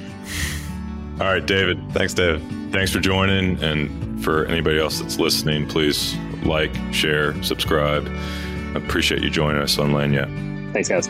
All 1.21 1.27
right, 1.27 1.45
David. 1.45 1.79
Thanks, 1.91 2.15
David. 2.15 2.41
Thanks 2.71 2.91
for 2.91 2.99
joining. 2.99 3.61
And 3.61 4.23
for 4.23 4.47
anybody 4.47 4.79
else 4.79 4.99
that's 4.99 5.19
listening, 5.19 5.67
please 5.67 6.17
like, 6.41 6.73
share, 6.91 7.41
subscribe. 7.43 8.07
I 8.07 8.79
appreciate 8.79 9.21
you 9.21 9.29
joining 9.29 9.61
us 9.61 9.77
on 9.77 9.91
Lagniappe. 9.91 10.73
Thanks, 10.73 10.89
guys. 10.89 11.05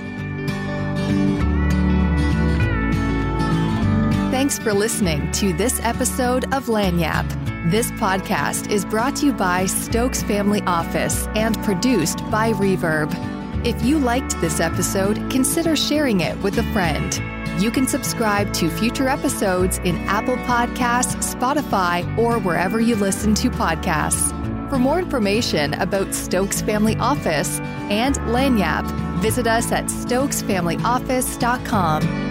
Thanks 4.31 4.59
for 4.59 4.73
listening 4.73 5.31
to 5.31 5.53
this 5.53 5.79
episode 5.81 6.43
of 6.53 6.65
Lagniappe. 6.65 7.71
This 7.71 7.89
podcast 7.91 8.69
is 8.69 8.83
brought 8.83 9.15
to 9.17 9.27
you 9.27 9.31
by 9.31 9.65
Stokes 9.65 10.23
Family 10.23 10.61
Office 10.63 11.27
and 11.35 11.57
produced 11.63 12.19
by 12.29 12.51
Reverb. 12.51 13.15
If 13.65 13.81
you 13.81 13.97
liked 13.97 14.41
this 14.41 14.59
episode, 14.59 15.31
consider 15.31 15.77
sharing 15.77 16.19
it 16.19 16.37
with 16.39 16.57
a 16.57 16.63
friend. 16.73 17.30
You 17.59 17.71
can 17.71 17.87
subscribe 17.87 18.53
to 18.53 18.69
future 18.69 19.07
episodes 19.07 19.79
in 19.79 19.95
Apple 20.07 20.37
Podcasts, 20.37 21.35
Spotify, 21.35 22.17
or 22.17 22.39
wherever 22.39 22.79
you 22.79 22.95
listen 22.95 23.33
to 23.35 23.49
podcasts. 23.49 24.31
For 24.69 24.79
more 24.79 24.99
information 24.99 25.73
about 25.75 26.15
Stokes 26.15 26.61
Family 26.61 26.95
Office 26.97 27.59
and 27.89 28.15
Lagniappe, 28.15 29.19
visit 29.19 29.47
us 29.47 29.71
at 29.71 29.85
stokesfamilyoffice.com. 29.85 32.30